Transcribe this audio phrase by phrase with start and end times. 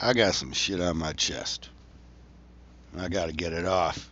[0.00, 1.68] I got some shit on my chest.
[2.96, 4.10] I got to get it off.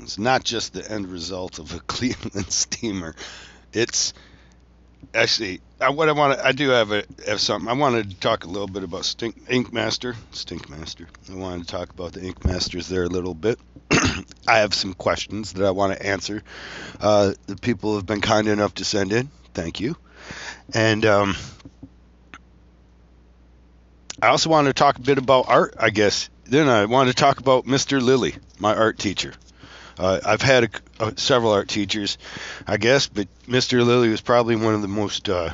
[0.00, 3.14] It's not just the end result of a Cleveland steamer.
[3.72, 4.14] It's
[5.12, 6.40] actually I, what I want.
[6.40, 7.68] I do have a have something.
[7.68, 10.16] I wanted to talk a little bit about Stink Ink Master.
[10.32, 11.06] Stink Master.
[11.30, 13.58] I wanted to talk about the Ink Masters there a little bit.
[14.48, 16.42] I have some questions that I want to answer.
[17.00, 19.30] Uh, the people have been kind enough to send in.
[19.52, 19.96] Thank you.
[20.72, 21.36] And um,
[24.20, 25.74] I also wanted to talk a bit about art.
[25.78, 26.30] I guess.
[26.44, 28.02] Then I wanted to talk about Mr.
[28.02, 29.32] Lilly, my art teacher.
[29.98, 32.18] Uh, I've had a, a, several art teachers,
[32.66, 33.84] I guess, but Mr.
[33.84, 35.50] Lilly was probably one of the most uh,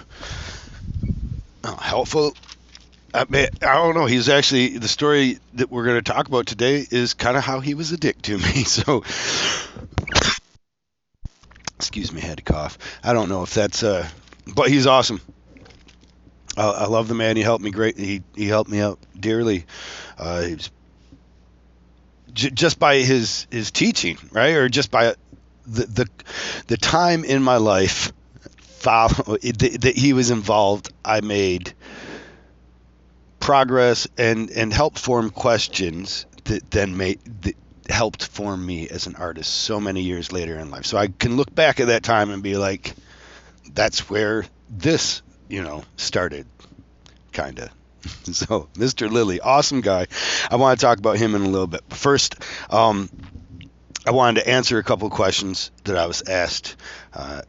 [1.78, 2.34] helpful.
[3.12, 4.06] I, mean, I don't know.
[4.06, 7.60] He's actually the story that we're going to talk about today is kind of how
[7.60, 8.44] he was a dick to me.
[8.64, 9.04] So,
[11.76, 12.78] excuse me, I had to cough.
[13.02, 14.08] I don't know if that's, uh,
[14.54, 15.20] but he's awesome.
[16.56, 17.36] I, love the man.
[17.36, 17.98] He helped me great.
[17.98, 19.66] He he helped me out dearly.
[20.18, 20.48] Uh,
[22.32, 25.14] j- just by his his teaching, right, or just by
[25.66, 26.06] the the
[26.66, 28.12] the time in my life
[28.60, 31.72] follow, that he was involved, I made
[33.38, 37.56] progress and and helped form questions that then made that
[37.88, 40.86] helped form me as an artist so many years later in life.
[40.86, 42.94] So I can look back at that time and be like,
[43.72, 46.46] that's where this you know started,
[47.32, 47.70] kind of.
[48.32, 49.10] So, Mr.
[49.10, 50.06] Lilly, awesome guy.
[50.50, 51.82] I want to talk about him in a little bit.
[51.90, 52.36] First,
[52.70, 53.10] um,
[54.06, 56.76] I wanted to answer a couple questions that I was asked
[57.12, 57.42] uh,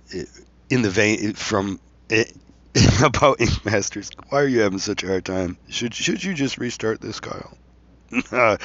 [0.69, 1.79] in the vein from
[2.09, 2.35] it,
[3.03, 4.11] about Ink Masters.
[4.29, 5.57] Why are you having such a hard time?
[5.69, 7.57] Should should you just restart this, Kyle?
[8.31, 8.57] uh,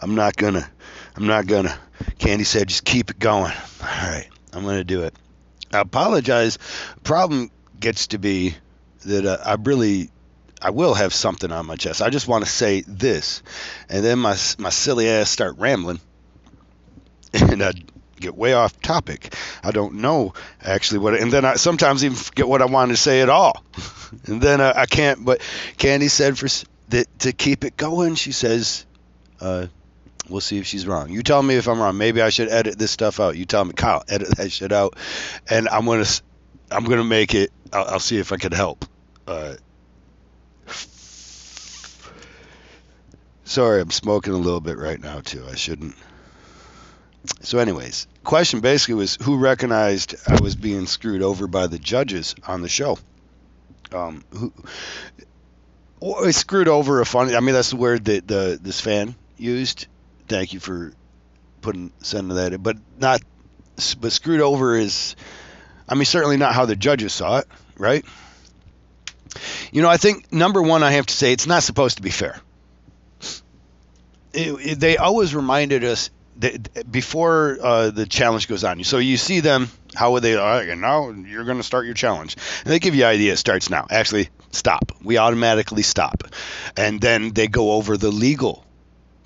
[0.00, 0.68] I'm not gonna.
[1.14, 1.78] I'm not gonna.
[2.18, 3.52] Candy said, just keep it going.
[3.80, 5.14] All right, I'm gonna do it.
[5.72, 6.58] I apologize.
[7.04, 8.56] Problem gets to be
[9.04, 10.10] that uh, I really
[10.60, 12.02] I will have something on my chest.
[12.02, 13.42] I just want to say this,
[13.88, 16.00] and then my my silly ass start rambling,
[17.32, 17.72] and I
[18.18, 19.34] get way off topic.
[19.62, 23.00] I don't know actually what, and then I sometimes even forget what I wanted to
[23.00, 23.64] say at all,
[24.26, 25.24] and then uh, I can't.
[25.24, 25.40] But
[25.76, 26.48] Candy said for
[26.88, 28.16] that to keep it going.
[28.16, 28.84] She says,
[29.40, 29.66] uh,
[30.28, 31.10] "We'll see if she's wrong.
[31.10, 31.96] You tell me if I'm wrong.
[31.96, 33.36] Maybe I should edit this stuff out.
[33.36, 34.96] You tell me, Kyle, edit that shit out,
[35.48, 36.06] and I'm gonna
[36.70, 37.52] I'm gonna make it.
[37.72, 38.84] I'll, I'll see if I can help."
[39.26, 39.54] Uh,
[43.48, 45.42] Sorry, I'm smoking a little bit right now too.
[45.50, 45.94] I shouldn't.
[47.40, 52.34] So, anyways, question basically was who recognized I was being screwed over by the judges
[52.46, 52.98] on the show.
[53.90, 54.52] Um, who
[55.98, 57.34] or screwed over a funny?
[57.34, 59.86] I mean, that's the word that the this fan used.
[60.28, 60.92] Thank you for
[61.62, 63.22] putting sending that in, but not.
[63.98, 65.16] But screwed over is,
[65.88, 68.04] I mean, certainly not how the judges saw it, right?
[69.72, 72.10] You know, I think number one, I have to say it's not supposed to be
[72.10, 72.40] fair
[74.32, 78.84] it, it, they always reminded us that before uh, the challenge goes on.
[78.84, 80.36] So you see them, how would they?
[80.36, 83.32] Uh, now you're going to start your challenge, and they give you idea.
[83.32, 83.86] It starts now.
[83.90, 84.92] Actually, stop.
[85.02, 86.24] We automatically stop,
[86.76, 88.64] and then they go over the legal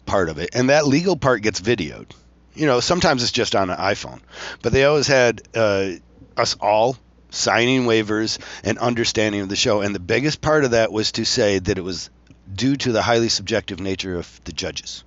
[0.06, 2.10] part of it, and that legal part gets videoed.
[2.54, 4.20] You know, sometimes it's just on an iPhone,
[4.62, 5.90] but they always had uh,
[6.38, 6.96] us all
[7.30, 9.80] signing waivers and understanding of the show.
[9.80, 12.10] And the biggest part of that was to say that it was
[12.54, 15.04] due to the highly subjective nature of the judges.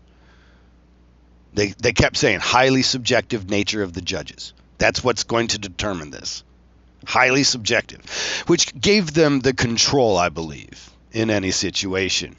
[1.54, 4.54] They, they kept saying highly subjective nature of the judges.
[4.78, 6.44] That's what's going to determine this.
[7.06, 8.02] Highly subjective,
[8.48, 12.36] which gave them the control, I believe, in any situation.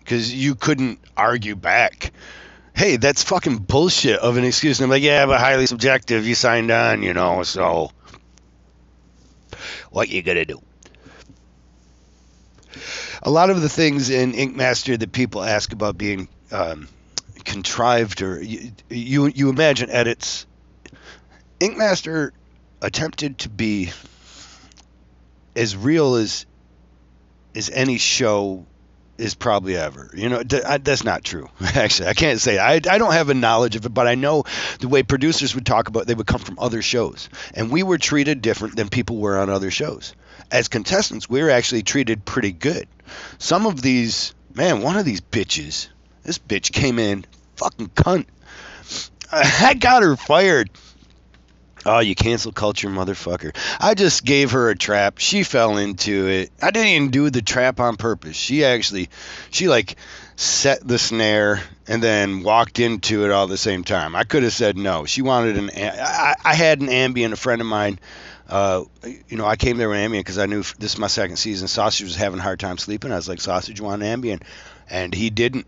[0.00, 2.12] Because you couldn't argue back.
[2.74, 4.80] Hey, that's fucking bullshit of an excuse.
[4.80, 6.26] And I'm like, yeah, but highly subjective.
[6.26, 7.92] You signed on, you know, so
[9.90, 10.60] what you gonna do?
[13.22, 16.88] a lot of the things in Ink Master that people ask about being um,
[17.44, 20.46] contrived or you, you, you imagine edits.
[21.60, 22.32] Ink Master
[22.80, 23.90] attempted to be
[25.56, 26.46] as real as
[27.54, 28.64] as any show
[29.18, 30.10] is probably ever.
[30.14, 31.50] You know, that's not true.
[31.60, 32.58] Actually, I can't say.
[32.58, 34.44] I, I don't have a knowledge of it, but I know
[34.80, 36.06] the way producers would talk about.
[36.06, 39.50] They would come from other shows, and we were treated different than people were on
[39.50, 40.14] other shows.
[40.50, 42.88] As contestants, we were actually treated pretty good.
[43.38, 45.88] Some of these, man, one of these bitches,
[46.22, 47.26] this bitch came in,
[47.56, 48.26] fucking cunt.
[49.32, 50.70] I got her fired.
[51.88, 53.56] Oh, you cancel culture, motherfucker.
[53.80, 55.18] I just gave her a trap.
[55.18, 56.50] She fell into it.
[56.60, 58.36] I didn't even do the trap on purpose.
[58.36, 59.08] She actually,
[59.50, 59.96] she like
[60.36, 64.14] set the snare and then walked into it all the same time.
[64.14, 65.06] I could have said no.
[65.06, 67.98] She wanted an, I, I had an Ambien, a friend of mine
[68.48, 68.84] uh,
[69.28, 71.68] you know, I came there with Ambien because I knew this is my second season.
[71.68, 73.12] Sausage was having a hard time sleeping.
[73.12, 74.42] I was like, Sausage, want an Ambien?
[74.88, 75.66] And he didn't.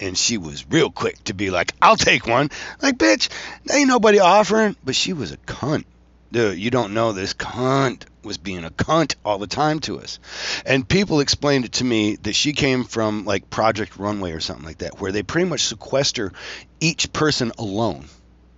[0.00, 2.50] And she was real quick to be like, "I'll take one."
[2.82, 3.28] Like, bitch,
[3.72, 4.76] ain't nobody offering.
[4.84, 5.84] But she was a cunt.
[6.30, 10.18] Dude, you don't know this cunt was being a cunt all the time to us.
[10.66, 14.66] And people explained it to me that she came from like Project Runway or something
[14.66, 16.32] like that, where they pretty much sequester
[16.80, 18.06] each person alone.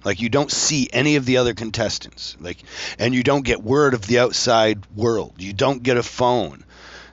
[0.05, 2.37] Like you don't see any of the other contestants.
[2.41, 2.59] Like
[2.99, 5.35] and you don't get word of the outside world.
[5.39, 6.65] You don't get a phone.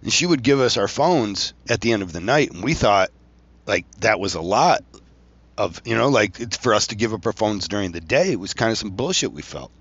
[0.01, 2.73] And she would give us our phones at the end of the night and we
[2.73, 3.11] thought
[3.67, 4.83] like that was a lot
[5.57, 8.31] of, you know, like it's for us to give up our phones during the day.
[8.31, 9.71] It was kind of some bullshit we felt.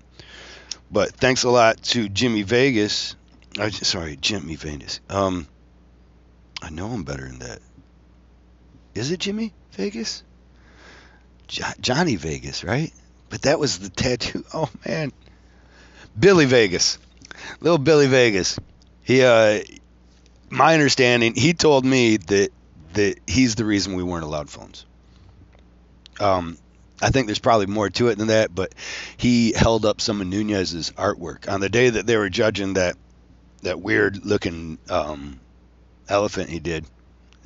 [0.91, 3.15] But thanks a lot to Jimmy Vegas.
[3.59, 4.99] Uh, sorry, Jimmy Vegas.
[5.09, 5.47] Um,
[6.61, 7.59] I know I'm better than that.
[8.93, 10.23] Is it Jimmy Vegas?
[11.47, 12.91] Jo- Johnny Vegas, right?
[13.29, 14.43] But that was the tattoo.
[14.53, 15.11] Oh man,
[16.17, 16.97] Billy Vegas,
[17.59, 18.59] little Billy Vegas.
[19.03, 19.61] He, uh,
[20.49, 22.49] my understanding, he told me that
[22.93, 24.85] that he's the reason we weren't allowed phones.
[26.19, 26.57] Um,
[27.01, 28.73] I think there's probably more to it than that, but
[29.17, 32.95] he held up some of Nunez's artwork on the day that they were judging that
[33.63, 35.39] that weird looking um,
[36.07, 36.85] elephant he did.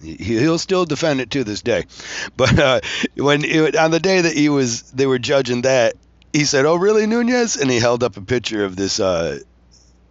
[0.01, 1.85] He, he'll still defend it to this day,
[2.37, 2.79] but uh,
[3.15, 5.95] when it, on the day that he was they were judging that,
[6.31, 9.39] he said, "Oh, really, Nunez?" And he held up a picture of this uh,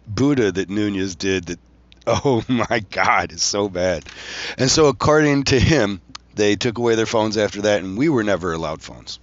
[0.07, 1.45] Buddha that Nunez did.
[1.45, 1.59] That
[2.07, 4.05] oh my God, it's so bad.
[4.57, 6.01] And so, according to him,
[6.33, 9.19] they took away their phones after that, and we were never allowed phones.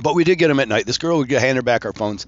[0.00, 0.86] But we did get them at night.
[0.86, 2.26] This girl would hand her back our phones,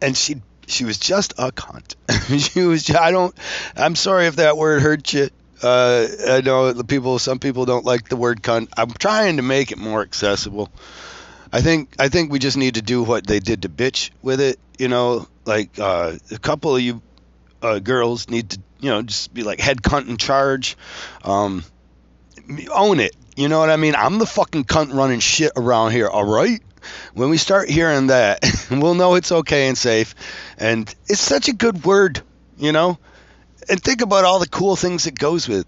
[0.00, 1.94] and she she was just a cunt.
[2.52, 2.90] she was.
[2.90, 3.34] I don't.
[3.76, 5.30] I'm sorry if that word hurt you.
[5.62, 7.18] Uh, I know the people.
[7.18, 8.68] Some people don't like the word cunt.
[8.76, 10.70] I'm trying to make it more accessible.
[11.52, 14.40] I think I think we just need to do what they did to bitch with
[14.40, 14.58] it.
[14.78, 17.00] You know, like uh, a couple of you
[17.62, 20.76] uh, girls need to you know just be like head cunt in charge.
[21.24, 21.64] Um,
[22.72, 23.14] own it.
[23.36, 23.94] You know what I mean?
[23.94, 26.08] I'm the fucking cunt running shit around here.
[26.08, 26.62] All right.
[27.14, 30.14] When we start hearing that, we'll know it's okay and safe.
[30.56, 32.22] And it's such a good word,
[32.56, 32.98] you know?
[33.68, 35.66] And think about all the cool things it goes with,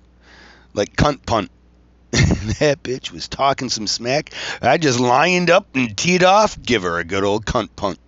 [0.73, 1.51] like cunt punt.
[2.11, 4.33] that bitch was talking some smack.
[4.63, 6.61] I just lined up and teed off.
[6.63, 7.99] Give her a good old cunt punt.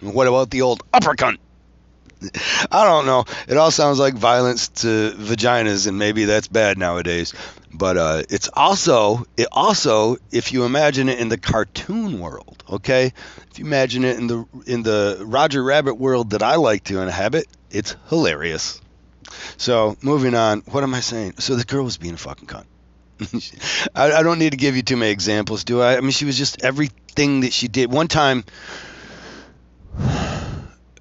[0.00, 1.36] what about the old uppercut?
[2.70, 3.24] I don't know.
[3.48, 7.32] It all sounds like violence to vaginas, and maybe that's bad nowadays.
[7.72, 13.12] But uh, it's also it also if you imagine it in the cartoon world, okay?
[13.50, 17.00] If you imagine it in the in the Roger Rabbit world that I like to
[17.00, 18.80] inhabit, it's hilarious.
[19.56, 21.34] So moving on, what am I saying?
[21.38, 22.66] So the girl was being a fucking cunt.
[23.94, 25.96] I, I don't need to give you too many examples, do I?
[25.96, 27.92] I mean, she was just everything that she did.
[27.92, 28.44] One time,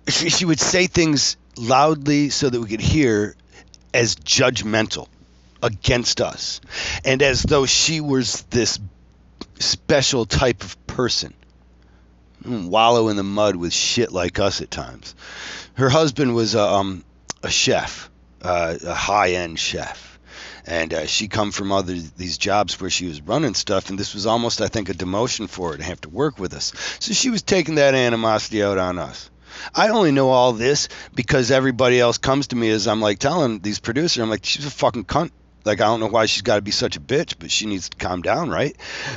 [0.10, 3.36] she, she would say things loudly so that we could hear
[3.94, 5.08] as judgmental
[5.62, 6.62] against us.
[7.04, 8.80] And as though she was this
[9.60, 11.34] special type of person
[12.46, 15.14] wallow in the mud with shit like us at times.
[15.74, 17.04] Her husband was a, um,
[17.44, 18.10] a chef
[18.42, 20.20] uh, a high-end chef.
[20.66, 24.14] And uh, she come from other these jobs where she was running stuff and this
[24.14, 26.74] was almost i think a demotion for her to have to work with us.
[27.00, 29.30] So she was taking that animosity out on us
[29.74, 33.60] I only know all this because everybody else comes to me as I'm like telling
[33.60, 35.32] these producers, I'm like, she's a fucking cunt.
[35.66, 37.90] Like I don't know why she's got to be such a bitch, but she needs
[37.90, 38.76] to calm down, right?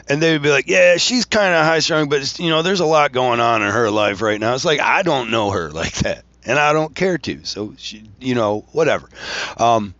[0.08, 2.80] And they would be like, "Yeah, she's kind of high strung, but you know, there's
[2.80, 5.70] a lot going on in her life right now." It's like I don't know her
[5.72, 7.44] like that, and I don't care to.
[7.44, 9.08] So she, you know, whatever.
[9.56, 9.94] Um,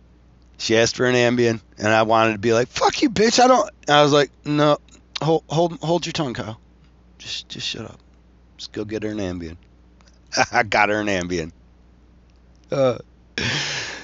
[0.57, 3.47] she asked for an Ambien, and I wanted to be like, "Fuck you, bitch!" I
[3.47, 3.69] don't.
[3.87, 4.77] I was like, "No,
[5.21, 6.59] hold, hold, hold your tongue, Kyle.
[7.17, 7.99] Just, just shut up.
[8.57, 9.57] Just go get her an Ambien."
[10.51, 11.51] I got her an Ambien.
[12.71, 12.97] Uh,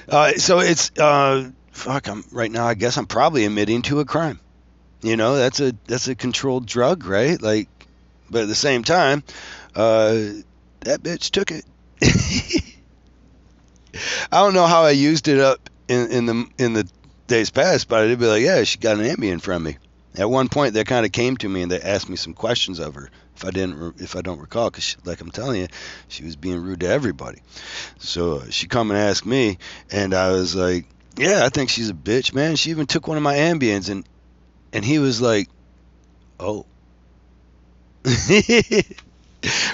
[0.08, 2.08] uh, so it's uh, fuck.
[2.08, 2.66] I'm right now.
[2.66, 4.40] I guess I'm probably admitting to a crime.
[5.02, 7.40] You know, that's a that's a controlled drug, right?
[7.40, 7.68] Like,
[8.28, 9.22] but at the same time,
[9.74, 10.12] uh,
[10.80, 11.64] that bitch took it.
[14.30, 16.88] I don't know how I used it up in, in the in the
[17.26, 19.78] days past, but I'd be like, yeah, she got an Ambien from me.
[20.16, 22.78] At one point, they kind of came to me and they asked me some questions
[22.78, 23.10] of her
[23.40, 25.68] if I didn't if I don't recall because like I'm telling you
[26.08, 27.40] she was being rude to everybody.
[27.98, 29.58] So uh, she come and asked me
[29.90, 32.56] and I was like yeah I think she's a bitch man.
[32.56, 34.06] She even took one of my Ambiens and
[34.72, 35.48] and he was like
[36.38, 36.66] oh.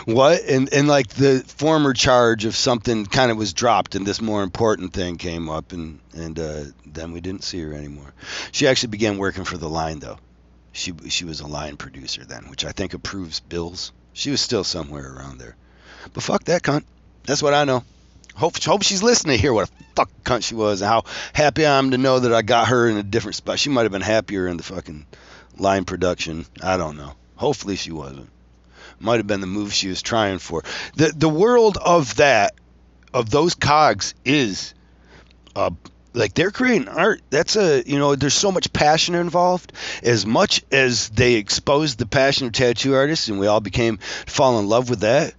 [0.05, 0.43] What?
[0.43, 4.45] And and like the former charge of something kind of was dropped and this more
[4.45, 8.15] important thing came up and and uh, then we didn't see her anymore.
[8.53, 10.19] She actually began working for the line though
[10.77, 13.93] she she was a line producer then, which I think approves bills.
[14.13, 15.57] She was still somewhere around there.
[16.13, 16.85] But fuck that cunt.
[17.25, 17.83] That's what I know.
[18.35, 21.65] Hope hope she's listening to hear what a fuck cunt she was and how happy
[21.65, 23.59] I am to know that I got her in a different spot.
[23.59, 25.07] She might have been happier in the fucking
[25.57, 26.45] line production.
[26.63, 27.15] I don't know.
[27.37, 28.31] Hopefully she wasn't.
[29.01, 30.63] Might have been the move she was trying for.
[30.97, 32.55] The the world of that
[33.15, 34.75] of those cogs is
[35.55, 35.71] uh
[36.17, 37.21] like they're creating art.
[37.31, 39.73] That's a you know there's so much passion involved.
[40.03, 44.59] As much as they exposed the passion of tattoo artists and we all became fall
[44.59, 45.35] in love with that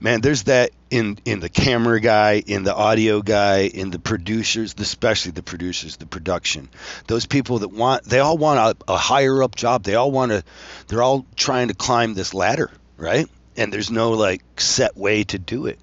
[0.00, 4.74] man there's that in in the camera guy in the audio guy in the producers
[4.78, 6.68] especially the producers the production.
[7.06, 9.84] Those people that want they all want a, a higher up job.
[9.84, 10.42] They all want to
[10.88, 13.26] they're all trying to climb this ladder right?
[13.56, 15.78] And there's no like set way to do it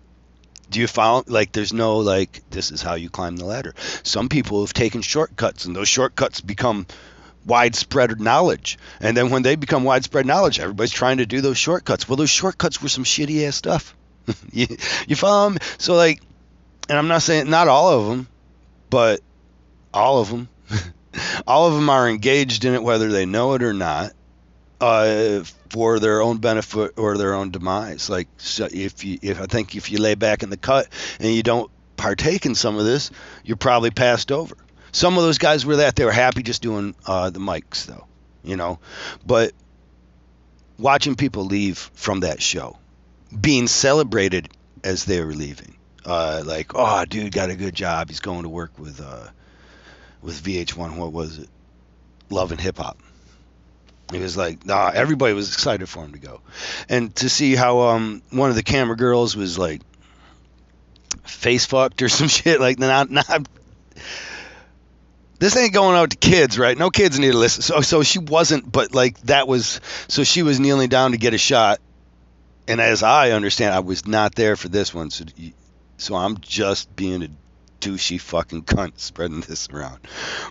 [0.69, 3.73] do you follow like there's no like this is how you climb the ladder.
[4.03, 6.85] Some people have taken shortcuts and those shortcuts become
[7.45, 8.77] widespread knowledge.
[8.99, 12.07] And then when they become widespread knowledge everybody's trying to do those shortcuts.
[12.07, 13.95] Well those shortcuts were some shitty ass stuff.
[14.51, 14.67] You,
[15.07, 15.57] you follow me?
[15.79, 16.21] So like
[16.89, 18.27] and i'm not saying not all of them
[18.89, 19.21] but
[19.93, 20.49] all of them
[21.47, 24.11] all of them are engaged in it whether they know it or not
[24.81, 28.09] uh, for their own benefit or their own demise.
[28.09, 30.87] Like so if you, if I think if you lay back in the cut
[31.19, 33.11] and you don't partake in some of this,
[33.43, 34.55] you're probably passed over.
[34.91, 38.07] Some of those guys were that they were happy just doing uh, the mics though,
[38.43, 38.79] you know.
[39.25, 39.53] But
[40.77, 42.77] watching people leave from that show,
[43.39, 44.49] being celebrated
[44.83, 48.49] as they were leaving, uh, like oh dude got a good job, he's going to
[48.49, 49.27] work with uh,
[50.21, 50.95] with VH1.
[50.95, 51.49] What was it?
[52.31, 52.99] Love and Hip Hop
[54.11, 56.41] he was like, nah, everybody was excited for him to go.
[56.87, 59.81] And to see how um one of the camera girls was like
[61.25, 63.47] face fucked or some shit like not not
[65.39, 66.77] this ain't going out to kids, right?
[66.77, 67.61] No kids need to listen.
[67.61, 71.33] So so she wasn't but like that was so she was kneeling down to get
[71.33, 71.79] a shot.
[72.67, 75.09] And as I understand, I was not there for this one.
[75.11, 75.25] So
[75.97, 77.29] so I'm just being a
[77.79, 79.99] douchey fucking cunt spreading this around.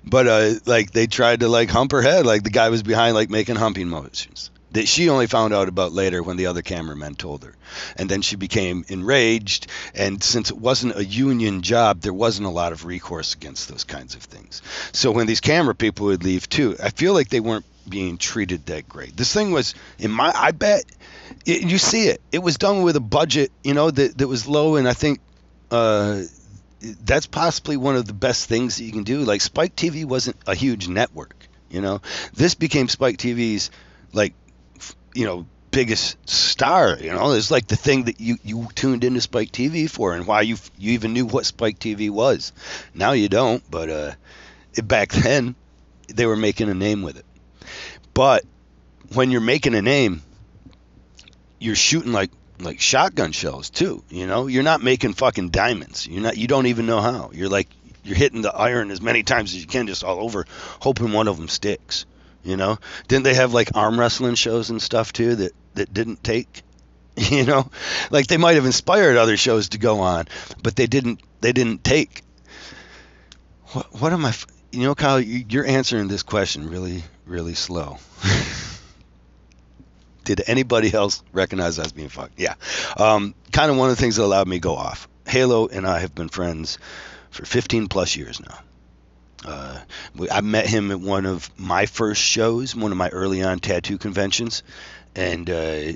[0.04, 3.14] But uh, like they tried to like hump her head, like the guy was behind,
[3.14, 7.14] like making humping motions that she only found out about later when the other cameramen
[7.14, 7.54] told her.
[7.97, 9.66] And then she became enraged.
[9.94, 13.85] And since it wasn't a union job, there wasn't a lot of recourse against those
[13.85, 14.62] kinds of things.
[14.92, 18.66] So when these camera people would leave too, I feel like they weren't being treated
[18.66, 19.16] that great.
[19.16, 20.85] This thing was, in my, I bet,
[21.47, 22.20] it, you see it.
[22.30, 24.76] It was done with a budget, you know, that, that was low.
[24.76, 25.20] And I think,
[25.70, 26.23] uh,
[26.80, 29.20] that's possibly one of the best things that you can do.
[29.20, 31.35] Like Spike TV wasn't a huge network,
[31.70, 32.00] you know.
[32.35, 33.70] This became Spike TV's
[34.12, 34.35] like
[35.14, 36.97] you know biggest star.
[37.00, 40.26] You know, it's like the thing that you you tuned into Spike TV for, and
[40.26, 42.52] why you you even knew what Spike TV was.
[42.94, 44.12] Now you don't, but uh,
[44.75, 45.54] it, back then
[46.08, 47.26] they were making a name with it.
[48.14, 48.44] But
[49.14, 50.23] when you're making a name,
[51.58, 54.02] you're shooting like like shotgun shells too.
[54.08, 56.06] You know, you're not making fucking diamonds.
[56.06, 56.36] You're not.
[56.36, 57.30] You don't even know how.
[57.32, 57.68] You're like
[58.04, 60.46] you're hitting the iron as many times as you can, just all over,
[60.80, 62.06] hoping one of them sticks.
[62.42, 66.22] You know, didn't they have like arm wrestling shows and stuff too that that didn't
[66.22, 66.62] take?
[67.18, 67.68] You know,
[68.12, 70.28] like they might have inspired other shows to go on,
[70.62, 71.20] but they didn't.
[71.40, 72.22] They didn't take.
[73.72, 74.32] What, what am I?
[74.70, 77.98] You know, Kyle, you're answering this question really, really slow.
[80.28, 82.38] Did anybody else recognize us being fucked?
[82.38, 82.52] Yeah.
[82.99, 85.08] Um, kind of one of the things that allowed me to go off.
[85.26, 86.76] Halo and I have been friends
[87.30, 88.58] for 15 plus years now.
[89.47, 89.80] Uh,
[90.30, 93.97] I met him at one of my first shows, one of my early on tattoo
[93.97, 94.62] conventions,
[95.16, 95.92] and uh,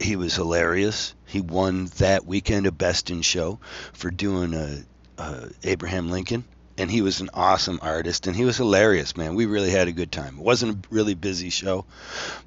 [0.00, 1.14] he was hilarious.
[1.24, 3.60] He won that weekend a Best in Show
[3.92, 4.82] for doing a,
[5.16, 6.42] a Abraham Lincoln
[6.78, 9.34] and he was an awesome artist and he was hilarious man.
[9.34, 10.36] We really had a good time.
[10.38, 11.84] It wasn't a really busy show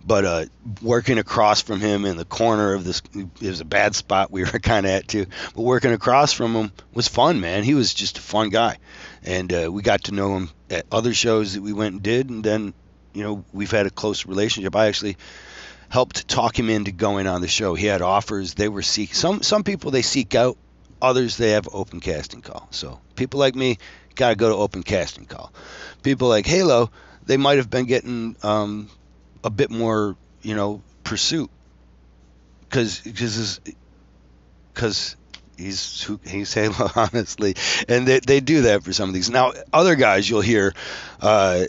[0.05, 0.45] but uh,
[0.81, 4.43] working across from him in the corner of this it was a bad spot we
[4.43, 7.63] were kind of at too but working across from him was fun man.
[7.63, 8.77] He was just a fun guy
[9.23, 12.29] and uh, we got to know him at other shows that we went and did
[12.29, 12.73] and then
[13.13, 14.75] you know we've had a close relationship.
[14.75, 15.17] I actually
[15.89, 17.73] helped talk him into going on the show.
[17.73, 18.53] He had offers.
[18.53, 20.57] They were seek some some people they seek out
[21.01, 22.67] others they have open casting call.
[22.71, 23.77] So people like me
[24.15, 25.51] got to go to open casting call.
[26.03, 26.91] People like Halo,
[27.25, 28.89] they might have been getting um,
[29.43, 31.49] a bit more, you know, pursuit
[32.69, 33.59] because because
[34.73, 35.15] because
[35.57, 37.55] he's he's Halo honestly,
[37.87, 39.29] and they they do that for some of these.
[39.29, 40.73] Now other guys you'll hear.
[41.19, 41.65] Uh,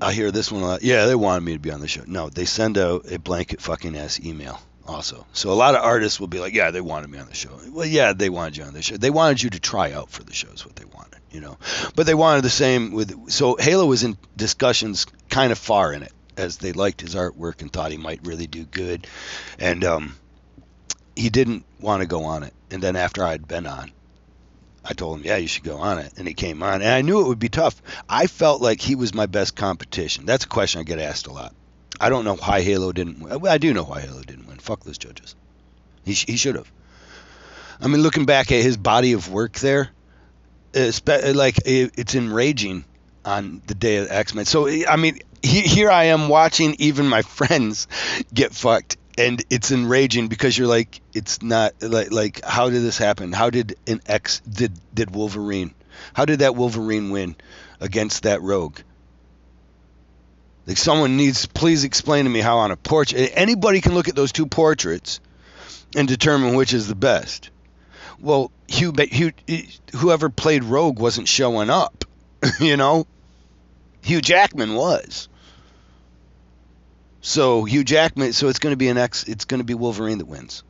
[0.00, 0.82] I hear this one a lot.
[0.82, 2.04] Yeah, they wanted me to be on the show.
[2.06, 5.26] No, they send out a blanket fucking ass email also.
[5.32, 7.50] So a lot of artists will be like, yeah, they wanted me on the show.
[7.70, 8.96] Well, yeah, they wanted you on the show.
[8.96, 11.58] They wanted you to try out for the shows, what they wanted, you know.
[11.94, 13.30] But they wanted the same with.
[13.30, 17.62] So Halo was in discussions kind of far in it, as they liked his artwork
[17.62, 19.06] and thought he might really do good,
[19.58, 20.16] and um,
[21.16, 22.54] he didn't want to go on it.
[22.70, 23.92] And then after I'd been on,
[24.84, 26.12] I told him, yeah, you should go on it.
[26.16, 26.82] And he came on.
[26.82, 27.80] And I knew it would be tough.
[28.08, 30.26] I felt like he was my best competition.
[30.26, 31.54] That's a question I get asked a lot.
[32.00, 33.20] I don't know why Halo didn't.
[33.20, 33.46] win.
[33.46, 34.58] I do know why Halo didn't win.
[34.58, 35.34] Fuck those judges.
[36.04, 36.70] He sh- he should have.
[37.80, 39.90] I mean, looking back at his body of work there,
[40.74, 42.84] like it's enraging
[43.24, 44.44] on the day of X Men.
[44.44, 47.86] So I mean, he, here I am watching even my friends
[48.32, 52.98] get fucked, and it's enraging because you're like, it's not like like how did this
[52.98, 53.32] happen?
[53.32, 55.74] How did an X did did Wolverine?
[56.12, 57.36] How did that Wolverine win
[57.80, 58.78] against that Rogue?
[60.66, 64.14] Like someone needs please explain to me how on a portrait anybody can look at
[64.14, 65.18] those two portraits
[65.96, 67.50] and determine which is the best.
[68.20, 69.32] Well, Hugh, Hugh
[69.94, 72.04] whoever played Rogue wasn't showing up,
[72.60, 73.06] you know.
[74.02, 75.28] Hugh Jackman was.
[77.20, 79.24] So Hugh Jackman, so it's going to be an X.
[79.24, 80.62] It's going to be Wolverine that wins.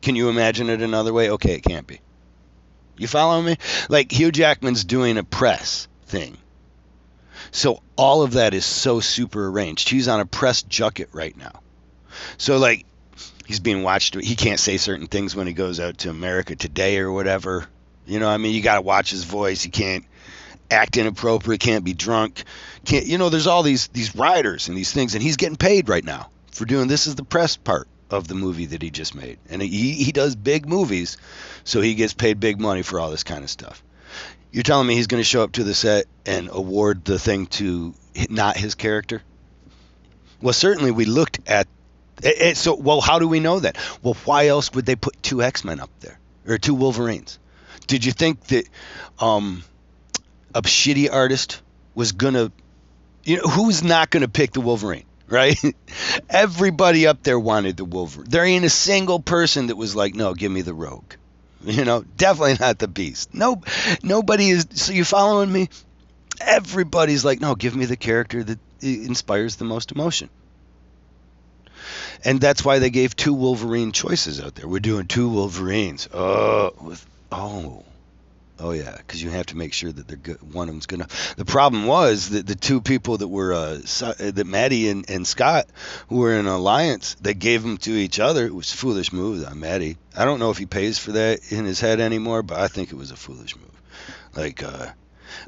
[0.00, 1.30] Can you imagine it another way?
[1.30, 2.00] Okay, it can't be.
[2.96, 3.56] You follow me?
[3.88, 6.36] Like Hugh Jackman's doing a press thing.
[7.50, 9.88] So all of that is so super arranged.
[9.88, 11.60] He's on a press junket right now.
[12.38, 12.86] So like
[13.46, 14.14] he's being watched.
[14.14, 17.66] He can't say certain things when he goes out to America today or whatever.
[18.06, 19.62] You know, I mean, you got to watch his voice.
[19.62, 20.04] He can't
[20.70, 21.60] act inappropriate.
[21.60, 22.44] Can't be drunk.
[22.84, 23.06] Can't.
[23.06, 26.04] You know, there's all these these riders and these things, and he's getting paid right
[26.04, 27.06] now for doing this.
[27.06, 30.36] Is the press part of the movie that he just made, and he he does
[30.36, 31.16] big movies,
[31.64, 33.82] so he gets paid big money for all this kind of stuff.
[34.52, 37.46] You're telling me he's going to show up to the set and award the thing
[37.46, 37.92] to
[38.30, 39.20] not his character?
[40.40, 41.66] Well, certainly we looked at
[42.22, 42.74] it, it, so.
[42.74, 43.76] Well, how do we know that?
[44.02, 47.38] Well, why else would they put two X Men up there or two Wolverines?
[47.86, 48.68] Did you think that
[49.18, 49.62] um,
[50.54, 51.60] a shitty artist
[51.94, 52.50] was gonna,
[53.24, 55.04] you know, who's not gonna pick the Wolverine?
[55.26, 55.58] Right?
[56.28, 58.28] Everybody up there wanted the Wolverine.
[58.28, 61.14] There ain't a single person that was like, no, give me the Rogue.
[61.64, 63.32] You know, definitely not the beast.
[63.32, 63.62] No,
[64.02, 64.66] nobody is.
[64.74, 65.70] So you following me?
[66.38, 70.28] Everybody's like, no, give me the character that eh, inspires the most emotion.
[72.24, 74.68] And that's why they gave two Wolverine choices out there.
[74.68, 76.08] We're doing two Wolverines.
[76.12, 77.84] Oh, with oh,
[78.58, 80.54] oh yeah, because you have to make sure that they're good.
[80.54, 81.08] One of them's gonna.
[81.36, 83.74] The problem was that the two people that were uh,
[84.18, 85.66] that Maddie and, and Scott,
[86.08, 88.46] who were in an alliance, they gave them to each other.
[88.46, 89.96] It was a foolish move on Maddie.
[90.16, 92.92] I don't know if he pays for that in his head anymore, but I think
[92.92, 93.70] it was a foolish move.
[94.36, 94.88] Like, uh,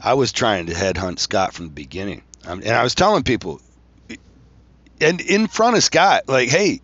[0.00, 3.60] I was trying to headhunt Scott from the beginning, and I was telling people,
[5.00, 6.80] and in front of Scott, like, hey,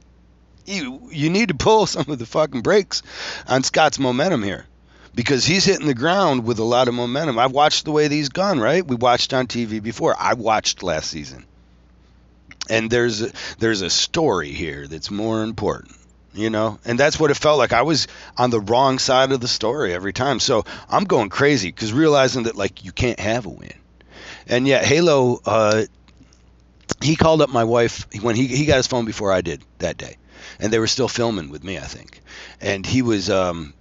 [0.66, 3.02] you you need to pull some of the fucking brakes
[3.46, 4.66] on Scott's momentum here
[5.14, 7.38] because he's hitting the ground with a lot of momentum.
[7.38, 8.86] I've watched the way these gone, right?
[8.86, 10.14] We watched on TV before.
[10.18, 11.44] I watched last season.
[12.70, 15.96] And there's a, there's a story here that's more important,
[16.32, 16.78] you know?
[16.84, 17.72] And that's what it felt like.
[17.72, 20.38] I was on the wrong side of the story every time.
[20.40, 23.74] So I'm going crazy cuz realizing that like you can't have a win.
[24.46, 25.84] And yet Halo uh
[27.00, 29.96] he called up my wife when he he got his phone before I did that
[29.96, 30.16] day.
[30.58, 32.20] And they were still filming with me, I think.
[32.60, 33.74] And he was um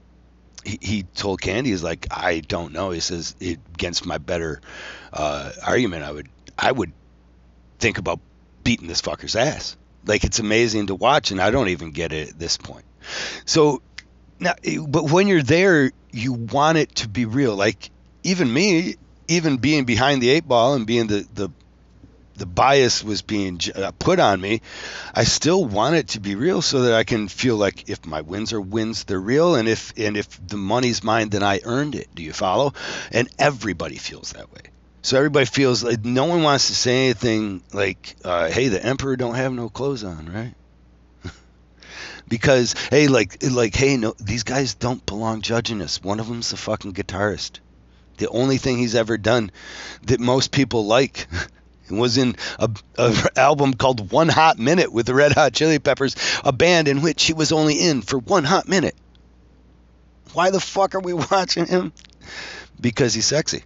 [0.64, 2.92] he, he told Candy, he's like, I don't know.
[2.92, 4.62] He says against my better
[5.12, 6.92] uh, argument, I would I would
[7.80, 8.20] think about
[8.64, 9.76] beating this fucker's ass.
[10.06, 12.86] Like it's amazing to watch, and I don't even get it at this point.
[13.46, 13.82] So
[14.40, 14.54] now,
[14.88, 17.56] but when you're there, you want it to be real.
[17.56, 17.92] Like
[18.24, 18.96] even me,
[19.28, 21.50] even being behind the eight ball and being the the
[22.42, 24.62] the bias was being uh, put on me,
[25.14, 28.22] I still want it to be real so that I can feel like if my
[28.22, 31.94] wins are wins, they're real, and if and if the money's mine, then I earned
[31.94, 32.08] it.
[32.16, 32.74] Do you follow?
[33.12, 34.62] And everybody feels that way.
[35.04, 39.16] So everybody feels like no one wants to say anything like, uh, "Hey, the emperor
[39.16, 40.56] don't have no clothes on, right?"
[42.28, 46.02] because hey, like like hey, no, these guys don't belong judging us.
[46.02, 47.60] One of them's a fucking guitarist.
[48.18, 49.52] The only thing he's ever done
[50.08, 51.28] that most people like
[51.98, 56.16] was in a, a, album called One Hot Minute with the Red Hot Chili Peppers,
[56.44, 58.96] a band in which he was only in for one hot minute.
[60.34, 61.94] Why the fuck are we watching him?
[62.80, 63.64] Because he's sexy.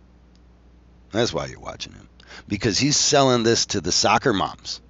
[1.12, 2.10] That's why you're watching him.
[2.48, 4.82] Because he's selling this to the soccer moms.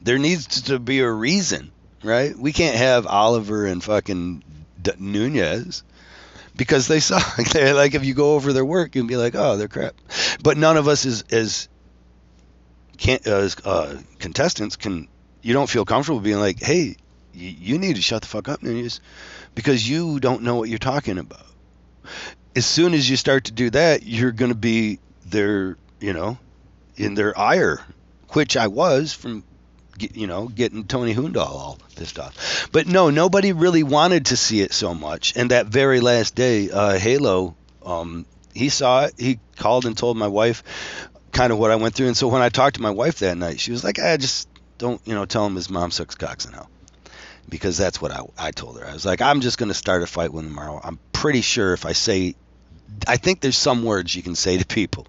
[0.00, 2.36] There needs to be a reason, right?
[2.36, 4.42] We can't have Oliver and fucking
[4.80, 5.82] D- Nunez
[6.56, 7.54] because they suck.
[7.54, 9.94] Like if you go over their work, you'd be like, oh, they're crap.
[10.42, 11.68] But none of us is as
[12.98, 15.08] can uh, uh, contestants can
[15.42, 16.96] you don't feel comfortable being like, hey,
[17.32, 18.60] you, you need to shut the fuck up,
[19.54, 21.46] because you don't know what you're talking about.
[22.56, 26.38] As soon as you start to do that, you're going to be their, you know,
[26.96, 27.80] in their ire,
[28.30, 29.44] which I was from,
[29.98, 32.68] you know, getting Tony Hundahl all pissed off.
[32.72, 35.36] But no, nobody really wanted to see it so much.
[35.36, 37.54] And that very last day, uh, Halo,
[37.84, 39.14] um, he saw it.
[39.18, 40.62] He called and told my wife,
[41.36, 42.06] kind of what I went through.
[42.08, 44.48] And so when I talked to my wife that night, she was like, "I just
[44.78, 46.70] don't, you know, tell him his mom sucks cocks in hell."
[47.48, 48.86] Because that's what I, I told her.
[48.86, 50.80] I was like, I'm just going to start a fight with him tomorrow.
[50.82, 52.34] I'm pretty sure if I say,
[53.06, 55.06] I think there's some words you can say to people.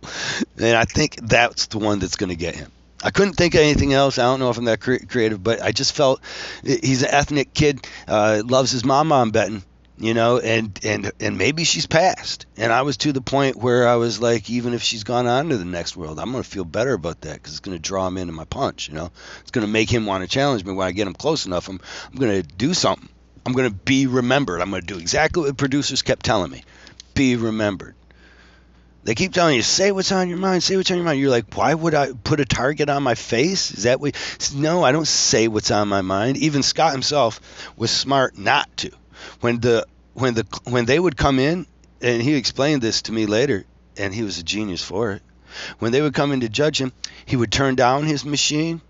[0.60, 2.72] And I think that's the one that's going to get him.
[3.04, 4.20] I couldn't think of anything else.
[4.20, 6.22] I don't know if I'm that cre- creative, but I just felt
[6.64, 9.12] he's an ethnic kid, uh, loves his mom.
[9.12, 9.64] I'm betting,
[10.00, 12.46] you know, and and and maybe she's passed.
[12.56, 15.50] And I was to the point where I was like, even if she's gone on
[15.50, 18.18] to the next world, I'm gonna feel better about that because it's gonna draw him
[18.18, 18.88] into my punch.
[18.90, 21.46] You know, it's gonna make him want to challenge me when I get him close
[21.46, 21.68] enough.
[21.68, 21.80] I'm
[22.12, 23.10] I'm gonna do something.
[23.46, 24.62] I'm gonna be remembered.
[24.62, 26.64] I'm gonna do exactly what the producers kept telling me,
[27.16, 27.96] be remembered.
[29.04, 31.20] They keep telling you, say what's on your mind, say what's on your mind.
[31.22, 33.72] You're like, why would I put a target on my face?
[33.72, 34.16] Is that what?
[34.54, 36.36] No, I don't say what's on my mind.
[36.36, 37.40] Even Scott himself
[37.78, 38.92] was smart not to.
[39.40, 41.66] When the when the when they would come in,
[42.02, 43.66] and he explained this to me later,
[43.98, 45.22] and he was a genius for it.
[45.80, 46.92] When they would come in to judge him,
[47.26, 48.82] he would turn down his machine,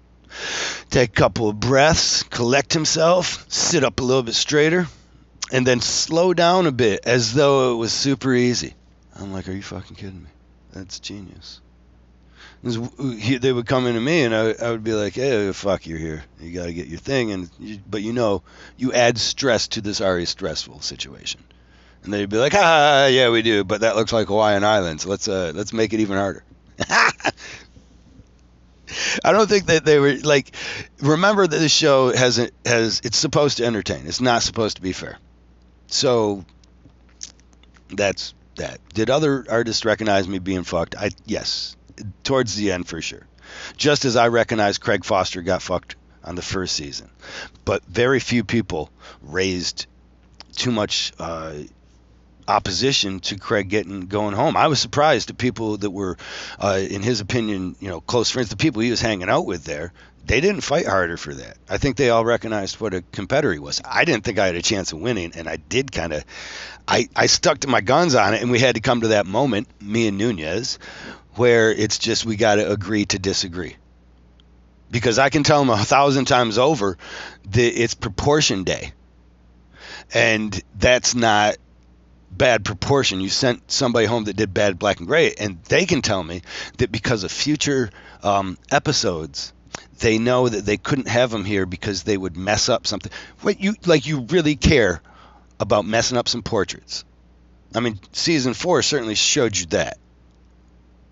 [0.90, 4.88] take a couple of breaths, collect himself, sit up a little bit straighter,
[5.52, 8.74] and then slow down a bit as though it was super easy.
[9.16, 10.30] I'm like, are you fucking kidding me?
[10.74, 11.62] That's genius.
[12.64, 16.24] They would come into me, and I, I would be like, "Hey, fuck, you're here.
[16.40, 18.44] You got to get your thing." And you, but you know,
[18.78, 21.44] you add stress to this already stressful situation,
[22.04, 25.06] and they'd be like, "Ah, yeah, we do, but that looks like Hawaiian Islands.
[25.06, 26.44] Let's uh, let's make it even harder."
[29.24, 30.56] I don't think that they were like.
[31.00, 34.08] Remember that this show has has it's supposed to entertain.
[34.08, 35.20] It's not supposed to be fair.
[35.88, 36.44] So
[37.90, 38.80] that's that.
[38.94, 40.96] Did other artists recognize me being fucked?
[40.96, 41.77] I yes,
[42.24, 43.26] towards the end for sure.
[43.78, 47.10] Just as I recognized Craig Foster got fucked on the first season,
[47.66, 48.90] but very few people
[49.22, 49.86] raised
[50.54, 51.54] too much uh,
[52.48, 54.56] opposition to Craig getting going home.
[54.56, 56.18] I was surprised at people that were,
[56.60, 59.64] uh, in his opinion, you know, close friends, the people he was hanging out with
[59.64, 59.94] there.
[60.26, 61.56] They didn't fight harder for that.
[61.70, 63.82] I think they all recognized what a competitor he was.
[63.86, 66.26] I didn't think I had a chance of winning, and I did kind of.
[66.86, 69.26] I, I stuck to my guns on it, and we had to come to that
[69.26, 70.80] moment, me and Nunez,
[71.38, 73.76] where it's just we got to agree to disagree.
[74.90, 76.98] Because I can tell them a thousand times over
[77.52, 78.94] that it's proportion day.
[80.14, 81.58] And that's not
[82.32, 83.22] bad proportion.
[83.22, 86.42] You sent somebody home that did bad black and gray, and they can tell me
[86.78, 87.90] that because of future
[88.24, 89.54] um, episodes,
[90.00, 93.12] they know that they couldn't have them here because they would mess up something.
[93.42, 94.06] What you like?
[94.06, 95.02] You really care
[95.60, 97.04] about messing up some portraits?
[97.76, 99.98] I mean, season four certainly showed you that.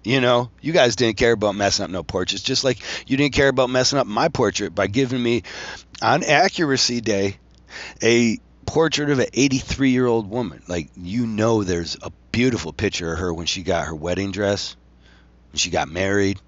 [0.06, 3.34] You know, you guys didn't care about messing up no portraits, just like you didn't
[3.34, 5.41] care about messing up my portrait by giving me
[6.00, 7.38] on accuracy day
[8.04, 8.38] a
[8.68, 10.62] portrait of an 83 year old woman.
[10.68, 14.76] Like, you know, there's a beautiful picture of her when she got her wedding dress,
[15.52, 16.39] when she got married.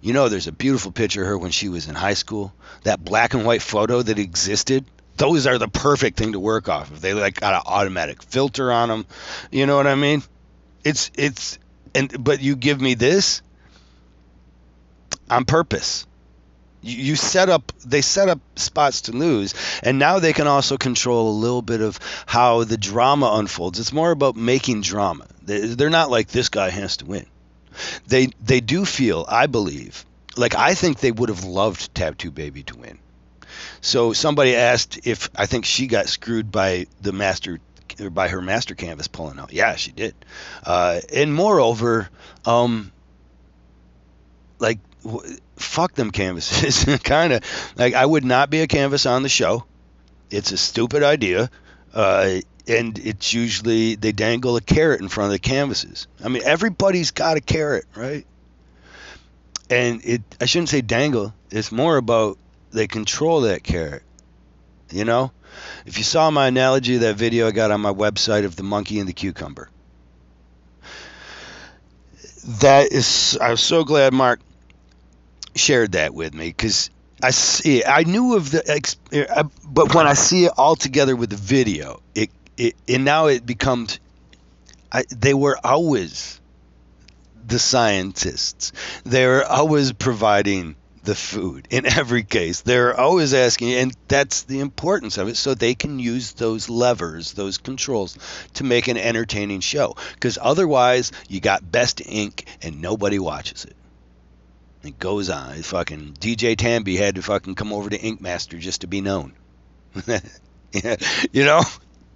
[0.00, 2.54] You know, there's a beautiful picture of her when she was in high school.
[2.84, 4.86] That black and white photo that existed,
[5.18, 7.02] those are the perfect thing to work off of.
[7.02, 9.06] They like got an automatic filter on them.
[9.50, 10.22] You know what I mean?
[10.82, 11.58] It's, it's,
[11.96, 13.42] and, but you give me this
[15.30, 16.06] on purpose.
[16.82, 19.54] You set up they set up spots to lose.
[19.82, 23.80] And now they can also control a little bit of how the drama unfolds.
[23.80, 25.26] It's more about making drama.
[25.42, 27.26] They're not like this guy has to win.
[28.06, 30.06] They they do feel i believe
[30.36, 32.98] like i think they would have loved Tatu Baby to win.
[33.80, 37.60] So somebody asked if i think she got screwed by the master
[38.00, 40.14] or by her master canvas pulling out yeah she did
[40.64, 42.08] uh, and moreover
[42.44, 42.92] um
[44.58, 44.78] like
[45.56, 46.84] fuck them canvases.
[47.04, 47.42] kind of
[47.76, 49.64] like I would not be a canvas on the show.
[50.30, 51.50] It's a stupid idea.
[51.94, 56.08] Uh, and it's usually they dangle a carrot in front of the canvases.
[56.22, 58.26] I mean, everybody's got a carrot, right?
[59.70, 61.32] And it I shouldn't say dangle.
[61.50, 62.38] It's more about
[62.72, 64.02] they control that carrot.
[64.90, 65.32] You know?
[65.84, 68.62] If you saw my analogy of that video I got on my website of the
[68.62, 69.70] monkey and the cucumber.
[72.60, 74.40] That is I was so glad Mark
[75.54, 76.90] shared that with me because
[77.22, 81.30] I see I knew of the uh, but when I see it all together with
[81.30, 83.98] the video, it it and now it becomes
[84.92, 86.40] I, they were always
[87.46, 88.72] the scientists.
[89.04, 92.60] They were always providing the food in every case.
[92.60, 97.32] They're always asking, and that's the importance of it, so they can use those levers,
[97.32, 98.18] those controls,
[98.54, 99.96] to make an entertaining show.
[100.14, 103.76] Because otherwise, you got best ink and nobody watches it.
[104.82, 105.54] It goes on.
[105.54, 109.00] It fucking DJ Tambe had to fucking come over to Ink Master just to be
[109.00, 109.32] known.
[111.32, 111.62] you know?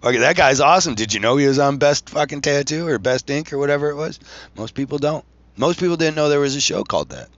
[0.02, 0.94] Okay, that guy's awesome.
[0.94, 3.96] Did you know he was on Best fucking Tattoo or Best Ink or whatever it
[3.96, 4.20] was?
[4.56, 5.24] Most people don't.
[5.56, 7.28] Most people didn't know there was a show called that.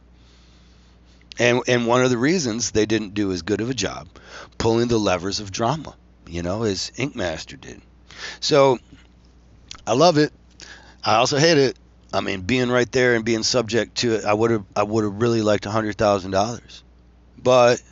[1.39, 4.09] And and one of the reasons they didn't do as good of a job
[4.59, 7.81] pulling the levers of drama, you know, as Ink Master did.
[8.41, 8.79] So
[9.87, 10.33] I love it.
[11.05, 11.79] I also hate it.
[12.13, 15.05] I mean, being right there and being subject to it, I would have I would
[15.05, 16.83] have really liked hundred thousand dollars,
[17.43, 17.83] but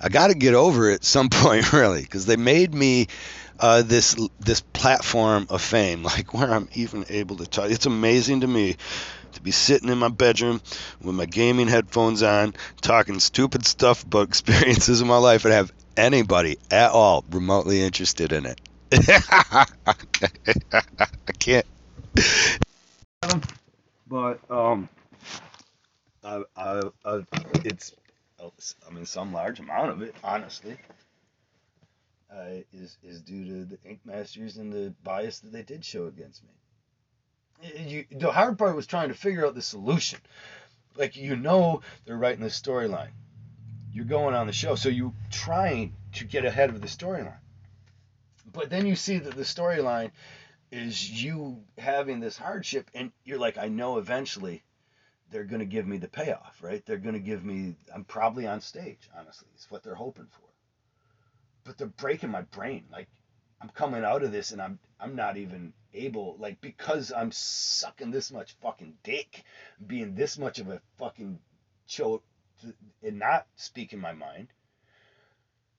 [0.00, 3.08] I got to get over it some point, really, because they made me
[3.58, 7.70] uh, this this platform of fame, like where I'm even able to talk.
[7.70, 8.76] It's amazing to me
[9.40, 10.60] to be sitting in my bedroom
[11.00, 15.72] with my gaming headphones on, talking stupid stuff about experiences in my life, and have
[15.96, 18.60] anybody at all remotely interested in it.
[18.92, 19.66] I
[21.38, 21.66] can't.
[24.06, 24.88] But um,
[26.24, 27.24] I, I, I,
[27.64, 27.94] it's,
[28.40, 30.76] I mean, some large amount of it, honestly,
[32.34, 36.06] uh, is is due to the Ink Masters and the bias that they did show
[36.06, 36.50] against me
[37.62, 40.20] you, the hard part was trying to figure out the solution.
[40.96, 43.12] Like you know they're writing the storyline.
[43.92, 47.38] You're going on the show, so you're trying to get ahead of the storyline.
[48.52, 50.10] But then you see that the storyline
[50.70, 54.62] is you having this hardship, and you're like, I know eventually
[55.30, 56.84] they're going to give me the payoff, right?
[56.84, 59.48] They're going to give me, I'm probably on stage, honestly.
[59.54, 60.48] It's what they're hoping for.
[61.64, 62.84] But they're breaking my brain.
[62.90, 63.08] Like,
[63.60, 68.10] I'm coming out of this and I'm I'm not even able like because I'm sucking
[68.10, 69.44] this much fucking dick,
[69.86, 71.38] being this much of a fucking
[71.86, 72.24] choke
[73.02, 74.48] and not speaking my mind.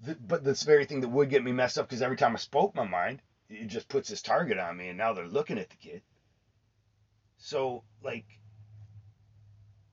[0.01, 2.39] The, but this very thing that would get me messed up because every time I
[2.39, 5.69] spoke my mind, it just puts this target on me, and now they're looking at
[5.69, 6.01] the kid.
[7.37, 8.25] So like,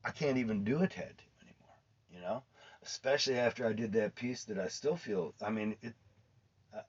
[0.05, 1.77] I can't even do it head anymore,
[2.11, 2.43] you know.
[2.83, 5.35] Especially after I did that piece that I still feel.
[5.43, 5.95] I mean, it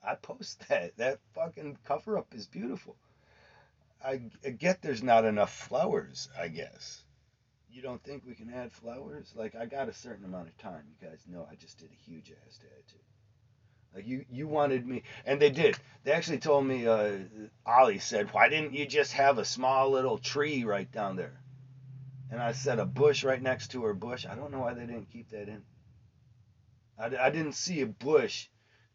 [0.04, 0.98] I post that.
[0.98, 2.96] That fucking cover up is beautiful.
[4.04, 7.04] I, I get there's not enough flowers, I guess.
[7.72, 9.34] You don't think we can add flowers?
[9.36, 10.84] Like I got a certain amount of time.
[10.90, 13.04] You guys know I just did a huge ass tattoo.
[13.94, 15.78] Like you, you wanted me, and they did.
[16.04, 16.88] They actually told me.
[16.88, 17.18] Uh,
[17.66, 21.40] Ollie said, "Why didn't you just have a small little tree right down there?"
[22.32, 24.86] And I said, "A bush right next to her bush." I don't know why they
[24.86, 25.64] didn't keep that in.
[27.00, 28.48] I, I didn't see a bush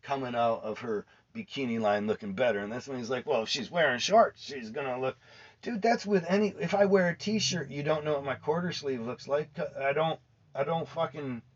[0.05, 2.61] coming out of her bikini line looking better.
[2.61, 5.17] And that's when he's like, well, if she's wearing shorts, she's going to look.
[5.63, 6.55] Dude, that's with any.
[6.61, 9.51] If I wear a t shirt, you don't know what my quarter sleeve looks like.
[9.59, 10.21] Uh, I don't,
[10.55, 11.43] I don't fucking.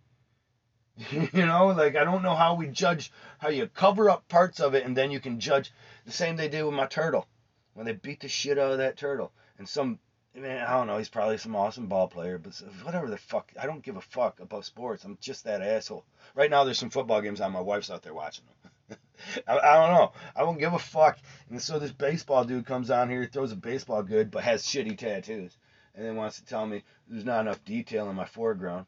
[1.12, 4.74] You know, like I don't know how we judge how you cover up parts of
[4.74, 5.70] it and then you can judge.
[6.06, 7.28] The same they did with my turtle
[7.74, 9.30] when they beat the shit out of that turtle.
[9.58, 10.00] And some,
[10.36, 13.50] I mean, I don't know, he's probably some awesome ball player, but whatever the fuck,
[13.60, 15.04] I don't give a fuck about sports.
[15.04, 16.04] I'm just that asshole.
[16.34, 17.52] Right now, there's some football games on.
[17.52, 18.98] My wife's out there watching them.
[19.48, 20.12] I, I, don't know.
[20.36, 21.18] I won't give a fuck.
[21.50, 24.96] And so this baseball dude comes on here, throws a baseball good, but has shitty
[24.96, 25.56] tattoos,
[25.94, 28.86] and then wants to tell me there's not enough detail in my foreground.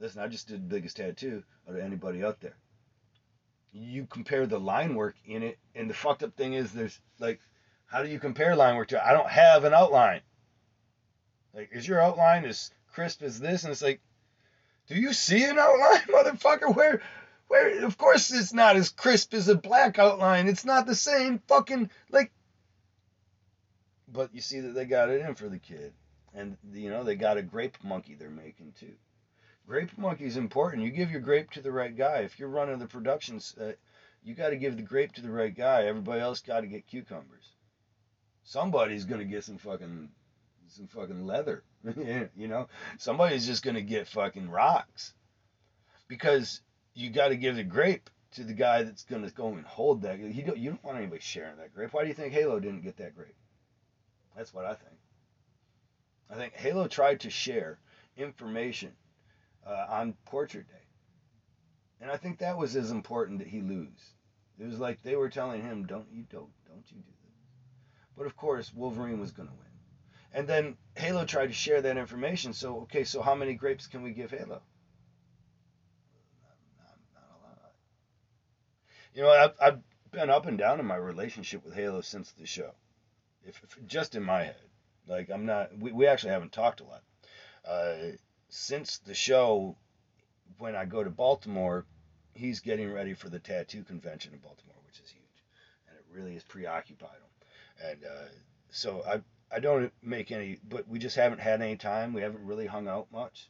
[0.00, 2.56] Listen, I just did the biggest tattoo out of anybody out there.
[3.72, 7.40] You compare the line work in it, and the fucked up thing is there's like,
[7.86, 9.06] how do you compare line work to?
[9.06, 10.20] I don't have an outline.
[11.54, 13.64] Like, is your outline as crisp as this?
[13.64, 14.00] And it's like,
[14.88, 16.74] do you see an outline, motherfucker?
[16.74, 17.00] Where,
[17.48, 17.84] where?
[17.84, 20.48] Of course, it's not as crisp as a black outline.
[20.48, 22.32] It's not the same fucking like.
[24.08, 25.92] But you see that they got it in for the kid,
[26.34, 28.94] and you know they got a grape monkey they're making too.
[29.66, 30.82] Grape monkey is important.
[30.82, 32.18] You give your grape to the right guy.
[32.18, 33.72] If you're running the productions, uh,
[34.22, 35.84] you got to give the grape to the right guy.
[35.84, 37.54] Everybody else got to get cucumbers.
[38.44, 40.10] Somebody's gonna get some fucking
[40.74, 41.62] some fucking leather.
[42.36, 45.14] you know, somebody's just gonna get fucking rocks
[46.08, 46.60] because
[46.94, 50.18] you got to give the grape to the guy that's gonna go and hold that.
[50.18, 51.92] You don't, you don't want anybody sharing that grape.
[51.92, 53.36] Why do you think Halo didn't get that grape?
[54.36, 54.96] That's what I think.
[56.30, 57.78] I think Halo tried to share
[58.16, 58.92] information
[59.64, 60.86] uh, on Portrait Day,
[62.00, 64.14] and I think that was as important that he lose.
[64.58, 67.36] It was like they were telling him, "Don't you don't don't you do this,"
[68.16, 69.73] but of course Wolverine was gonna win.
[70.34, 72.52] And then Halo tried to share that information.
[72.52, 74.60] So, okay, so how many grapes can we give Halo?
[79.14, 79.78] You know, I've, I've
[80.10, 82.72] been up and down in my relationship with Halo since the show.
[83.46, 84.56] If, if just in my head,
[85.06, 85.76] like I'm not.
[85.78, 87.02] We, we actually haven't talked a lot.
[87.64, 88.16] Uh,
[88.48, 89.76] since the show,
[90.58, 91.86] when I go to Baltimore,
[92.32, 95.44] he's getting ready for the tattoo convention in Baltimore, which is huge,
[95.88, 97.90] and it really has preoccupied him.
[97.90, 98.28] And uh,
[98.70, 99.20] so I
[99.54, 102.12] I don't make any, but we just haven't had any time.
[102.12, 103.48] We haven't really hung out much.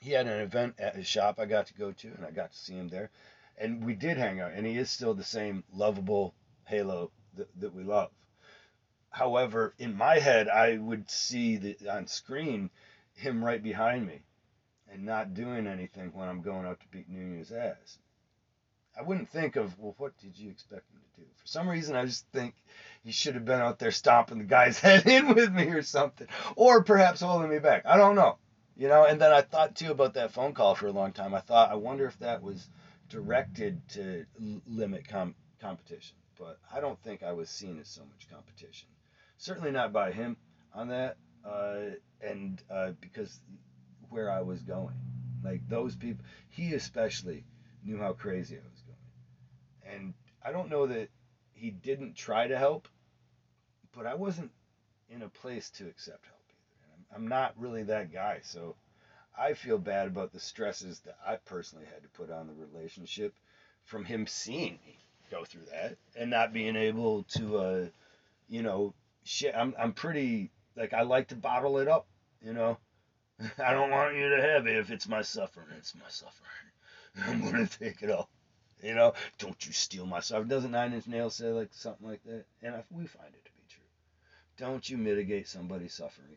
[0.00, 2.52] He had an event at his shop I got to go to, and I got
[2.52, 3.10] to see him there.
[3.56, 7.74] And we did hang out, and he is still the same lovable Halo that, that
[7.74, 8.10] we love.
[9.16, 12.70] however, in my head, I would see the on screen
[13.14, 14.20] him right behind me
[14.92, 17.98] and not doing anything when I'm going out to beat Nunez's ass.
[18.98, 21.26] I wouldn't think of, well, what did you expect him to do?
[21.36, 22.54] For some reason, I just think
[23.06, 26.26] he should have been out there stomping the guy's head in with me or something,
[26.56, 27.86] or perhaps holding me back.
[27.86, 28.36] I don't know.
[28.76, 31.32] You know, and then I thought too about that phone call for a long time.
[31.32, 32.68] I thought, I wonder if that was
[33.08, 34.26] directed to
[34.66, 38.88] limit com- competition, but I don't think I was seen as so much competition.
[39.38, 40.36] Certainly not by him
[40.74, 41.16] on that,
[41.48, 43.40] uh, and uh, because
[44.10, 44.96] where I was going,
[45.44, 47.44] like those people, he especially
[47.84, 51.08] knew how crazy I was going, and I don't know that
[51.52, 52.88] he didn't try to help,
[53.96, 54.50] but I wasn't
[55.08, 56.92] in a place to accept help either.
[56.92, 58.76] And I'm, I'm not really that guy, so
[59.36, 63.34] I feel bad about the stresses that I personally had to put on the relationship
[63.84, 64.98] from him seeing me
[65.30, 67.86] go through that and not being able to, uh,
[68.48, 69.54] you know, shit.
[69.56, 72.06] I'm I'm pretty like I like to bottle it up,
[72.42, 72.78] you know.
[73.58, 75.66] I don't want you to have it if it's my suffering.
[75.78, 76.44] It's my suffering.
[77.26, 78.28] I'm gonna take it all.
[78.82, 80.48] You know, don't you steal my suffering.
[80.48, 82.44] Doesn't Nine Inch Nails say like something like that?
[82.62, 83.50] And I, we find it.
[84.56, 86.36] Don't you mitigate somebody's suffering.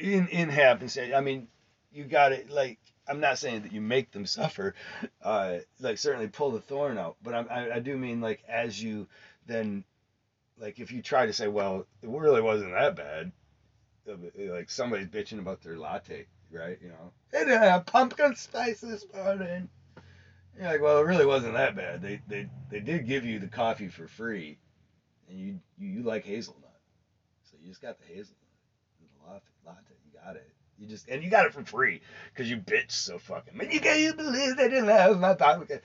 [0.00, 0.98] In in happens.
[0.98, 1.48] I mean,
[1.92, 2.50] you got it.
[2.50, 4.74] Like I'm not saying that you make them suffer.
[5.22, 9.06] Uh, like certainly pull the thorn out, but I, I do mean like as you
[9.46, 9.84] then
[10.58, 13.32] like if you try to say, well, it really wasn't that bad.
[14.06, 16.78] Like somebody's bitching about their latte, right?
[16.82, 19.68] You know, it had pumpkin spice this morning.
[20.56, 22.02] You're like, well, it really wasn't that bad.
[22.02, 24.58] They they they did give you the coffee for free,
[25.28, 26.69] and you you, you like hazelnut,
[27.70, 28.36] just got the hazelnut,
[28.98, 29.94] and the latte.
[30.04, 30.50] You got it.
[30.76, 32.00] You just and you got it for free
[32.32, 33.56] because you bitch so fucking.
[33.56, 35.84] Man, you can't believe they didn't have my pocket.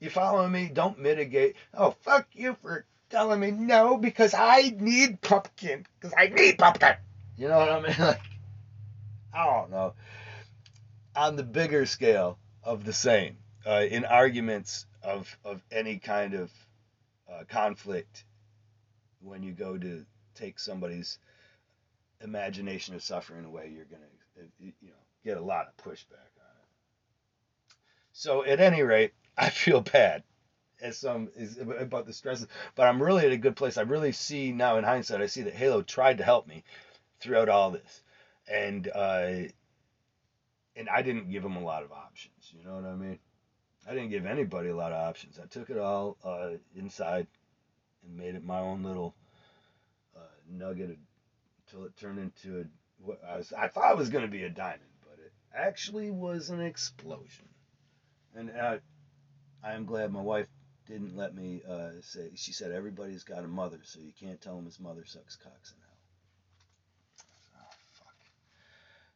[0.00, 0.70] You following me?
[0.72, 1.56] Don't mitigate.
[1.74, 5.84] Oh fuck you for telling me no because I need pumpkin.
[6.00, 6.94] Because I need pumpkin.
[7.36, 7.94] You know what I mean?
[7.98, 8.20] Like,
[9.34, 9.92] I don't know.
[11.14, 13.36] On the bigger scale of the same,
[13.66, 16.50] uh, in arguments of, of any kind of
[17.30, 18.24] uh, conflict,
[19.20, 20.04] when you go to
[20.38, 21.18] take somebody's
[22.22, 24.02] imagination of suffering away, you're going
[24.36, 27.74] to, you know, get a lot of pushback on it.
[28.12, 30.24] So at any rate, I feel bad
[30.80, 33.76] as some is about the stresses, but I'm really at a good place.
[33.78, 36.64] I really see now in hindsight, I see that Halo tried to help me
[37.20, 38.02] throughout all this,
[38.50, 39.48] and uh,
[40.76, 42.52] and I didn't give him a lot of options.
[42.56, 43.18] You know what I mean?
[43.88, 45.40] I didn't give anybody a lot of options.
[45.42, 47.26] I took it all uh, inside
[48.04, 49.14] and made it my own little
[50.50, 50.98] nugget
[51.66, 52.64] until it turned into a
[53.04, 53.52] what I was.
[53.52, 57.48] I thought it was going to be a diamond, but it actually was an explosion.
[58.34, 58.78] And uh,
[59.62, 60.46] I am glad my wife
[60.86, 62.30] didn't let me uh, say.
[62.34, 65.72] She said everybody's got a mother, so you can't tell him his mother sucks cocks
[65.72, 67.60] in hell.
[67.60, 68.14] Oh fuck.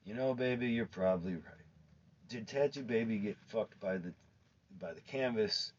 [0.04, 1.42] You know, baby, you're probably right.
[2.28, 4.14] Did Tatu Baby get fucked by the
[4.80, 5.72] by the canvas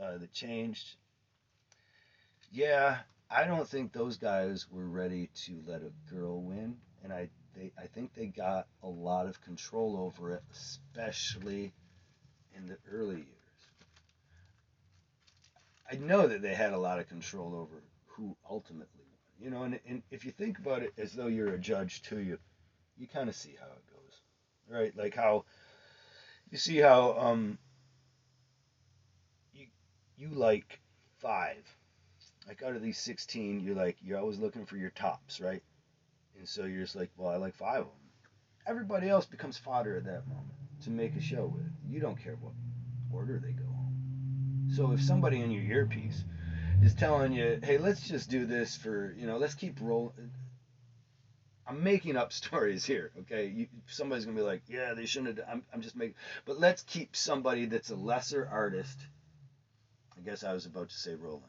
[0.00, 0.96] uh, that changed?
[2.50, 2.98] Yeah,
[3.30, 7.72] I don't think those guys were ready to let a girl win, and I they
[7.78, 11.72] I think they got a lot of control over it, especially
[12.56, 13.28] in the early years.
[15.90, 19.18] I know that they had a lot of control over who ultimately won.
[19.40, 22.20] You know, and, and if you think about it as though you're a judge too,
[22.20, 22.38] you
[22.96, 24.20] you kind of see how it goes,
[24.68, 24.96] right?
[24.96, 25.44] Like how
[26.50, 27.58] you see how um
[29.52, 29.66] you
[30.16, 30.80] you like
[31.18, 31.64] five,
[32.48, 35.62] like out of these sixteen, you're like you're always looking for your tops, right?
[36.38, 37.94] And so you're just like, well, I like five of them.
[38.66, 41.70] Everybody else becomes fodder at that moment to make a show with.
[41.88, 42.52] You don't care what
[43.12, 43.68] order they go
[44.74, 46.24] so if somebody in your earpiece
[46.82, 50.30] is telling you, hey, let's just do this for, you know, let's keep rolling.
[51.66, 53.46] I'm making up stories here, okay?
[53.46, 55.48] You, somebody's gonna be like, yeah, they shouldn't have.
[55.48, 58.98] I'm, I'm just making, but let's keep somebody that's a lesser artist.
[60.16, 61.42] I guess I was about to say rolling.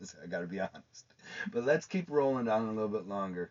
[0.22, 1.06] I got to be honest,
[1.52, 3.50] but let's keep rolling on a little bit longer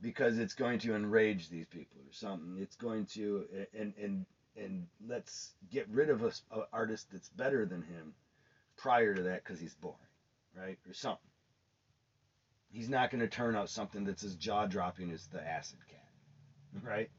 [0.00, 2.58] because it's going to enrage these people or something.
[2.60, 3.46] It's going to
[3.78, 4.26] and and
[4.56, 8.14] and let's get rid of a, a artist that's better than him
[8.76, 9.96] prior to that because he's boring,
[10.56, 10.78] right?
[10.88, 11.30] Or something.
[12.70, 16.82] He's not going to turn out something that's as jaw dropping as the Acid Cat,
[16.82, 17.10] right?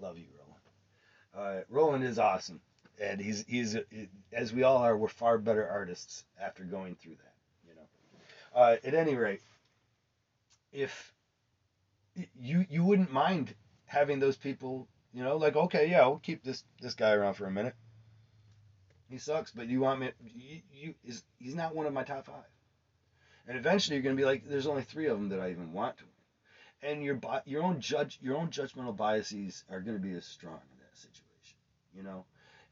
[0.00, 1.60] Love you, Roland.
[1.60, 2.60] Uh, Roland is awesome,
[3.00, 3.76] and he's he's
[4.32, 4.96] as we all are.
[4.96, 7.34] We're far better artists after going through that,
[7.68, 8.60] you know.
[8.60, 9.42] Uh, at any rate,
[10.72, 11.12] if
[12.40, 13.54] you you wouldn't mind
[13.86, 17.46] having those people, you know, like okay, yeah, we'll keep this this guy around for
[17.46, 17.74] a minute
[19.08, 20.10] he sucks, but you want me?
[20.22, 22.44] You, you is he's not one of my top five.
[23.46, 25.72] And eventually you're going to be like, there's only three of them that I even
[25.72, 26.90] want to win.
[26.90, 30.60] And your your own judge your own judgmental biases are going to be as strong
[30.72, 31.56] in that situation,
[31.94, 32.24] you know,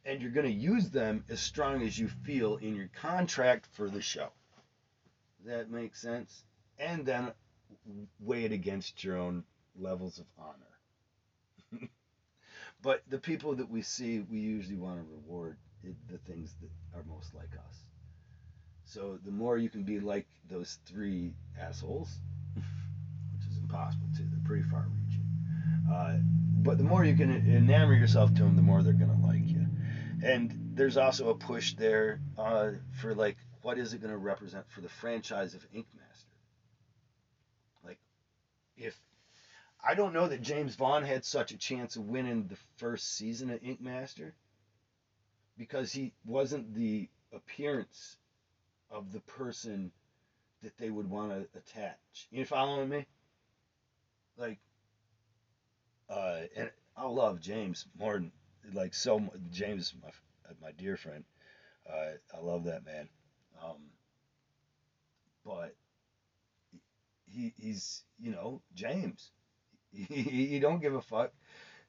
[0.07, 3.91] and you're going to use them as strong as you feel in your contract for
[3.91, 4.29] the show.
[5.45, 6.45] That makes sense?
[6.79, 7.33] And then
[8.21, 9.45] weigh it against your own
[9.79, 11.89] levels of honor.
[12.83, 15.57] but the people that we see, we usually want to reward
[16.09, 17.77] the things that are most like us.
[18.85, 22.21] So the more you can be like those three assholes,
[22.55, 25.27] which is impossible too, they're pretty far reaching.
[25.93, 26.19] Uh,
[26.63, 29.56] but the more you can enamor yourself to them, the more they're gonna like you.
[30.27, 34.81] And there's also a push there uh, for like, what is it gonna represent for
[34.81, 36.35] the franchise of Ink Master?
[37.85, 37.99] Like,
[38.77, 39.01] if
[39.81, 43.51] I don't know that James Vaughn had such a chance of winning the first season
[43.51, 44.35] of Ink Master
[45.57, 48.17] because he wasn't the appearance
[48.91, 49.93] of the person
[50.63, 52.27] that they would want to attach.
[52.33, 53.07] You following me?
[54.37, 54.59] Like,
[56.11, 58.33] uh, and I love James more than
[58.75, 59.23] like so.
[59.51, 60.11] James, my
[60.63, 61.25] my dear friend,
[61.91, 63.09] uh, I love that man.
[63.63, 63.91] Um,
[65.45, 65.75] but
[67.27, 69.31] he he's you know James.
[69.93, 71.33] He, he don't give a fuck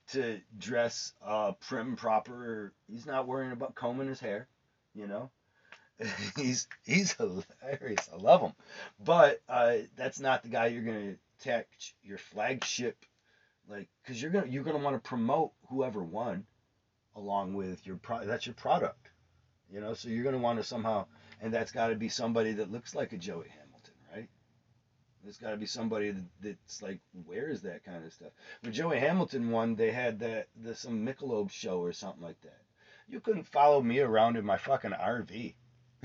[0.10, 2.74] to dress uh, prim proper.
[2.88, 4.48] He's not worrying about combing his hair,
[4.96, 5.30] you know.
[6.38, 8.10] he's he's hilarious.
[8.14, 8.54] I love him,
[9.04, 12.98] but uh, that's not the guy you're gonna attach your flagship,
[13.70, 16.46] like, because you're gonna you're gonna want to promote whoever won,
[17.18, 18.26] along with your pro.
[18.26, 19.12] That's your product,
[19.70, 19.94] you know.
[19.94, 21.08] So you're gonna want to somehow,
[21.42, 24.30] and that's got to be somebody that looks like a Joey Hamilton, right?
[25.24, 28.32] There's got to be somebody that's like wears that kind of stuff.
[28.62, 32.62] When Joey Hamilton won, they had that the some Michelob show or something like that.
[33.10, 35.56] You couldn't follow me around in my fucking RV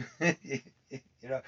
[0.20, 0.60] you
[1.24, 1.40] know,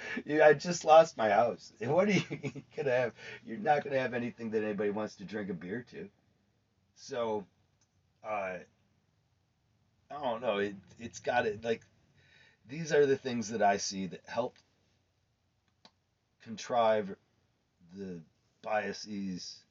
[0.43, 1.73] I just lost my house.
[1.81, 2.23] What are you
[2.77, 3.13] gonna have?
[3.45, 6.09] You're not gonna have anything that anybody wants to drink a beer to.
[6.97, 7.47] So,
[8.27, 8.59] uh,
[10.11, 10.59] I don't know.
[10.59, 11.83] It it's got it like
[12.69, 14.57] these are the things that I see that help
[16.43, 17.17] contrive
[17.97, 18.21] the
[18.63, 19.65] biases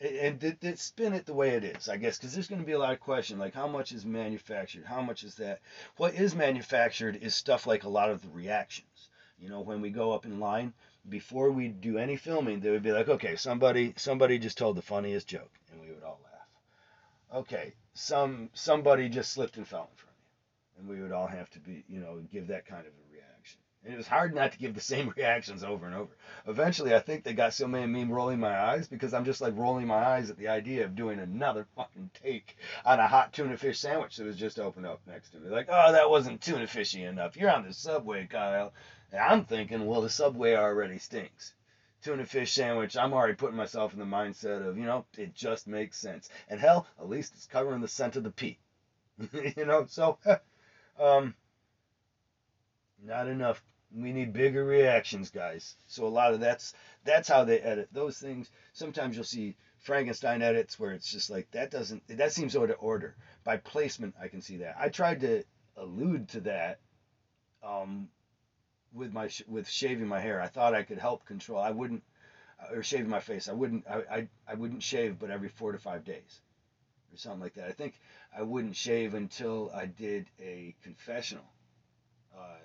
[0.00, 2.72] and, and, spin it the way it is, I guess, because there's going to be
[2.72, 5.60] a lot of question like how much is manufactured, how much is that.
[5.96, 9.08] What is manufactured is stuff like a lot of the reactions.
[9.40, 10.72] You know, when we go up in line
[11.08, 14.82] before we do any filming, they would be like, okay, somebody somebody just told the
[14.82, 17.40] funniest joke, and we would all laugh.
[17.40, 21.26] Okay, some somebody just slipped and fell in front of you, and we would all
[21.26, 23.58] have to be, you know, give that kind of a reaction.
[23.84, 26.10] and it was hard not to give the same reactions over and over.
[26.46, 29.56] Eventually, I think they got so many me rolling my eyes because I'm just like
[29.56, 33.56] rolling my eyes at the idea of doing another fucking take on a hot tuna
[33.56, 35.50] fish sandwich that was just opened up next to me.
[35.50, 37.36] Like, oh, that wasn't tuna fishy enough.
[37.36, 38.72] You're on the subway, Kyle.
[39.10, 41.54] And I'm thinking, well, the subway already stinks.
[42.02, 45.66] Tuna fish sandwich, I'm already putting myself in the mindset of, you know, it just
[45.66, 46.28] makes sense.
[46.48, 48.58] And hell, at least it's covering the scent of the peat.
[49.32, 50.18] you know, so,
[50.98, 51.34] um,
[53.04, 53.62] not enough.
[53.94, 55.74] We need bigger reactions, guys.
[55.86, 56.74] So a lot of that's
[57.04, 58.50] that's how they edit those things.
[58.74, 62.76] Sometimes you'll see Frankenstein edits where it's just like that doesn't that seems out of
[62.80, 63.16] order.
[63.44, 64.76] By placement, I can see that.
[64.78, 65.42] I tried to
[65.78, 66.80] allude to that
[67.62, 68.08] um,
[68.92, 70.40] with my with shaving my hair.
[70.40, 71.60] I thought I could help control.
[71.60, 72.02] I wouldn't
[72.72, 73.48] or shaving my face.
[73.48, 76.40] I wouldn't I, I, I wouldn't shave but every 4 to 5 days
[77.12, 77.68] or something like that.
[77.68, 77.94] I think
[78.36, 81.44] I wouldn't shave until I did a confessional.
[82.36, 82.58] Uh,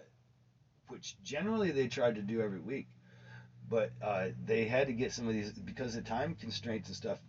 [0.88, 2.88] which generally they tried to do every week.
[3.70, 7.20] But uh, they had to get some of these because of time constraints and stuff.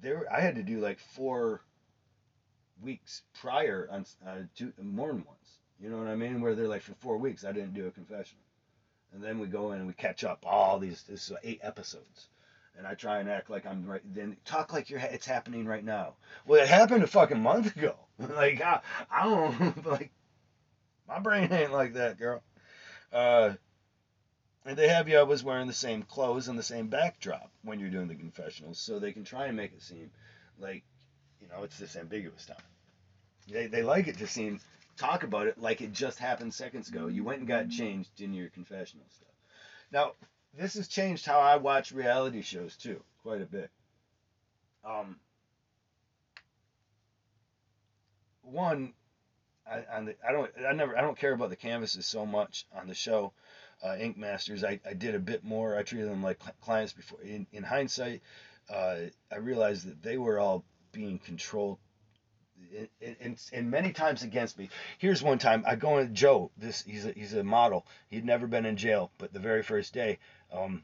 [0.00, 1.62] There, I had to do like four
[2.82, 5.41] weeks prior on uh, two more than once.
[5.82, 6.40] You know what I mean?
[6.40, 8.44] Where they're like for four weeks I didn't do a confessional,
[9.12, 11.02] and then we go in and we catch up all these.
[11.02, 12.28] This is eight episodes
[12.78, 14.00] and I try and act like I'm right.
[14.14, 16.14] Then talk like you're it's happening right now.
[16.46, 17.94] Well, it happened a fucking month ago.
[18.18, 18.80] like I,
[19.10, 20.10] I don't like
[21.08, 22.42] my brain ain't like that, girl.
[23.12, 23.54] Uh,
[24.64, 27.90] and they have you always wearing the same clothes and the same backdrop when you're
[27.90, 30.10] doing the confessionals, so they can try and make it seem
[30.58, 30.84] like,
[31.40, 32.56] you know, it's this ambiguous time.
[33.50, 34.60] They, they like it to seem,
[34.96, 37.06] talk about it like it just happened seconds ago.
[37.06, 39.28] You went and got changed in your confessional stuff.
[39.90, 40.12] Now,
[40.54, 43.70] this has changed how I watch reality shows too, quite a bit.
[44.84, 45.16] Um,
[48.42, 48.92] one,
[49.66, 52.66] I, on the, I don't I never I don't care about the canvases so much
[52.74, 53.32] on the show.
[53.82, 55.76] Uh, Ink Masters, I, I did a bit more.
[55.76, 57.20] I treated them like clients before.
[57.22, 58.22] In, in hindsight,
[58.70, 58.96] uh,
[59.30, 61.78] I realized that they were all being controlled
[63.20, 64.68] and, and, many times against me.
[64.98, 66.50] Here's one time I go in Joe.
[66.56, 67.86] This he's a, he's a model.
[68.08, 70.18] He'd never been in jail, but the very first day,
[70.52, 70.82] um,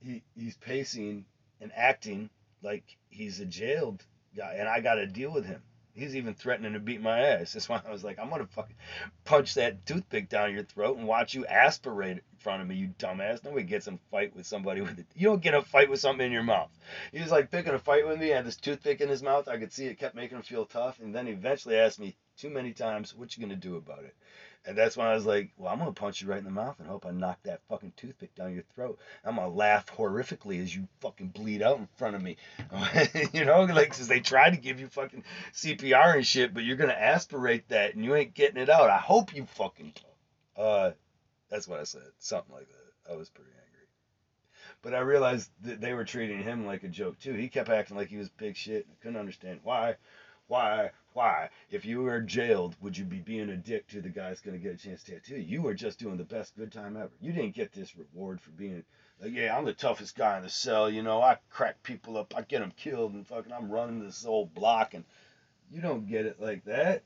[0.00, 1.24] he he's pacing
[1.60, 2.30] and acting
[2.62, 4.04] like he's a jailed
[4.36, 5.62] guy, and I got to deal with him.
[5.98, 7.52] He's even threatening to beat my ass.
[7.52, 8.76] That's why I was like, I'm gonna fucking
[9.24, 12.94] punch that toothpick down your throat and watch you aspirate in front of me, you
[12.98, 13.42] dumbass.
[13.42, 15.06] Nobody gets in a fight with somebody with it.
[15.16, 16.70] You don't get a fight with something in your mouth.
[17.12, 19.48] He was like picking a fight with me, had this toothpick in his mouth.
[19.48, 22.16] I could see it kept making him feel tough, and then he eventually asked me
[22.36, 24.14] too many times, "What you gonna do about it?"
[24.66, 26.78] And that's when I was like, well, I'm gonna punch you right in the mouth
[26.78, 28.98] and hope I knock that fucking toothpick down your throat.
[29.24, 32.36] I'm gonna laugh horrifically as you fucking bleed out in front of me.
[33.32, 36.76] you know, like, cause they try to give you fucking CPR and shit, but you're
[36.76, 38.90] gonna aspirate that and you ain't getting it out.
[38.90, 39.94] I hope you fucking.
[40.56, 40.90] Uh,
[41.50, 42.02] that's what I said.
[42.18, 43.12] Something like that.
[43.12, 43.86] I was pretty angry.
[44.82, 47.32] But I realized that they were treating him like a joke too.
[47.32, 48.86] He kept acting like he was big shit.
[48.90, 49.96] I couldn't understand why.
[50.46, 50.90] Why?
[51.12, 51.50] Why?
[51.70, 54.56] If you were jailed, would you be being a dick to the guy that's going
[54.56, 55.58] to get a chance to tattoo you?
[55.58, 57.10] You were just doing the best good time ever.
[57.20, 58.84] You didn't get this reward for being
[59.20, 60.88] like, yeah, I'm the toughest guy in the cell.
[60.88, 64.24] You know, I crack people up, I get them killed, and fucking I'm running this
[64.24, 65.04] old block, and
[65.70, 67.02] you don't get it like that.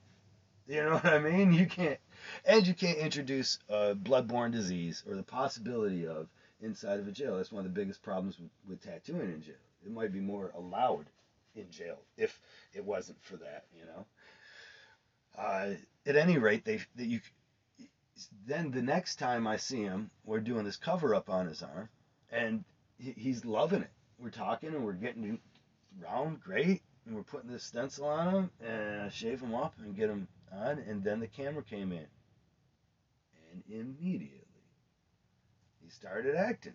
[0.69, 1.53] You know what I mean?
[1.53, 1.99] You can't,
[2.45, 6.29] and you can't introduce a bloodborne disease or the possibility of
[6.61, 7.37] inside of a jail.
[7.37, 9.55] That's one of the biggest problems with, with tattooing in jail.
[9.85, 11.07] It might be more allowed
[11.55, 12.41] in jail if
[12.73, 14.07] it wasn't for that, you know.
[15.37, 15.75] Uh,
[16.07, 17.21] at any rate, they, they you
[18.47, 21.89] then the next time I see him, we're doing this cover up on his arm,
[22.31, 22.65] and
[22.99, 23.91] he, he's loving it.
[24.19, 25.41] We're talking and we're getting
[26.01, 29.97] round great, and we're putting this stencil on him, and I shave him up and
[29.97, 32.07] get him on, and then the camera came in,
[33.51, 34.39] and immediately
[35.83, 36.75] he started acting.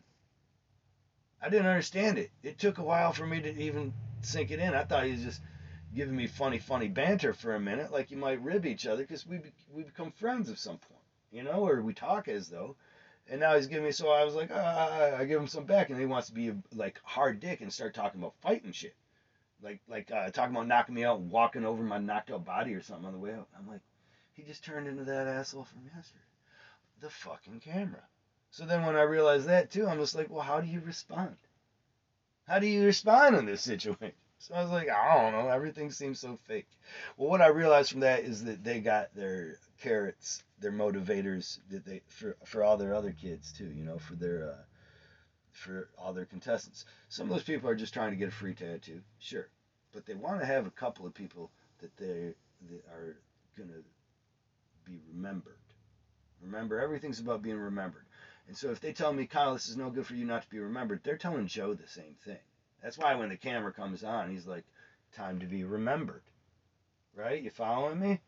[1.41, 2.31] I didn't understand it.
[2.41, 4.73] It took a while for me to even sink it in.
[4.73, 5.41] I thought he was just
[5.95, 9.25] giving me funny, funny banter for a minute, like you might rib each other, because
[9.25, 9.39] we
[9.73, 12.75] we become friends at some point, you know, or we talk as though.
[13.29, 15.89] And now he's giving me, so I was like, ah, I give him some back,
[15.89, 18.95] and he wants to be like hard dick and start talking about fighting shit,
[19.61, 22.73] like like uh, talking about knocking me out, and walking over my knocked out body
[22.73, 23.47] or something on the way out.
[23.57, 23.81] I'm like,
[24.33, 26.23] he just turned into that asshole from yesterday.
[26.99, 28.03] The fucking camera.
[28.49, 31.35] So then when I realized that too, I'm just like, well, how do you respond?
[32.47, 34.13] How do you respond in this situation?
[34.39, 35.49] So I was like, I don't know.
[35.49, 36.67] Everything seems so fake.
[37.17, 41.85] Well, what I realized from that is that they got their carrots, their motivators that
[41.85, 43.65] they for for all their other kids too.
[43.65, 44.63] You know, for their uh,
[45.51, 46.85] for all their contestants.
[47.09, 49.49] Some of those people are just trying to get a free tattoo, sure,
[49.93, 52.35] but they want to have a couple of people that they
[52.69, 53.17] that are
[53.57, 53.81] gonna
[54.85, 55.57] be remembered.
[56.41, 58.06] Remember, everything's about being remembered.
[58.47, 60.49] And so if they tell me, Kyle, this is no good for you not to
[60.49, 62.39] be remembered, they're telling Joe the same thing.
[62.81, 64.63] That's why when the camera comes on, he's like,
[65.13, 66.23] time to be remembered.
[67.15, 67.41] Right?
[67.41, 68.21] You following me?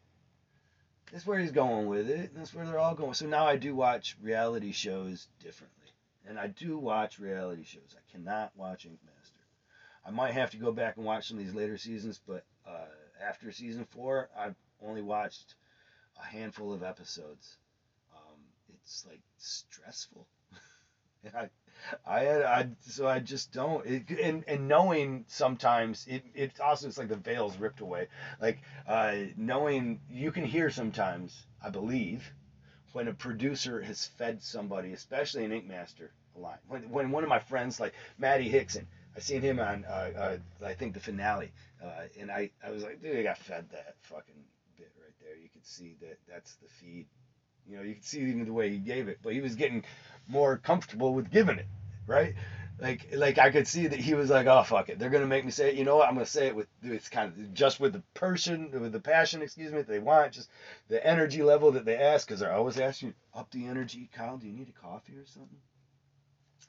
[1.11, 2.31] That's where he's going with it.
[2.35, 3.13] That's where they're all going.
[3.13, 5.87] So now I do watch reality shows differently.
[6.27, 7.95] And I do watch reality shows.
[7.95, 9.39] I cannot watch Ink Master.
[10.05, 12.85] I might have to go back and watch some of these later seasons, but uh,
[13.25, 14.55] after season four, I've
[14.85, 15.55] only watched
[16.21, 17.57] a handful of episodes
[18.89, 20.27] it's like stressful.
[21.35, 21.49] I,
[22.05, 23.85] I I, so I just don't.
[23.85, 28.07] It, and and knowing sometimes it, it also it's like the veil's ripped away.
[28.41, 31.45] Like uh, knowing you can hear sometimes.
[31.63, 32.33] I believe
[32.93, 36.57] when a producer has fed somebody, especially an Ink Master, a line.
[36.67, 38.87] When when one of my friends like Maddie Hickson.
[39.15, 40.11] I seen him on, uh,
[40.61, 41.51] uh, I think the finale,
[41.83, 44.45] uh, and I, I was like, dude, I got fed that fucking
[44.77, 45.35] bit right there.
[45.35, 47.07] You could see that that's the feed
[47.69, 49.83] you know, you can see even the way he gave it, but he was getting
[50.27, 51.67] more comfortable with giving it,
[52.07, 52.35] right?
[52.79, 55.45] Like, like I could see that he was like, oh fuck it, they're gonna make
[55.45, 55.75] me say it.
[55.75, 56.07] You know what?
[56.07, 59.41] I'm gonna say it with it's kind of just with the person, with the passion,
[59.41, 60.49] excuse me, that they want, just
[60.87, 64.09] the energy level that they ask, because they're always asking up the energy.
[64.13, 65.59] Kyle, do you need a coffee or something?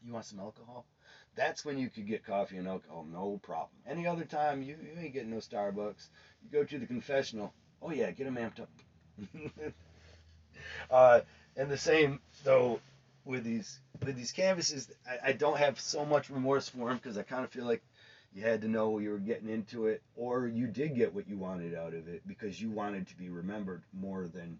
[0.04, 0.86] You want some alcohol?
[1.36, 3.80] That's when you could get coffee and alcohol, no problem.
[3.86, 6.08] Any other time, you, you ain't getting no Starbucks.
[6.42, 7.54] You go to the confessional.
[7.82, 8.70] Oh yeah, get them amped up.
[10.90, 11.20] Uh,
[11.56, 12.80] and the same though
[13.24, 17.18] with these with these canvases, I, I don't have so much remorse for them because
[17.18, 17.82] I kind of feel like
[18.32, 21.36] you had to know you were getting into it, or you did get what you
[21.36, 24.58] wanted out of it because you wanted to be remembered more than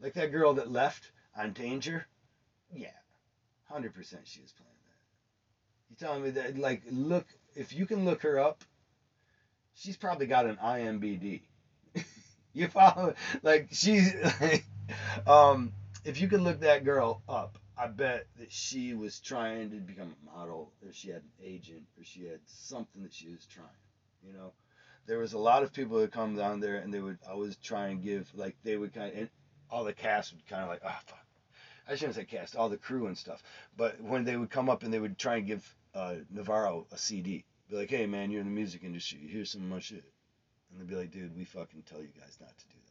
[0.00, 2.06] like that girl that left on Danger.
[2.72, 2.88] Yeah,
[3.64, 5.90] hundred percent she was playing that.
[5.90, 8.64] You telling me that like look if you can look her up,
[9.74, 11.40] she's probably got an IMBD.
[12.52, 14.64] you follow like she's like,
[15.26, 15.72] um,
[16.04, 20.14] if you could look that girl up, I bet that she was trying to become
[20.22, 23.68] a model, or she had an agent, or she had something that she was trying.
[24.26, 24.52] You know,
[25.06, 27.88] there was a lot of people that come down there and they would always try
[27.88, 29.30] and give like they would kind of and
[29.70, 31.26] all the cast would kind of like oh fuck.
[31.88, 33.42] I shouldn't say cast all the crew and stuff.
[33.76, 36.98] But when they would come up and they would try and give uh, Navarro a
[36.98, 39.20] CD be like hey man you're in the music industry.
[39.26, 40.04] Here's some of my shit.
[40.70, 42.89] And they'd be like dude we fucking tell you guys not to do that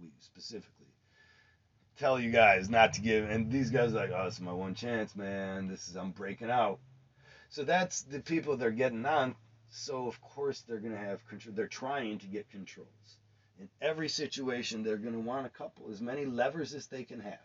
[0.00, 0.86] we specifically
[1.98, 5.16] tell you guys not to give and these guys like oh it's my one chance
[5.16, 6.78] man this is I'm breaking out
[7.50, 9.34] so that's the people they're getting on
[9.70, 11.54] so of course they're going to have control.
[11.54, 13.18] They're trying to get controls.
[13.60, 17.20] In every situation, they're going to want a couple, as many levers as they can
[17.20, 17.38] have.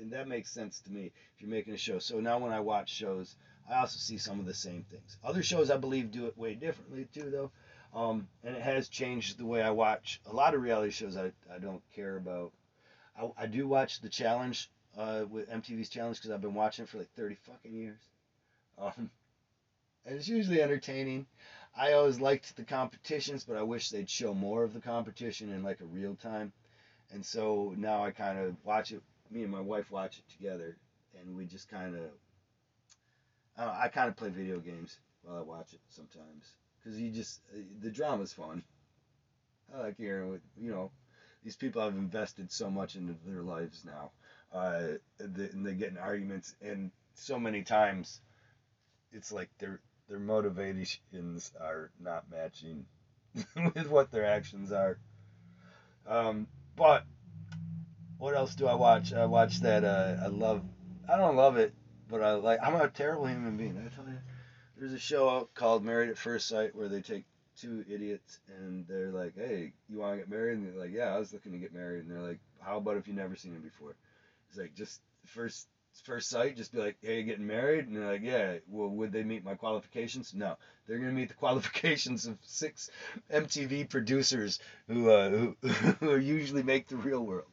[0.00, 1.98] And that makes sense to me if you're making a show.
[1.98, 3.36] So now when I watch shows,
[3.70, 5.18] I also see some of the same things.
[5.22, 7.50] Other shows I believe do it way differently too, though.
[7.96, 11.16] Um, and it has changed the way I watch a lot of reality shows.
[11.16, 12.52] I, I don't care about.
[13.18, 16.90] I, I do watch the challenge uh, with MTV's challenge because I've been watching it
[16.90, 18.00] for like 30 fucking years.
[18.76, 19.10] Um,
[20.04, 21.24] and it's usually entertaining.
[21.74, 25.62] I always liked the competitions, but I wish they'd show more of the competition in
[25.62, 26.52] like a real time.
[27.14, 29.00] And so now I kind of watch it.
[29.30, 30.76] Me and my wife watch it together,
[31.18, 32.02] and we just kind of.
[33.56, 36.56] I, I kind of play video games while I watch it sometimes
[36.86, 37.40] because you just
[37.80, 38.62] the drama's fun.
[39.74, 40.90] I like hearing what you know.
[41.42, 44.10] These people have invested so much into their lives now,
[44.52, 48.20] uh, and they get in arguments, and so many times,
[49.12, 52.86] it's like they're their motivations are not matching
[53.74, 54.98] with what their actions are.
[56.06, 57.04] Um, but
[58.18, 59.12] what else do I watch?
[59.12, 59.84] I watch that.
[59.84, 60.62] Uh, I love.
[61.08, 61.74] I don't love it,
[62.08, 62.60] but I like.
[62.62, 63.76] I'm a terrible human being.
[63.76, 64.18] I tell you.
[64.76, 67.24] There's a show called Married at First Sight where they take
[67.56, 71.14] two idiots and they're like, "Hey, you want to get married?" And they're like, "Yeah,
[71.14, 73.54] I was looking to get married." And they're like, "How about if you never seen
[73.54, 73.94] him before?"
[74.48, 75.66] It's like just first
[76.04, 79.24] first sight, just be like, "Hey, getting married?" And they're like, "Yeah." Well, would they
[79.24, 80.34] meet my qualifications?
[80.34, 80.56] No,
[80.86, 82.90] they're gonna meet the qualifications of six
[83.30, 84.58] MTV producers
[84.88, 85.56] who uh, who,
[86.00, 87.48] who usually make the real world.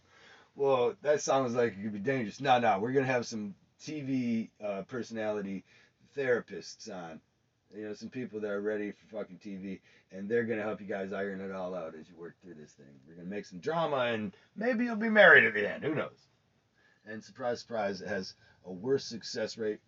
[0.56, 2.42] Well, that sounds like it could be dangerous.
[2.42, 5.64] No, no, we're gonna have some TV uh, personality
[6.16, 7.20] therapists on.
[7.76, 9.80] You know, some people that are ready for fucking TV,
[10.12, 12.74] and they're gonna help you guys iron it all out as you work through this
[12.74, 12.86] thing.
[13.08, 15.84] We're gonna make some drama, and maybe you'll be married at the end.
[15.84, 16.28] Who knows?
[17.06, 18.34] and surprise, surprise, it has
[18.66, 19.80] a worse success rate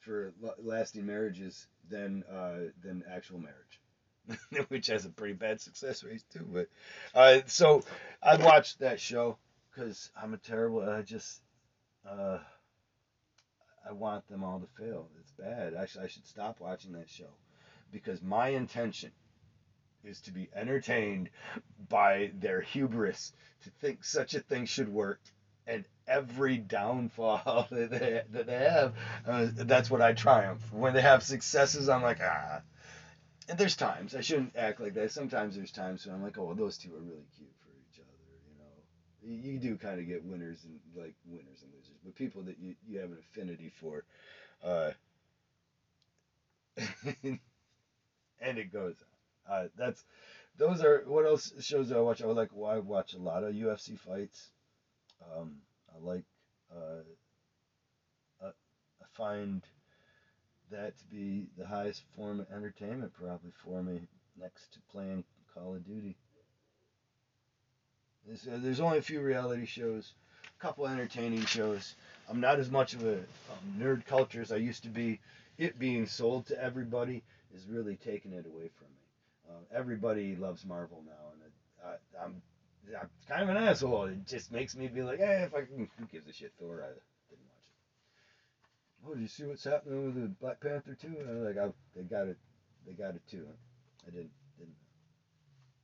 [0.00, 6.22] for lasting marriages than uh, than actual marriage, which has a pretty bad success rate
[6.32, 6.46] too.
[6.52, 6.68] But
[7.14, 7.82] uh, so
[8.22, 9.36] I watched that show
[9.70, 10.88] because I'm a terrible.
[10.88, 11.40] I just
[12.08, 12.38] uh,
[13.88, 15.08] I want them all to fail.
[15.20, 15.74] It's bad.
[15.74, 17.30] Actually, I should stop watching that show
[17.92, 19.10] because my intention
[20.04, 21.30] is to be entertained
[21.88, 23.32] by their hubris
[23.64, 25.20] to think such a thing should work
[25.66, 28.94] and every downfall that they, that they have,
[29.26, 30.72] uh, that's what I triumph.
[30.72, 32.62] When they have successes, I'm like, ah.
[33.48, 35.12] And there's times, I shouldn't act like that.
[35.12, 37.50] Sometimes there's times when I'm like, oh, well, those two are really cute
[39.24, 42.74] you do kind of get winners and like winners and losers, but people that you,
[42.88, 44.04] you have an affinity for,
[44.64, 44.90] uh,
[47.22, 48.96] and it goes
[49.48, 49.52] on.
[49.52, 50.04] Uh, that's
[50.58, 52.22] those are what else shows do I watch?
[52.22, 54.50] I like well, I watch a lot of UFC fights.
[55.36, 55.56] Um,
[55.92, 56.24] I like,
[56.74, 57.02] uh,
[58.42, 59.62] I, I find
[60.70, 64.00] that to be the highest form of entertainment probably for me
[64.40, 66.16] next to playing Call of Duty.
[68.26, 70.12] There's, uh, there's only a few reality shows,
[70.58, 71.94] a couple entertaining shows.
[72.28, 75.20] I'm not as much of a um, nerd culture as I used to be.
[75.58, 77.22] It being sold to everybody
[77.54, 79.50] is really taking it away from me.
[79.50, 81.42] Uh, everybody loves Marvel now, and
[81.84, 82.42] I, I'm
[82.98, 84.04] I'm kind of an asshole.
[84.04, 86.82] It just makes me be like, hey, if I can, who gives a shit, Thor?
[86.82, 86.88] I
[87.28, 89.08] didn't watch it.
[89.08, 91.14] Oh, did you see what's happening with the Black Panther too?
[91.20, 92.38] I'm like, I, they got it,
[92.86, 93.46] they got it too.
[94.06, 94.30] I didn't,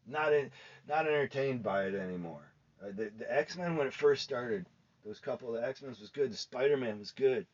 [0.07, 0.51] not in,
[0.89, 2.53] not entertained by it anymore.
[2.83, 4.67] Uh, the the X Men when it first started,
[5.05, 6.33] those couple of X Men was good.
[6.33, 7.47] The Spider Man was good.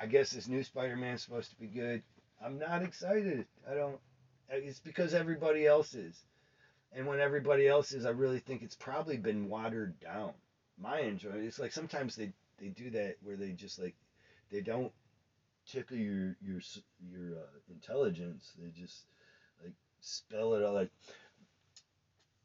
[0.00, 2.02] I guess this new Spider Man's supposed to be good.
[2.44, 3.46] I'm not excited.
[3.70, 3.98] I don't.
[4.48, 6.22] It's because everybody else is
[6.96, 10.32] and when everybody else is, I really think it's probably been watered down.
[10.78, 13.94] My enjoyment, it's like sometimes they they do that where they just like
[14.50, 14.92] they don't
[15.66, 16.60] tickle your your
[17.10, 18.52] your uh, intelligence.
[18.58, 19.04] They just
[19.62, 20.90] like spell it all like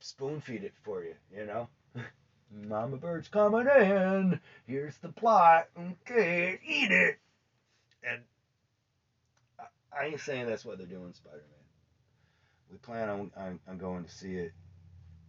[0.04, 1.68] spoon feed it for you, you know.
[2.68, 4.40] Mama bird's coming in.
[4.68, 5.70] Here's the plot.
[5.78, 7.20] Okay, eat it.
[8.04, 8.22] And
[9.60, 9.64] I,
[9.98, 11.62] I ain't saying that's what they're doing, Spider Man
[12.72, 14.54] we plan on, on, on going to see it.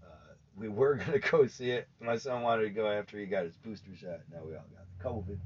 [0.02, 1.88] Uh, we were going to go see it.
[2.00, 4.20] My son wanted to go after he got his booster shot.
[4.32, 4.86] Now we all got
[5.26, 5.38] the COVID.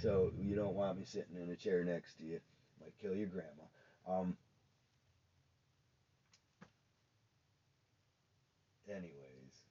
[0.00, 2.40] So you don't want me sitting in a chair next to you.
[2.80, 3.50] Might kill your grandma.
[4.08, 4.36] Um,
[8.88, 9.64] anyways,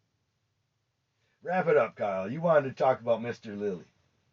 [1.42, 2.30] wrap it up, Kyle.
[2.30, 3.58] You wanted to talk about Mr.
[3.58, 3.86] Lilly,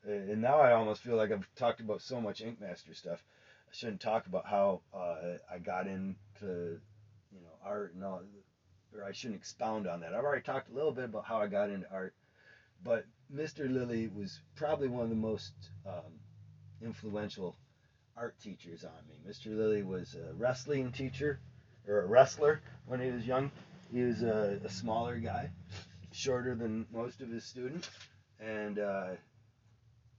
[0.05, 3.22] and now I almost feel like I've talked about so much Ink Master stuff.
[3.68, 6.81] I shouldn't talk about how uh, I got into
[7.33, 8.22] you know art and all,
[8.95, 10.14] or I shouldn't expound on that.
[10.14, 12.14] I've already talked a little bit about how I got into art,
[12.83, 13.05] but
[13.35, 13.72] Mr.
[13.72, 15.53] Lilly was probably one of the most
[15.87, 16.18] um,
[16.83, 17.57] influential
[18.16, 19.14] art teachers on me.
[19.31, 19.57] Mr.
[19.57, 21.39] Lilly was a wrestling teacher
[21.87, 23.51] or a wrestler when he was young.
[23.93, 25.51] He was a, a smaller guy,
[26.12, 27.91] shorter than most of his students,
[28.38, 29.11] and uh,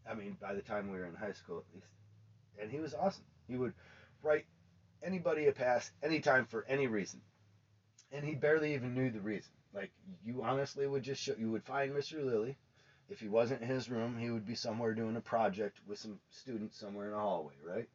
[0.09, 1.87] I mean by the time we were in high school at least,
[2.61, 3.23] and he was awesome.
[3.47, 3.73] He would
[4.21, 4.45] write
[5.03, 7.21] anybody a pass anytime for any reason,
[8.11, 9.51] and he barely even knew the reason.
[9.73, 9.91] Like
[10.25, 12.23] you honestly would just show, you would find Mr.
[12.23, 12.57] Lilly.
[13.09, 16.19] If he wasn't in his room, he would be somewhere doing a project with some
[16.29, 17.89] students somewhere in a hallway, right?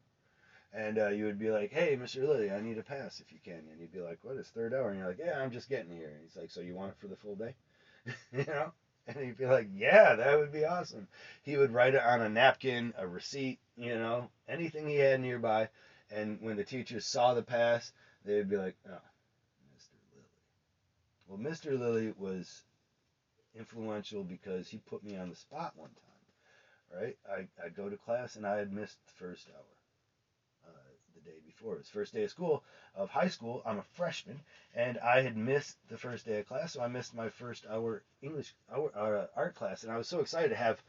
[0.72, 2.26] And uh, you would be like, "Hey, Mr.
[2.26, 4.36] Lilly, I need a pass if you can." And he'd be like, "What?
[4.36, 6.60] It's third hour." And you're like, "Yeah, I'm just getting here." And he's like, "So
[6.60, 7.54] you want it for the full day?"
[8.32, 8.72] you know?
[9.06, 11.08] And he'd be like, "Yeah, that would be awesome."
[11.42, 15.68] He would write it on a napkin, a receipt, you know, anything he had nearby.
[16.10, 17.92] And when the teachers saw the pass,
[18.24, 19.00] they'd be like, "Oh,
[19.76, 19.96] Mr.
[20.12, 20.28] Lilly."
[21.28, 21.78] Well, Mr.
[21.78, 22.64] Lilly was
[23.54, 27.00] influential because he put me on the spot one time.
[27.00, 27.16] Right?
[27.28, 29.75] I I'd go to class and I had missed the first hour
[31.26, 31.74] day before.
[31.74, 32.62] It was first day of school
[32.94, 33.62] of high school.
[33.66, 34.40] I'm a freshman,
[34.74, 38.02] and I had missed the first day of class, so I missed my first hour
[38.22, 40.80] English hour, uh, art class, and I was so excited to have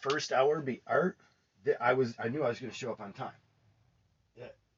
[0.00, 1.16] first hour be art
[1.64, 3.32] that I was I knew I was going to show up on time.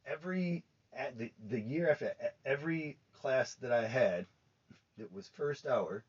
[0.07, 2.15] Every at the the year after
[2.45, 4.27] every class that I had
[4.97, 6.05] that was first hour,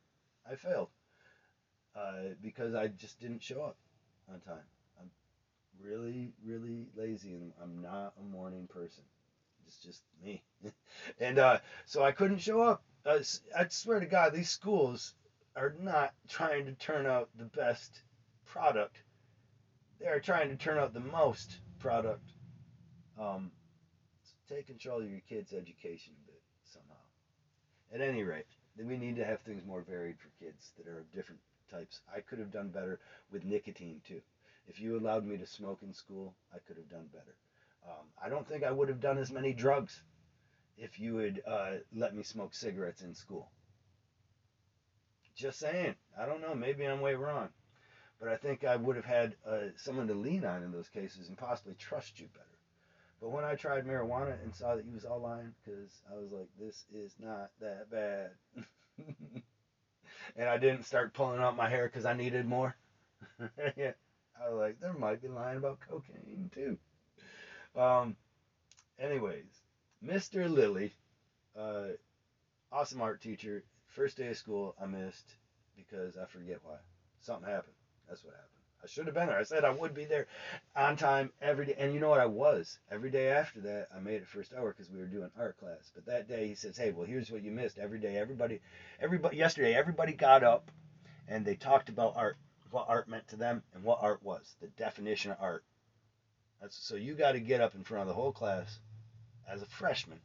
[0.50, 0.90] I failed
[1.96, 3.78] uh, because I just didn't show up
[4.32, 4.64] on time
[5.84, 9.04] really, really lazy and I'm not a morning person.
[9.68, 10.42] It's just me.
[11.20, 12.84] and uh, so I couldn't show up.
[13.06, 13.22] I
[13.70, 15.14] swear to God, these schools
[15.56, 18.02] are not trying to turn out the best
[18.46, 18.98] product.
[20.00, 22.32] They are trying to turn out the most product.
[23.20, 23.52] Um,
[24.48, 26.96] take control of your kids' education a bit somehow.
[27.94, 31.12] At any rate, we need to have things more varied for kids that are of
[31.14, 32.02] different types.
[32.14, 33.00] I could have done better
[33.32, 34.22] with nicotine too.
[34.70, 37.36] If you allowed me to smoke in school, I could have done better.
[37.88, 40.04] Um, I don't think I would have done as many drugs
[40.78, 43.50] if you had uh, let me smoke cigarettes in school.
[45.36, 45.96] Just saying.
[46.20, 46.54] I don't know.
[46.54, 47.50] Maybe I'm way wrong.
[48.20, 51.30] But I think I would have had uh, someone to lean on in those cases
[51.30, 52.46] and possibly trust you better.
[53.22, 56.32] But when I tried marijuana and saw that he was all lying, because I was
[56.32, 58.32] like, this is not that bad.
[60.36, 62.76] and I didn't start pulling out my hair because I needed more.
[63.78, 63.92] yeah.
[64.44, 66.78] I was like, there might be lying about cocaine too.
[67.76, 68.16] Um,
[68.98, 69.64] anyways,
[70.04, 70.50] Mr.
[70.50, 70.94] Lilly,
[71.58, 71.90] uh,
[72.72, 73.64] awesome art teacher.
[73.88, 75.36] First day of school, I missed
[75.76, 76.76] because I forget why.
[77.22, 77.74] Something happened.
[78.08, 78.50] That's what happened.
[78.82, 79.38] I should have been there.
[79.38, 80.28] I said I would be there
[80.74, 81.76] on time every day.
[81.78, 82.22] And you know what?
[82.22, 82.80] I was.
[82.90, 85.92] Every day after that, I made it first hour because we were doing art class.
[85.94, 87.78] But that day, he says, hey, well, here's what you missed.
[87.78, 88.62] Every day, everybody,
[89.02, 90.72] everybody, yesterday, everybody got up
[91.28, 92.38] and they talked about art
[92.72, 95.64] what art meant to them and what art was, the definition of art.
[96.62, 98.80] That's, so you got to get up in front of the whole class
[99.48, 100.20] as a freshman,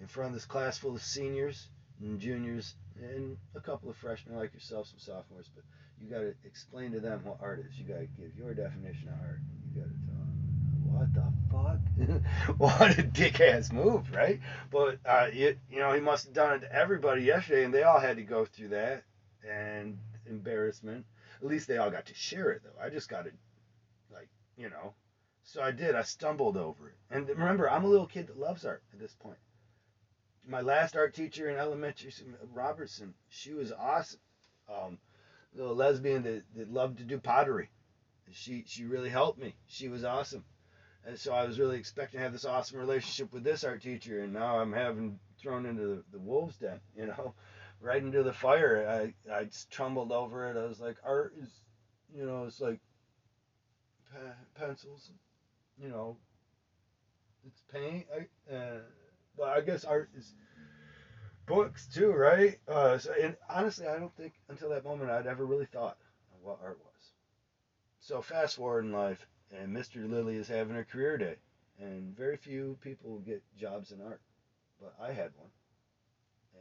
[0.00, 1.68] in front of this class full of seniors
[2.00, 5.64] and juniors and a couple of freshmen like yourself, some sophomores, but
[6.00, 7.78] you got to explain to them what art is.
[7.78, 9.40] You got to give your definition of art.
[9.74, 10.34] You got to tell them,
[10.92, 12.58] what the fuck?
[12.58, 14.40] what a dick ass move, right?
[14.70, 17.82] But, uh, you, you know, he must have done it to everybody yesterday, and they
[17.82, 19.04] all had to go through that
[19.48, 21.04] and embarrassment
[21.44, 22.82] at least they all got to share it though.
[22.82, 23.34] I just got it,
[24.10, 24.94] like you know.
[25.42, 25.94] So I did.
[25.94, 26.94] I stumbled over it.
[27.10, 29.36] And remember, I'm a little kid that loves art at this point.
[30.46, 32.12] My last art teacher in elementary,
[32.52, 34.20] Robertson, she was awesome.
[34.74, 34.98] Um,
[35.54, 37.68] little lesbian that, that loved to do pottery.
[38.32, 39.54] She she really helped me.
[39.66, 40.44] She was awesome.
[41.06, 44.20] And so I was really expecting to have this awesome relationship with this art teacher,
[44.20, 47.34] and now I'm having thrown into the, the wolves' den, you know
[47.84, 49.12] right into the fire.
[49.28, 50.56] I I trembled over it.
[50.56, 51.50] I was like, art is,
[52.16, 52.80] you know, it's like
[54.54, 55.10] pencils,
[55.78, 56.16] you know,
[57.46, 58.06] it's paint.
[58.14, 58.80] I, uh,
[59.36, 60.34] but I guess art is
[61.46, 62.58] books too, right?
[62.66, 65.98] Uh, so, and honestly, I don't think until that moment I'd ever really thought
[66.32, 67.12] of what art was.
[68.00, 70.08] So fast forward in life, and Mr.
[70.08, 71.36] Lilly is having a career day,
[71.78, 74.20] and very few people get jobs in art,
[74.80, 75.50] but I had one,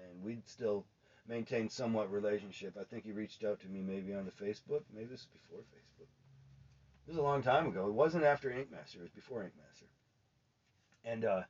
[0.02, 0.86] and we'd still
[1.28, 2.76] maintained somewhat relationship.
[2.80, 4.84] I think he reached out to me maybe on the Facebook.
[4.94, 6.08] Maybe this is before Facebook.
[7.06, 7.88] This was a long time ago.
[7.88, 9.00] It wasn't after Ink Master.
[9.00, 9.86] It was before Ink Master.
[11.06, 11.42] And uh,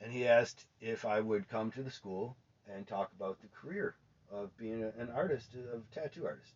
[0.00, 2.36] and he asked if I would come to the school
[2.68, 3.94] and talk about the career
[4.30, 6.54] of being a, an artist, of tattoo artist.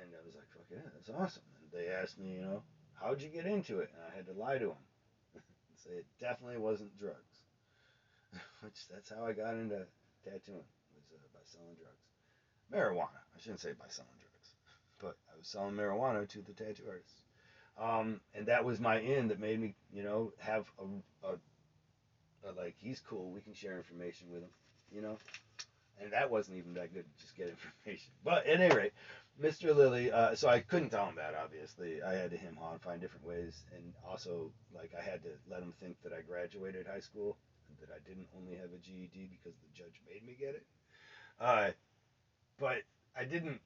[0.00, 1.42] And I was like, fuck yeah, that's awesome.
[1.60, 2.62] And they asked me, you know,
[2.94, 3.90] how'd you get into it?
[3.94, 4.82] And I had to lie to them
[5.76, 7.44] say it definitely wasn't drugs.
[8.62, 9.86] Which that's how I got into
[10.24, 10.64] tattooing
[11.42, 12.06] by selling drugs,
[12.72, 13.20] marijuana.
[13.34, 14.54] I shouldn't say by selling drugs,
[15.00, 17.22] but I was selling marijuana to the tattoo artists.
[17.80, 21.32] Um, and that was my end that made me, you know, have a, a,
[22.48, 23.30] a like he's cool.
[23.30, 24.50] We can share information with him,
[24.90, 25.16] you know
[26.02, 27.48] and that wasn't even that good to just get
[27.84, 28.12] information.
[28.24, 28.92] But at any rate,
[29.40, 29.74] Mr.
[29.74, 32.02] Lilly, uh, so I couldn't tell him that, obviously.
[32.02, 33.62] I had to him on, find different ways.
[33.74, 37.38] And also, like, I had to let him think that I graduated high school,
[37.68, 40.66] and that I didn't only have a GED because the judge made me get it.
[41.40, 41.70] Uh,
[42.58, 42.82] but
[43.16, 43.60] I didn't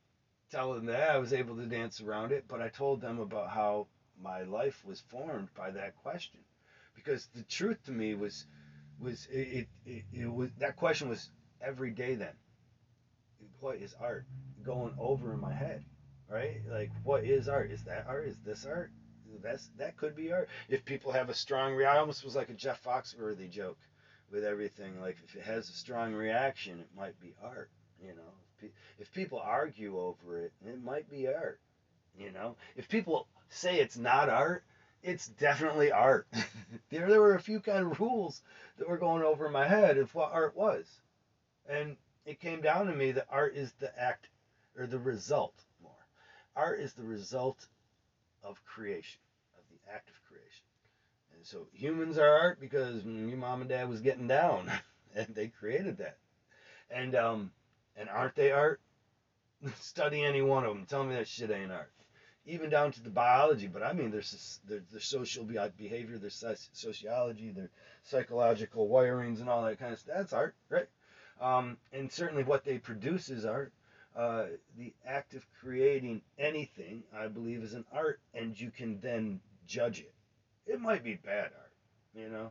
[0.51, 1.11] tell them that.
[1.11, 3.87] I was able to dance around it, but I told them about how
[4.21, 6.41] my life was formed by that question.
[6.95, 8.47] Because the truth to me was,
[8.99, 12.35] was it, it, it, was that question was every day then.
[13.61, 14.27] What is art?
[14.65, 15.85] Going over in my head,
[16.29, 16.61] right?
[16.69, 17.71] Like, what is art?
[17.71, 18.29] Is that art?
[18.29, 18.91] Is this art?
[19.43, 20.49] That's that could be art.
[20.69, 23.79] If people have a strong I almost was like a Jeff Foxworthy joke
[24.31, 25.01] with everything.
[25.01, 27.71] Like, if it has a strong reaction, it might be art.
[28.03, 31.61] You know, if, if people argue over it, it might be art.
[32.19, 34.65] You know, if people say it's not art,
[35.03, 36.27] it's definitely art.
[36.91, 38.43] there, there were a few kind of rules
[38.79, 40.87] that were going over my head of what art was.
[41.69, 44.29] And it came down to me that art is the act
[44.77, 45.93] or the result more.
[46.55, 47.67] Art is the result
[48.43, 49.21] of creation,
[49.57, 50.26] of the act of
[51.47, 54.69] so humans are art because your mom and dad was getting down
[55.15, 56.19] and they created that.
[56.91, 57.53] And um
[57.97, 58.81] and aren't they art?
[59.81, 60.87] Study any one of them.
[60.87, 61.93] Tell me that shit ain't art.
[62.47, 67.71] Even down to the biology, but I mean, there's their social behavior, their sociology, their
[68.05, 70.15] psychological wirings, and all that kind of stuff.
[70.17, 70.89] That's art, right?
[71.41, 73.73] Um, and certainly what they produce is art.
[74.17, 74.47] Uh,
[74.79, 80.01] the act of creating anything, I believe, is an art, and you can then judge
[80.01, 80.15] it.
[80.67, 81.73] It might be bad art,
[82.15, 82.51] you know.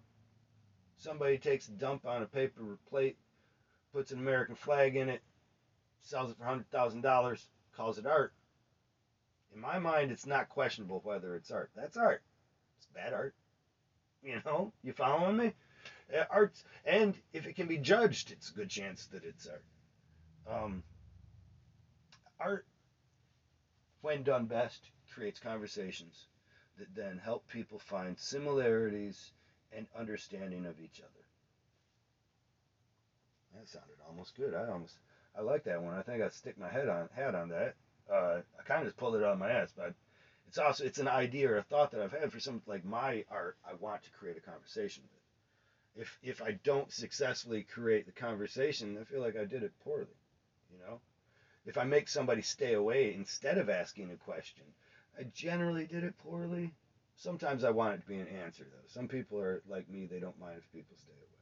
[0.98, 3.18] Somebody takes a dump on a paper plate,
[3.92, 5.22] puts an American flag in it,
[6.02, 7.46] sells it for hundred thousand dollars,
[7.76, 8.34] calls it art.
[9.54, 11.72] In my mind, it's not questionable whether it's art.
[11.76, 12.24] That's art.
[12.78, 13.36] It's bad art.
[14.24, 15.54] You know, you following me?
[16.16, 19.64] Uh, arts, and if it can be judged, it's a good chance that it's art.
[20.48, 20.84] Um,
[22.40, 22.66] art,
[24.02, 26.28] when done best, creates conversations
[26.78, 29.32] that then help people find similarities
[29.72, 31.26] and understanding of each other.
[33.56, 34.54] That sounded almost good.
[34.54, 34.98] I almost
[35.38, 35.94] I like that one.
[35.94, 37.76] I think I'd stick my head on head on that.
[38.12, 39.94] Uh, I kind of just pulled it out of my ass, but
[40.48, 43.24] it's also it's an idea or a thought that I've had for some like my
[43.32, 43.58] art.
[43.66, 45.22] I want to create a conversation with
[45.96, 50.18] if if I don't successfully create the conversation, I feel like I did it poorly.
[50.72, 51.00] You know,
[51.66, 54.66] if I make somebody stay away instead of asking a question,
[55.18, 56.74] I generally did it poorly.
[57.16, 58.88] Sometimes I want it to be an answer though.
[58.88, 61.40] Some people are like me; they don't mind if people stay away.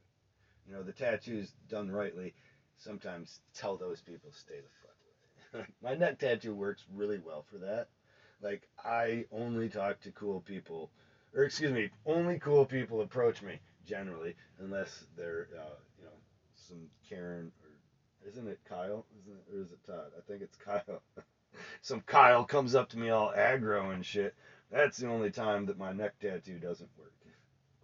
[0.68, 2.34] You know, the tattoos done rightly
[2.78, 4.96] sometimes tell those people to stay the fuck
[5.62, 5.66] away.
[5.82, 7.88] My neck tattoo works really well for that.
[8.42, 10.90] Like I only talk to cool people,
[11.36, 16.18] or excuse me, only cool people approach me generally, unless they're uh, you know
[16.56, 17.70] some Karen or
[18.28, 19.06] isn't it Kyle?
[19.20, 20.12] Isn't it, or is it Todd?
[20.18, 21.02] I think it's Kyle.
[21.82, 24.36] Some Kyle comes up to me all aggro and shit.
[24.72, 27.14] That's the only time that my neck tattoo doesn't work.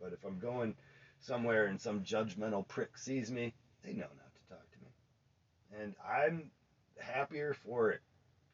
[0.02, 0.76] But if I'm going
[1.20, 3.54] somewhere and some judgmental prick sees me,
[3.84, 6.52] they know not to talk to me, and I'm
[6.98, 8.02] happier for it.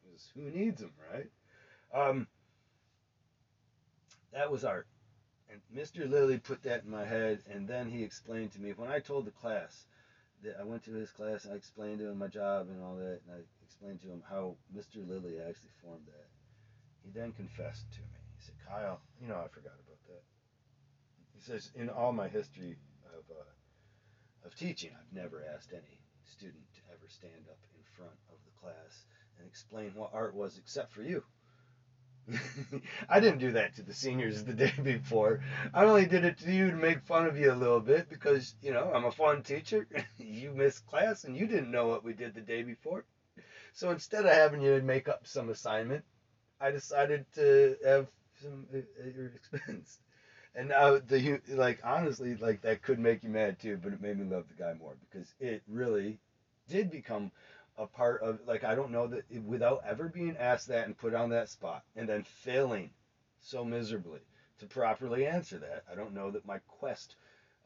[0.04, 1.30] Because who needs them, right?
[1.94, 2.26] Um,
[4.32, 4.86] that was art.
[5.50, 6.08] And Mr.
[6.08, 9.24] Lilly put that in my head, and then he explained to me when I told
[9.24, 9.86] the class
[10.42, 12.96] that I went to his class and I explained to him my job and all
[12.96, 13.40] that, and I
[13.76, 15.06] explained to him how Mr.
[15.06, 16.28] Lilly actually formed that.
[17.04, 18.18] He then confessed to me.
[18.38, 20.22] He said, "Kyle, you know I forgot about that."
[21.34, 26.64] He says, "In all my history of uh, of teaching, I've never asked any student
[26.72, 29.04] to ever stand up in front of the class
[29.38, 31.22] and explain what art was, except for you."
[33.10, 35.44] I didn't do that to the seniors the day before.
[35.74, 38.54] I only did it to you to make fun of you a little bit because,
[38.62, 39.86] you know, I'm a fun teacher.
[40.16, 43.04] you missed class and you didn't know what we did the day before.
[43.76, 46.02] So instead of having you make up some assignment,
[46.60, 48.08] I decided to have
[48.42, 50.00] some at your expense.
[50.56, 54.18] And now the like honestly like that could make you mad too, but it made
[54.18, 56.18] me love the guy more because it really
[56.68, 57.30] did become
[57.76, 60.96] a part of like I don't know that it, without ever being asked that and
[60.96, 62.90] put on that spot and then failing
[63.40, 64.20] so miserably
[64.60, 65.84] to properly answer that.
[65.92, 67.16] I don't know that my quest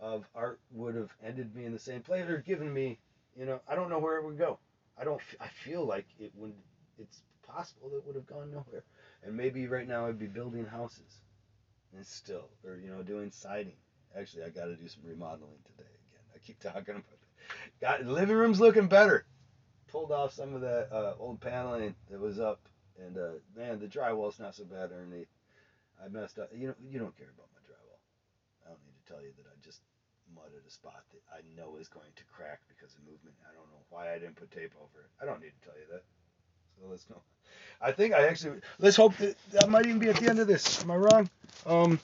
[0.00, 2.98] of art would have ended me in the same place or given me
[3.36, 4.58] You know, I don't know where it would go.
[5.00, 5.20] I don't.
[5.40, 6.52] I feel like it would.
[6.98, 8.84] It's possible that it would have gone nowhere.
[9.22, 11.22] And maybe right now I'd be building houses,
[11.96, 13.76] and still, or you know, doing siding.
[14.16, 16.24] Actually, I got to do some remodeling today again.
[16.34, 17.04] I keep talking about
[17.80, 17.80] that.
[17.80, 19.24] Got living room's looking better.
[19.88, 22.60] Pulled off some of that uh, old paneling that was up,
[22.98, 25.28] and uh, man, the drywall's not so bad underneath.
[26.04, 26.50] I messed up.
[26.54, 28.00] You know, you don't care about my drywall.
[28.66, 29.80] I don't need to tell you that I just
[30.34, 33.36] mudded a spot that I know is going to crack because of movement.
[33.48, 35.10] I don't know why I didn't put tape over it.
[35.20, 36.02] I don't need to tell you that.
[36.80, 37.16] So let's go.
[37.80, 40.46] I think I actually let's hope that that might even be at the end of
[40.46, 40.82] this.
[40.82, 41.30] Am I wrong?
[41.66, 42.00] Um,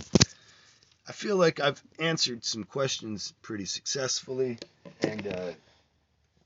[1.09, 4.59] I feel like I've answered some questions pretty successfully,
[5.03, 5.53] and uh,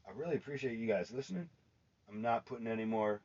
[0.07, 1.49] I really appreciate you guys listening.
[2.11, 3.21] I'm not putting any more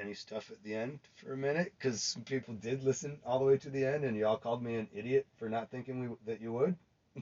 [0.00, 3.44] any stuff at the end for a minute because some people did listen all the
[3.44, 6.40] way to the end, and y'all called me an idiot for not thinking we, that
[6.40, 6.76] you would.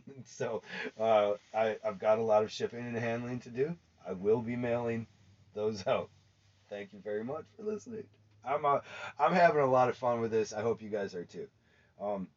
[0.24, 0.62] so
[0.98, 3.76] uh, I, I've got a lot of shipping and handling to do.
[4.06, 5.06] I will be mailing
[5.54, 6.10] those out.
[6.68, 8.04] Thank you very much for listening.
[8.44, 8.78] I'm uh,
[9.18, 10.52] I'm having a lot of fun with this.
[10.52, 11.48] I hope you guys are too.
[12.00, 12.28] Um,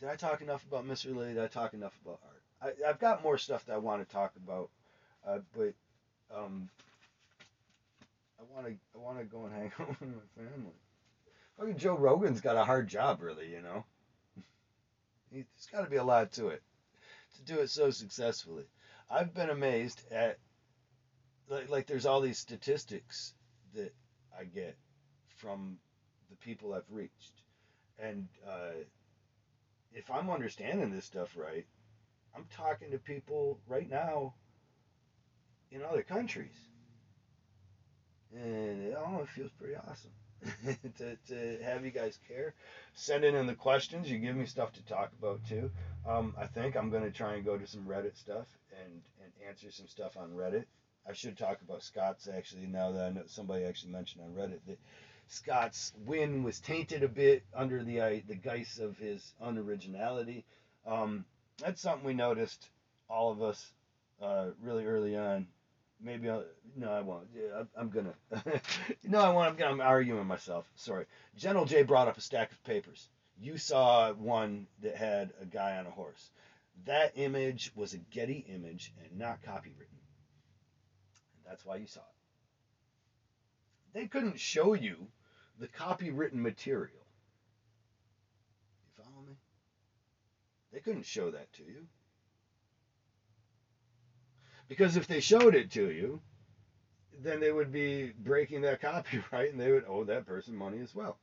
[0.00, 1.14] did I talk enough about Mr.
[1.14, 1.34] Lilly?
[1.34, 2.76] Did I talk enough about art?
[2.84, 4.70] I, I've got more stuff that I want to talk about,
[5.26, 5.74] uh, but
[6.34, 6.68] um,
[8.38, 10.72] I want to I want to go and hang out with my family.
[11.58, 13.48] Fucking Joe Rogan's got a hard job, really.
[13.50, 13.84] You know,
[15.30, 16.62] there's got to be a lot to it
[17.34, 18.64] to do it so successfully.
[19.10, 20.38] I've been amazed at
[21.48, 23.34] like like there's all these statistics
[23.74, 23.94] that
[24.38, 24.76] I get
[25.36, 25.78] from
[26.30, 27.42] the people I've reached,
[27.98, 28.82] and uh,
[29.92, 31.66] if I'm understanding this stuff right,
[32.34, 34.34] I'm talking to people right now
[35.70, 36.56] in other countries,
[38.34, 40.12] and it all feels pretty awesome.
[40.98, 42.54] to, to have you guys care.
[42.94, 44.10] Send in the questions.
[44.10, 45.70] You give me stuff to talk about too.
[46.06, 48.46] Um, I think I'm going to try and go to some Reddit stuff
[48.84, 50.64] and, and answer some stuff on Reddit.
[51.08, 54.60] I should talk about Scott's actually now that I know somebody actually mentioned on Reddit
[54.66, 54.78] that
[55.28, 60.44] Scott's win was tainted a bit under the uh, the guise of his unoriginality.
[60.86, 61.24] Um,
[61.58, 62.68] that's something we noticed,
[63.08, 63.72] all of us,
[64.20, 65.46] uh, really early on.
[66.00, 66.44] Maybe I'll,
[66.76, 67.28] no, I won't.
[67.34, 68.14] Yeah, I, I'm gonna.
[69.04, 69.60] no, I won't.
[69.60, 70.68] I'm, I'm arguing myself.
[70.74, 71.06] Sorry.
[71.36, 73.08] General J brought up a stack of papers.
[73.40, 76.30] You saw one that had a guy on a horse.
[76.86, 80.00] That image was a Getty image and not copywritten.
[81.46, 82.06] That's why you saw it.
[83.92, 85.06] They couldn't show you
[85.58, 87.06] the copywritten material.
[88.82, 89.34] You follow me?
[90.72, 91.86] They couldn't show that to you.
[94.68, 96.20] Because if they showed it to you,
[97.22, 100.94] then they would be breaking that copyright and they would owe that person money as
[100.94, 101.18] well.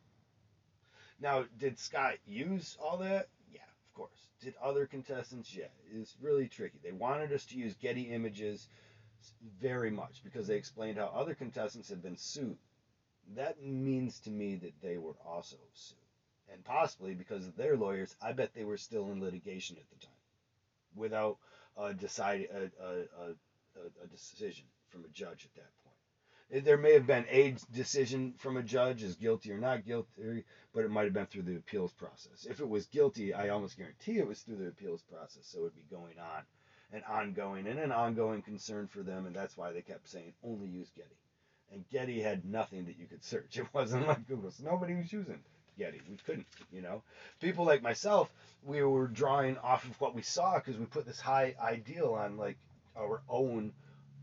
[1.19, 3.27] Now, did Scott use all that?
[3.51, 4.27] Yeah, of course.
[4.41, 5.55] Did other contestants?
[5.55, 6.79] Yeah, it's really tricky.
[6.83, 8.67] They wanted us to use Getty images
[9.59, 12.57] very much because they explained how other contestants had been sued.
[13.35, 15.97] That means to me that they were also sued.
[16.51, 20.05] And possibly because of their lawyers, I bet they were still in litigation at the
[20.05, 20.15] time
[20.95, 21.37] without
[21.77, 26.65] a, decide, a, a, a, decision from a judge at that point.
[26.65, 30.43] There may have been a decision from a judge as guilty or not guilty,
[30.73, 32.45] but it might have been through the appeals process.
[32.49, 35.63] If it was guilty, I almost guarantee it was through the appeals process, so it
[35.63, 36.43] would be going on
[36.91, 40.67] and ongoing and an ongoing concern for them, and that's why they kept saying only
[40.67, 41.09] use Getty.
[41.71, 43.57] And Getty had nothing that you could search.
[43.57, 45.39] It wasn't like Google, so nobody was using
[45.77, 46.01] Getty.
[46.09, 47.03] We couldn't, you know.
[47.39, 48.31] People like myself,
[48.63, 52.37] we were drawing off of what we saw because we put this high ideal on
[52.37, 52.57] like
[52.97, 53.73] our own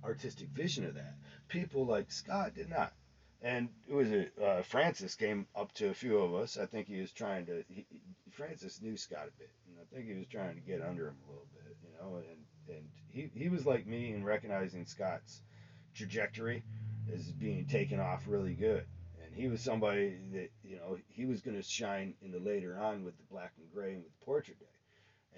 [0.04, 1.14] artistic vision of that.
[1.48, 2.92] People like Scott did not.
[3.40, 6.58] And it was a uh, Francis came up to a few of us.
[6.58, 7.62] I think he was trying to.
[7.68, 7.86] He,
[8.32, 11.16] Francis knew Scott a bit, and I think he was trying to get under him
[11.26, 12.16] a little bit, you know.
[12.16, 15.42] And and he he was like me in recognizing Scott's
[15.94, 16.64] trajectory
[17.14, 18.84] as being taken off really good.
[19.38, 23.04] He was somebody that you know he was going to shine in the later on
[23.04, 24.66] with the black and gray and with Portrait Day.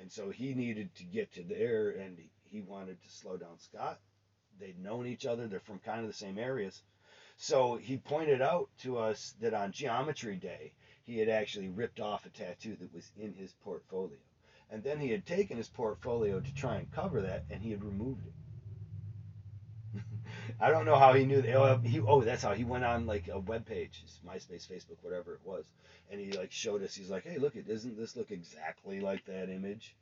[0.00, 4.00] And so he needed to get to there, and he wanted to slow down Scott
[4.60, 5.46] they'd known each other.
[5.46, 6.82] They're from kind of the same areas.
[7.36, 10.72] So he pointed out to us that on Geometry Day,
[11.04, 14.18] he had actually ripped off a tattoo that was in his portfolio.
[14.70, 17.82] And then he had taken his portfolio to try and cover that, and he had
[17.82, 18.32] removed it.
[20.60, 21.42] I don't know how he knew.
[21.54, 25.34] Oh, he, oh, that's how he went on like a web page, MySpace, Facebook, whatever
[25.34, 25.64] it was,
[26.10, 26.94] and he like showed us.
[26.94, 29.94] He's like, "Hey, look, it doesn't this look exactly like that image?"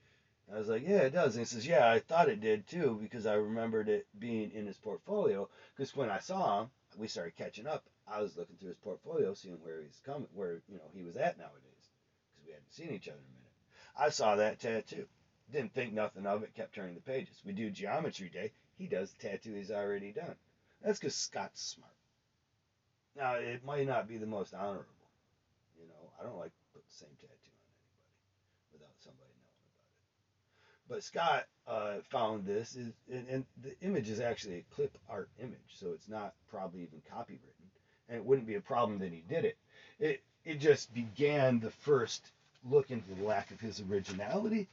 [0.52, 1.36] I was like, yeah, it does.
[1.36, 4.66] And he says, yeah, I thought it did too because I remembered it being in
[4.66, 5.48] his portfolio.
[5.76, 7.84] Because when I saw him, we started catching up.
[8.06, 11.16] I was looking through his portfolio, seeing where he's coming, where you know he was
[11.16, 11.90] at nowadays,
[12.32, 13.52] because we hadn't seen each other in a minute.
[13.98, 15.06] I saw that tattoo.
[15.52, 16.54] Didn't think nothing of it.
[16.54, 17.42] Kept turning the pages.
[17.44, 18.52] We do geometry day.
[18.78, 20.36] He does the tattoo he's already done.
[20.82, 21.92] That's because Scott's smart.
[23.16, 24.84] Now, it might not be the most honorable.
[25.80, 29.66] You know, I don't like to put the same tattoo on anybody without somebody knowing
[29.74, 30.88] about it.
[30.88, 35.28] But Scott uh, found this, is, and, and the image is actually a clip art
[35.40, 37.66] image, so it's not probably even copywritten,
[38.08, 39.58] and it wouldn't be a problem that he did it.
[39.98, 42.30] It it just began the first
[42.64, 44.68] look into the lack of his originality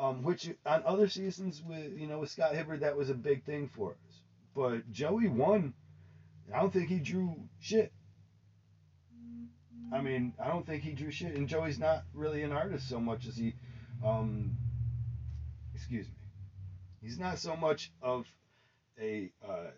[0.00, 3.44] um, which on other seasons with you know with Scott Hibbard that was a big
[3.44, 4.20] thing for us.
[4.56, 5.74] But Joey won.
[6.52, 7.92] I don't think he drew shit.
[9.92, 13.00] I mean, I don't think he drew shit, and Joey's not really an artist so
[13.00, 13.54] much as he,
[14.04, 14.56] um,
[15.74, 16.14] excuse me,
[17.02, 18.26] he's not so much of
[19.00, 19.70] a uh,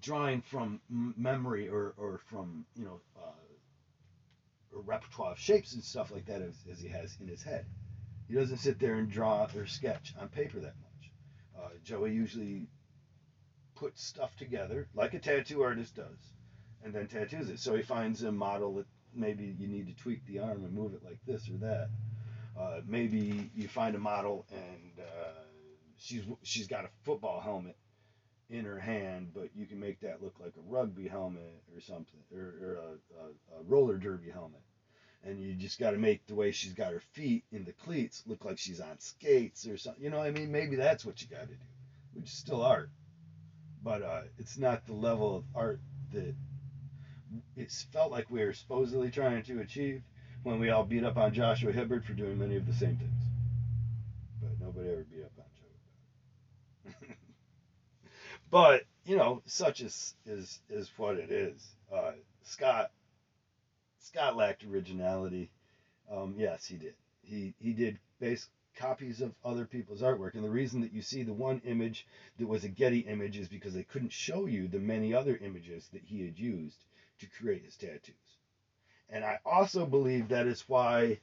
[0.00, 6.10] drawing from memory or, or from you know uh, a repertoire of shapes and stuff
[6.10, 7.66] like that as, as he has in his head.
[8.28, 11.10] He doesn't sit there and draw or sketch on paper that much.
[11.56, 12.66] Uh, Joey usually
[13.74, 16.32] puts stuff together like a tattoo artist does,
[16.84, 17.60] and then tattoos it.
[17.60, 20.94] So he finds a model that maybe you need to tweak the arm and move
[20.94, 21.88] it like this or that.
[22.58, 25.42] Uh, maybe you find a model and uh,
[25.98, 27.76] she's she's got a football helmet
[28.48, 32.20] in her hand, but you can make that look like a rugby helmet or something,
[32.32, 34.62] or, or a, a, a roller derby helmet
[35.26, 38.22] and you just got to make the way she's got her feet in the cleats
[38.26, 40.02] look like she's on skates or something.
[40.02, 41.54] You know, I mean, maybe that's what you got to do,
[42.14, 42.90] which is still art,
[43.82, 45.80] but uh, it's not the level of art
[46.12, 46.34] that
[47.56, 50.02] it's felt like we were supposedly trying to achieve
[50.44, 53.22] when we all beat up on Joshua Hibbard for doing many of the same things.
[54.40, 57.06] But nobody ever beat up on Joe.
[58.50, 61.66] but you know, such is is is what it is.
[61.92, 62.12] Uh,
[62.44, 62.90] Scott
[64.06, 65.50] Scott lacked originality.
[66.08, 66.94] Um, yes, he did.
[67.22, 71.24] He he did base copies of other people's artwork, and the reason that you see
[71.24, 72.06] the one image
[72.38, 75.88] that was a Getty image is because they couldn't show you the many other images
[75.92, 76.84] that he had used
[77.18, 78.38] to create his tattoos.
[79.10, 81.18] And I also believe that is why.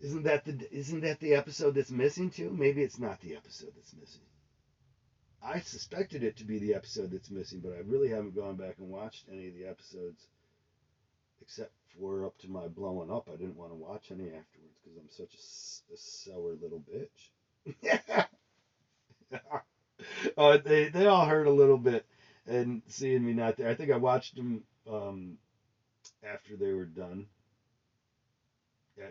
[0.00, 2.50] Isn't that the isn't that the episode that's missing too?
[2.50, 4.24] Maybe it's not the episode that's missing.
[5.42, 8.76] I suspected it to be the episode that's missing, but I really haven't gone back
[8.78, 10.26] and watched any of the episodes
[11.40, 13.28] except for up to my blowing up.
[13.32, 18.26] I didn't want to watch any afterwards because I'm such a, a, sour little bitch.
[20.36, 22.06] uh, they they all hurt a little bit,
[22.46, 23.68] and seeing me not there.
[23.68, 25.38] I think I watched them um,
[26.22, 27.26] after they were done.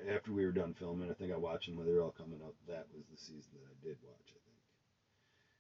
[0.10, 2.42] After we were done filming, I think I watched them when they were all coming
[2.44, 2.56] up.
[2.68, 4.62] That was the season that I did watch, I think.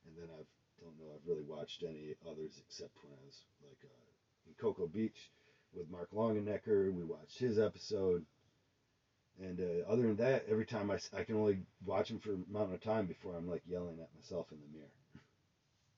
[0.07, 0.41] And then I
[0.81, 1.13] don't know.
[1.13, 4.09] I've really watched any others except when I was like uh,
[4.47, 5.29] in Cocoa Beach
[5.75, 6.93] with Mark Longenecker.
[6.93, 8.25] We watched his episode.
[9.41, 12.35] And uh, other than that, every time I, I can only watch him for a
[12.49, 14.89] amount of time before I'm like yelling at myself in the mirror.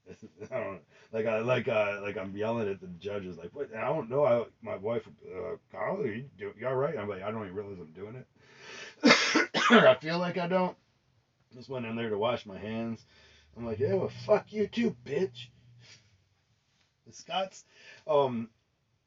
[0.51, 0.79] I don't know.
[1.11, 4.25] like I like uh like I'm yelling at the judges like what I don't know
[4.25, 7.77] I, my wife uh, you do you all right I'm like I don't even realize
[7.77, 8.25] I'm doing it
[9.69, 10.77] I feel like I don't
[11.53, 13.05] just went in there to wash my hands
[13.57, 15.49] I'm like yeah well fuck you too bitch
[17.05, 17.65] the Scots
[18.07, 18.49] um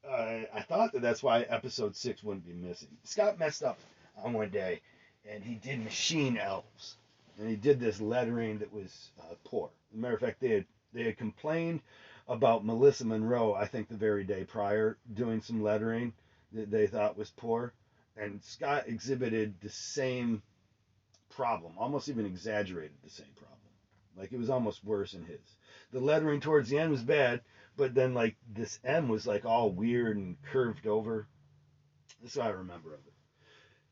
[0.09, 2.89] uh, I thought that that's why episode six wouldn't be missing.
[3.03, 3.77] Scott messed up
[4.23, 4.81] on one day,
[5.29, 6.97] and he did machine elves,
[7.37, 9.69] and he did this lettering that was uh, poor.
[9.93, 11.81] Matter of fact, they had they had complained
[12.27, 13.53] about Melissa Monroe.
[13.53, 16.13] I think the very day prior, doing some lettering
[16.53, 17.73] that they thought was poor,
[18.17, 20.41] and Scott exhibited the same
[21.29, 23.57] problem, almost even exaggerated the same problem.
[24.17, 25.39] Like it was almost worse in his.
[25.91, 27.41] The lettering towards the end was bad,
[27.81, 31.27] but then like this M was like all weird and curved over.
[32.21, 33.13] That's what I remember of it.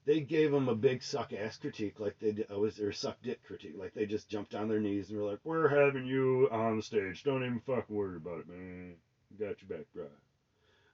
[0.06, 3.18] They gave him a big suck ass critique, like they did, oh, was their suck
[3.24, 6.48] dick critique, like they just jumped on their knees and were like, "We're having you
[6.52, 7.24] on the stage.
[7.24, 8.94] Don't even fucking worry about it, man.
[9.40, 10.06] Got your back, bro."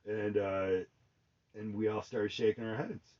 [0.07, 0.85] And uh,
[1.53, 3.13] and we all started shaking our heads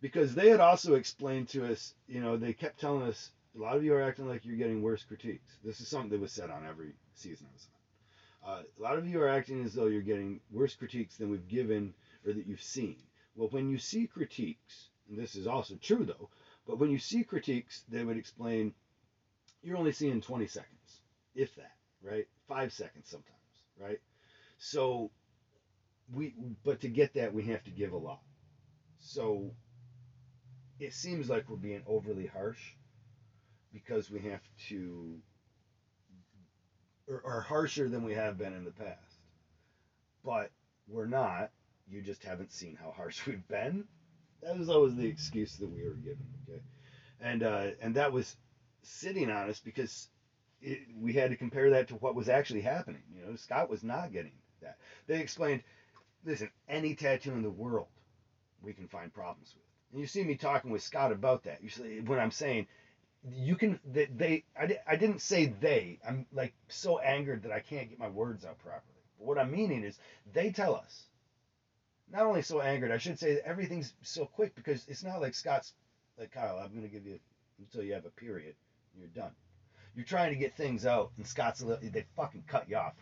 [0.00, 3.76] because they had also explained to us, you know, they kept telling us a lot
[3.76, 5.58] of you are acting like you're getting worse critiques.
[5.64, 7.66] This is something that was said on every season I was.
[8.44, 11.46] Uh, a lot of you are acting as though you're getting worse critiques than we've
[11.48, 11.94] given
[12.26, 12.96] or that you've seen.
[13.36, 16.28] Well, when you see critiques, and this is also true though,
[16.66, 18.74] but when you see critiques, they would explain
[19.62, 21.00] you're only seeing 20 seconds,
[21.34, 22.26] if that, right?
[22.48, 23.38] Five seconds sometimes,
[23.80, 24.00] right?
[24.58, 25.10] So
[26.12, 28.22] we, but to get that, we have to give a lot.
[28.98, 29.52] So
[30.80, 32.74] it seems like we're being overly harsh
[33.72, 35.16] because we have to
[37.08, 39.20] or, or harsher than we have been in the past.
[40.24, 40.50] But
[40.88, 41.50] we're not.
[41.88, 43.84] You just haven't seen how harsh we've been.
[44.42, 46.26] That was always the excuse that we were given.
[46.48, 46.60] Okay,
[47.20, 48.36] and uh, and that was
[48.82, 50.08] sitting on us because
[50.60, 53.02] it, we had to compare that to what was actually happening.
[53.14, 54.76] You know, Scott was not getting that.
[55.06, 55.62] They explained,
[56.24, 57.88] listen, any tattoo in the world
[58.62, 59.64] we can find problems with.
[59.92, 61.62] And you see me talking with Scott about that.
[61.62, 62.66] You see, when I'm saying
[63.30, 65.98] you can, they, they I, I didn't say they.
[66.06, 69.02] I'm like so angered that I can't get my words out properly.
[69.18, 69.98] But what I'm meaning is
[70.32, 71.04] they tell us.
[72.10, 75.72] Not only so angered, I should say everything's so quick because it's not like Scott's
[76.18, 76.58] like Kyle.
[76.58, 77.18] I'm gonna give you
[77.58, 78.54] until you have a period.
[78.98, 79.32] You're done.
[79.94, 82.94] You're trying to get things out, and Scott's a little, they fucking cut you off.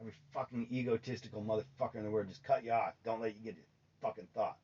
[0.00, 2.94] Every fucking egotistical motherfucker in the world just cut you off.
[3.04, 4.58] Don't let you get a fucking thought.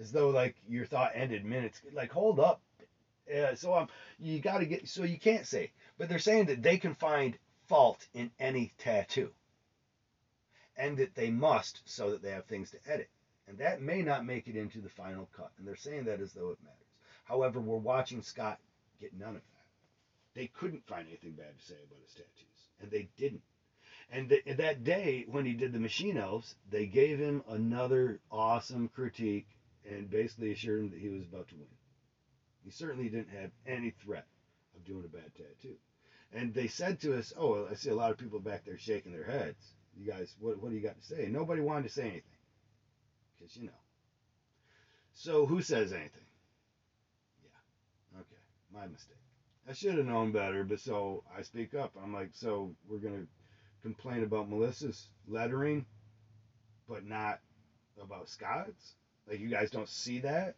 [0.00, 1.82] As though like your thought ended minutes.
[1.92, 2.62] Like hold up.
[3.28, 3.88] Yeah, so um,
[4.18, 4.88] you got to get.
[4.88, 9.30] So you can't say, but they're saying that they can find fault in any tattoo,
[10.76, 13.10] and that they must, so that they have things to edit,
[13.46, 15.50] and that may not make it into the final cut.
[15.58, 16.78] And they're saying that as though it matters.
[17.24, 18.58] However, we're watching Scott
[19.00, 19.66] get none of that.
[20.34, 23.42] They couldn't find anything bad to say about his tattoos, and they didn't.
[24.10, 28.88] And th- that day when he did the Machine Elves, they gave him another awesome
[28.88, 29.48] critique
[29.84, 31.77] and basically assured him that he was about to win.
[32.64, 34.26] He certainly didn't have any threat
[34.76, 35.76] of doing a bad tattoo.
[36.32, 39.12] And they said to us, "Oh, I see a lot of people back there shaking
[39.12, 39.74] their heads.
[39.96, 42.38] You guys, what what do you got to say?" And nobody wanted to say anything,
[43.38, 43.72] because you know.
[45.12, 46.26] So who says anything?
[47.42, 49.16] Yeah, okay, my mistake.
[49.68, 51.92] I should have known better, but so I speak up.
[52.02, 53.26] I'm like, so we're gonna
[53.82, 55.86] complain about Melissa's lettering,
[56.88, 57.40] but not
[58.02, 58.94] about Scott's.
[59.28, 60.56] Like you guys don't see that.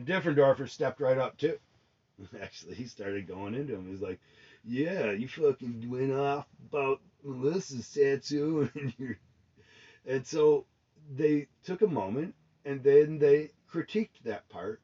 [0.00, 1.58] And Differendorfer stepped right up too.
[2.40, 3.86] Actually, he started going into him.
[3.86, 4.18] He's like,
[4.64, 9.16] "Yeah, you fucking went off about Melissa's tattoo, and you
[10.06, 10.64] And so
[11.14, 14.80] they took a moment, and then they critiqued that part,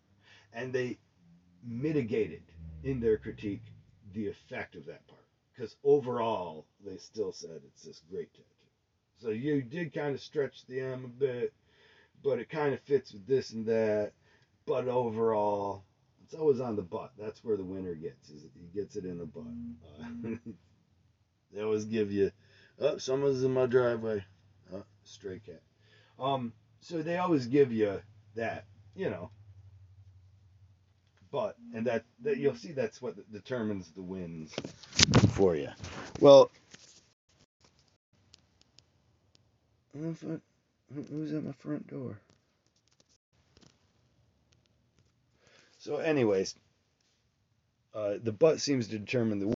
[0.53, 0.99] and they
[1.65, 2.43] mitigated
[2.85, 3.65] in their critique
[4.13, 5.25] the effect of that part.
[5.55, 8.45] Because overall, they still said it's this great tattoo.
[9.17, 11.55] So you did kind of stretch the M a bit,
[12.23, 14.13] but it kind of fits with this and that.
[14.67, 15.85] But overall,
[16.25, 17.13] it's always on the butt.
[17.17, 18.31] That's where the winner gets.
[18.31, 19.45] Is he gets it in the butt.
[20.03, 20.35] Uh,
[21.53, 22.33] they always give you,
[22.81, 24.25] oh, someone's in my driveway.
[24.75, 25.63] Oh, stray cat.
[26.19, 28.01] Um, so they always give you
[28.35, 28.65] that,
[28.97, 29.31] you know.
[31.31, 34.53] But and that, that you'll see that's what determines the wins
[35.35, 35.69] for you.
[36.19, 36.51] Well,
[39.93, 42.19] who's at my front door?
[45.87, 46.57] So, anyways,
[47.95, 49.55] uh, the butt seems to determine the.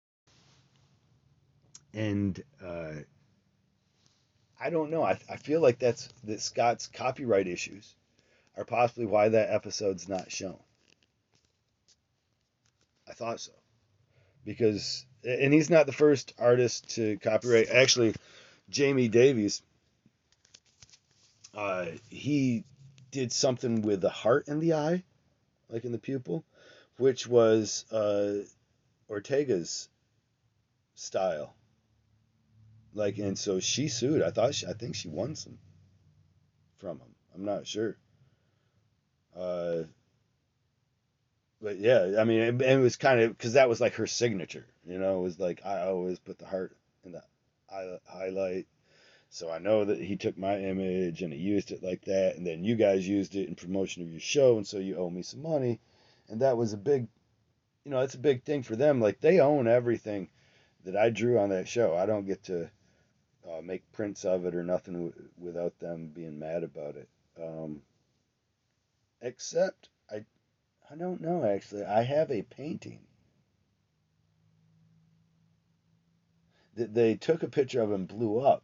[1.95, 2.93] And uh,
[4.61, 5.03] I don't know.
[5.03, 7.95] I, I feel like that's that Scott's copyright issues
[8.59, 10.59] are possibly why that episode's not shown.
[13.09, 13.53] I thought so.
[14.45, 17.71] Because, and he's not the first artist to copyright.
[17.71, 18.15] Actually,
[18.69, 19.63] Jamie Davies,
[21.55, 22.65] uh, he
[23.11, 25.05] did something with the heart in the eye,
[25.71, 26.45] like in the pupil,
[26.97, 28.45] which was uh,
[29.09, 29.89] Ortega's
[30.95, 31.55] style.
[32.95, 34.23] Like, and so she sued.
[34.23, 35.59] I thought she, I think she won some
[36.79, 37.15] from him.
[37.35, 37.97] I'm not sure.
[39.37, 39.85] Uh,
[41.61, 44.67] but yeah, I mean, it, it was kind of because that was like her signature,
[44.87, 45.19] you know.
[45.19, 47.23] It was like I always put the heart in the
[48.07, 48.67] highlight,
[49.31, 52.47] so I know that he took my image and he used it like that, and
[52.47, 55.23] then you guys used it in promotion of your show, and so you owe me
[55.23, 55.81] some money,
[56.29, 57.09] and that was a big,
[57.85, 59.01] you know, it's a big thing for them.
[59.01, 60.29] Like they own everything
[60.85, 61.95] that I drew on that show.
[61.95, 62.71] I don't get to
[63.49, 67.09] uh, make prints of it or nothing w- without them being mad about it.
[67.41, 67.83] Um,
[69.21, 70.25] except I
[70.91, 71.85] I don't know actually.
[71.85, 73.01] I have a painting
[76.77, 78.63] that they took a picture of and blew up.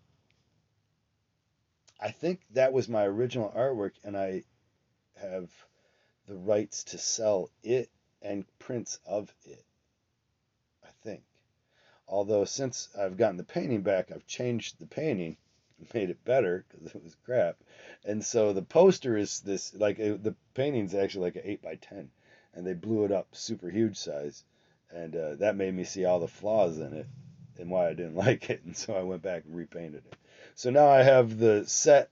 [2.01, 4.45] I think that was my original artwork, and I
[5.17, 5.51] have
[6.27, 7.91] the rights to sell it
[8.23, 9.65] and prints of it.
[10.83, 11.23] I think.
[12.09, 15.37] Although since I've gotten the painting back, I've changed the painting
[15.95, 17.57] made it better because it was crap.
[18.05, 21.77] And so the poster is this like it, the painting's actually like an eight by
[21.77, 22.11] ten,
[22.55, 24.45] and they blew it up super huge size,
[24.91, 27.07] and uh, that made me see all the flaws in it
[27.59, 28.63] and why I didn't like it.
[28.65, 30.17] And so I went back and repainted it.
[30.57, 32.11] So now I have the set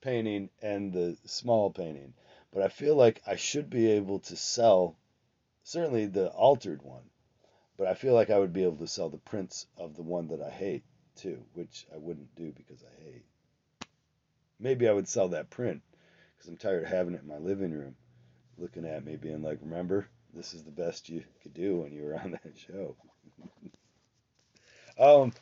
[0.00, 2.14] painting and the small painting,
[2.52, 4.96] but I feel like I should be able to sell
[5.62, 7.08] certainly the altered one,
[7.76, 10.26] but I feel like I would be able to sell the prints of the one
[10.28, 10.82] that I hate
[11.14, 13.24] too, which I wouldn't do because I hate.
[14.58, 15.82] Maybe I would sell that print
[16.36, 17.94] because I'm tired of having it in my living room,
[18.56, 22.02] looking at me, being like, "Remember, this is the best you could do when you
[22.02, 22.96] were on that show."
[25.00, 25.32] Um,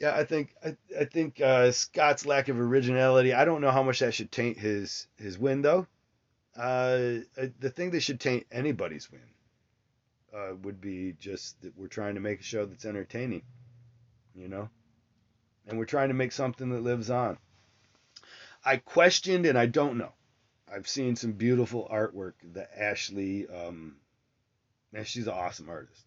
[0.00, 3.32] yeah, I think I, I think uh, Scott's lack of originality.
[3.32, 5.86] I don't know how much that should taint his his win though.
[6.56, 7.20] Uh,
[7.60, 9.20] the thing that should taint anybody's win
[10.34, 13.42] uh, would be just that we're trying to make a show that's entertaining,
[14.34, 14.68] you know,
[15.66, 17.38] and we're trying to make something that lives on.
[18.64, 20.12] I questioned, and I don't know.
[20.72, 23.96] I've seen some beautiful artwork that Ashley, um,
[25.04, 26.04] she's an awesome artist.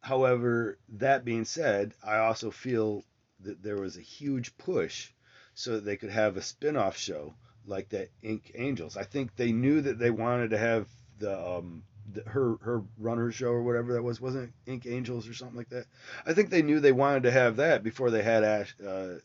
[0.00, 3.04] However, that being said, I also feel
[3.40, 5.10] that there was a huge push
[5.54, 7.34] so that they could have a spin-off show
[7.66, 8.96] like that Ink Angels.
[8.96, 10.88] I think they knew that they wanted to have
[11.18, 15.28] the um the, her her runner show or whatever that was wasn't it Ink Angels
[15.28, 15.86] or something like that.
[16.24, 18.74] I think they knew they wanted to have that before they had Ash.
[18.80, 19.16] Uh,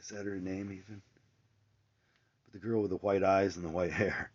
[0.00, 1.02] is that her name even?
[2.44, 4.32] But the girl with the white eyes and the white hair.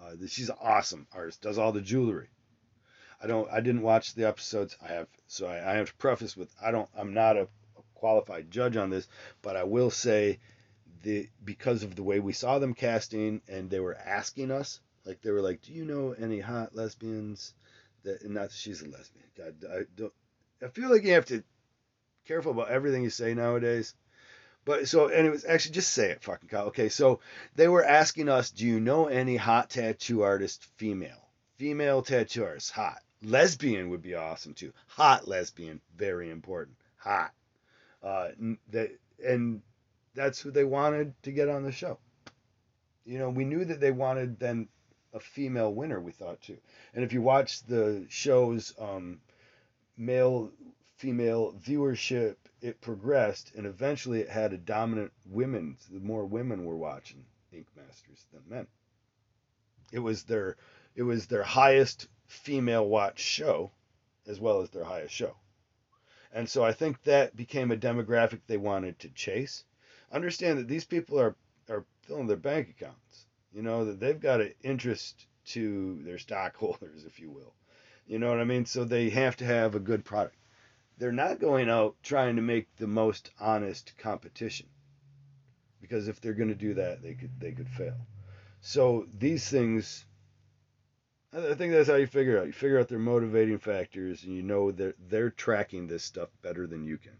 [0.00, 1.40] Uh, she's an awesome artist.
[1.42, 2.28] Does all the jewelry.
[3.22, 3.48] I don't.
[3.50, 4.76] I didn't watch the episodes.
[4.82, 5.08] I have.
[5.26, 6.88] So I, I have to preface with I don't.
[6.96, 7.48] I'm not a
[7.94, 9.06] qualified judge on this,
[9.42, 10.40] but I will say
[11.02, 15.20] the because of the way we saw them casting and they were asking us like
[15.22, 17.54] they were like do you know any hot lesbians
[18.04, 20.12] that and not that she's a lesbian god i don't
[20.62, 21.42] i feel like you have to
[22.26, 23.94] careful about everything you say nowadays
[24.64, 27.20] but so anyways actually just say it fucking okay so
[27.56, 32.70] they were asking us do you know any hot tattoo artist female female tattoo artist
[32.70, 37.32] hot lesbian would be awesome too hot lesbian very important hot
[38.02, 38.28] uh
[38.70, 38.90] that
[39.24, 39.62] and
[40.14, 41.98] that's who they wanted to get on the show.
[43.04, 44.68] You know, we knew that they wanted then
[45.12, 46.00] a female winner.
[46.00, 46.58] We thought too,
[46.94, 49.20] and if you watch the show's um,
[49.96, 50.50] male
[50.96, 55.76] female viewership, it progressed, and eventually it had a dominant women.
[55.90, 58.66] The more women were watching Ink Masters than men.
[59.90, 60.56] It was their
[60.94, 63.70] it was their highest female watch show,
[64.26, 65.36] as well as their highest show.
[66.32, 69.64] And so I think that became a demographic they wanted to chase
[70.12, 71.34] understand that these people are
[71.68, 73.26] are filling their bank accounts.
[73.52, 77.54] You know that they've got an interest to their stockholders, if you will.
[78.06, 78.66] You know what I mean?
[78.66, 80.36] So they have to have a good product.
[80.98, 84.66] They're not going out trying to make the most honest competition.
[85.80, 87.96] Because if they're going to do that, they could they could fail.
[88.60, 90.04] So these things
[91.34, 92.46] I think that's how you figure out.
[92.46, 96.66] You figure out their motivating factors and you know that they're tracking this stuff better
[96.66, 97.16] than you can.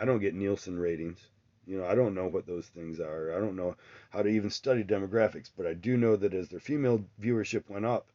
[0.00, 1.28] I don't get Nielsen ratings.
[1.64, 3.32] You know, I don't know what those things are.
[3.32, 3.76] I don't know
[4.10, 7.84] how to even study demographics, but I do know that as their female viewership went
[7.84, 8.10] up,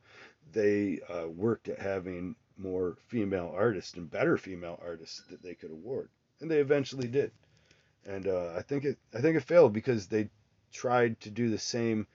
[0.51, 5.71] they uh, worked at having more female artists and better female artists that they could
[5.71, 6.09] award,
[6.41, 7.31] and they eventually did.
[8.05, 10.29] And uh, I think it, I think it failed because they
[10.73, 12.05] tried to do the same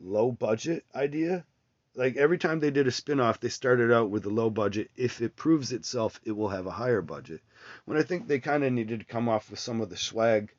[0.00, 1.44] low budget idea.
[1.94, 4.90] Like every time they did a spin-off, they started out with a low budget.
[4.96, 7.42] If it proves itself, it will have a higher budget.
[7.84, 10.54] When I think they kind of needed to come off with some of the swag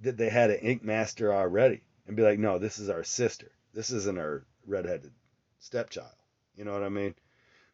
[0.00, 3.50] that they had an ink master already and be like, no, this is our sister.
[3.74, 5.12] This isn't our redheaded
[5.58, 6.14] stepchild.
[6.56, 7.14] You know what I mean?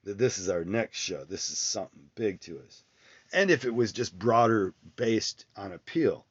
[0.04, 1.24] That this is our next show.
[1.24, 2.84] This is something big to us.
[3.32, 6.26] And if it was just broader based on appeal,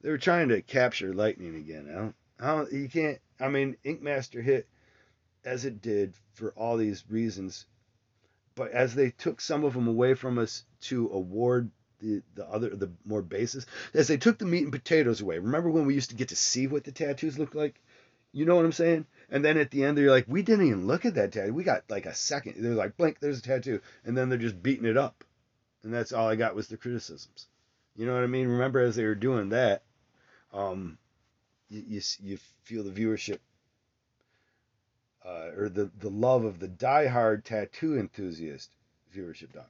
[0.00, 1.88] they were trying to capture lightning again.
[1.90, 4.68] I don't, I don't, you can't, I mean, Ink Master hit
[5.48, 7.64] as it did for all these reasons.
[8.54, 11.70] But as they took some of them away from us to award
[12.00, 15.38] the the other the more bases as they took the meat and potatoes away.
[15.38, 17.80] Remember when we used to get to see what the tattoos looked like?
[18.32, 19.06] You know what I'm saying?
[19.30, 21.54] And then at the end they're like, we didn't even look at that tattoo.
[21.54, 22.54] We got like a second.
[22.58, 25.24] They're like, blink, there's a tattoo, and then they're just beating it up,
[25.82, 27.48] and that's all I got was the criticisms.
[27.96, 28.48] You know what I mean?
[28.48, 29.82] Remember as they were doing that,
[30.52, 30.98] um,
[31.68, 33.38] you you, you feel the viewership.
[35.28, 38.70] Uh, or the, the love of the die-hard tattoo enthusiast
[39.14, 39.60] viewership die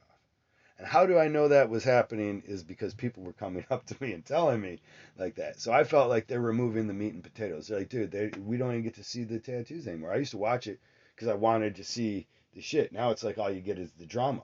[0.79, 3.97] and how do I know that was happening is because people were coming up to
[3.99, 4.79] me and telling me
[5.17, 5.59] like that.
[5.59, 7.67] So I felt like they're removing the meat and potatoes.
[7.67, 10.13] They're like, dude, they, we don't even get to see the tattoos anymore.
[10.13, 10.79] I used to watch it
[11.13, 12.93] because I wanted to see the shit.
[12.93, 14.43] Now it's like all you get is the drama.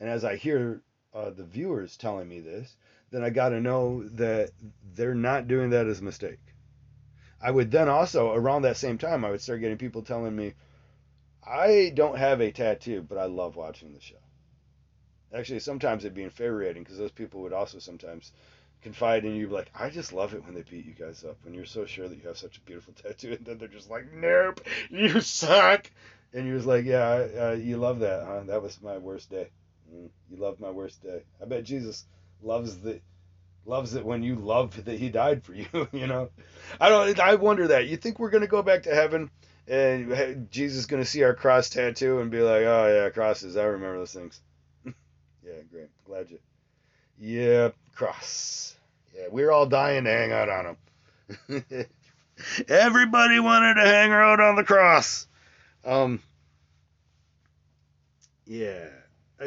[0.00, 0.80] And as I hear
[1.12, 2.76] uh, the viewers telling me this,
[3.10, 4.52] then I got to know that
[4.94, 6.40] they're not doing that as a mistake.
[7.44, 10.54] I would then also, around that same time, I would start getting people telling me,
[11.46, 14.16] I don't have a tattoo, but I love watching the show.
[15.30, 18.32] Actually, sometimes it'd be infuriating because those people would also sometimes
[18.80, 21.52] confide in you, like, I just love it when they beat you guys up when
[21.52, 24.10] you're so sure that you have such a beautiful tattoo, and then they're just like,
[24.14, 25.90] nope, you suck.
[26.32, 28.44] And you was like, yeah, uh, you love that, huh?
[28.46, 29.50] That was my worst day.
[29.94, 31.22] Mm, you loved my worst day.
[31.42, 32.06] I bet Jesus
[32.42, 33.00] loves the
[33.66, 35.66] loves it when you love that he died for you.
[35.92, 36.30] you know,
[36.80, 37.18] I don't.
[37.20, 37.86] I wonder that.
[37.86, 39.30] You think we're gonna go back to heaven?
[39.66, 43.56] And Jesus is gonna see our cross tattoo and be like, "Oh yeah, crosses.
[43.56, 44.40] I remember those things."
[45.46, 45.60] Yeah.
[45.70, 45.90] Great.
[46.06, 46.38] Glad you.
[47.18, 48.74] Yeah, cross.
[49.14, 50.76] Yeah, we are all dying to hang out on
[51.48, 51.64] him.
[52.68, 55.26] Everybody wanted to hang out on the cross.
[55.84, 56.22] Um.
[58.46, 58.88] Yeah.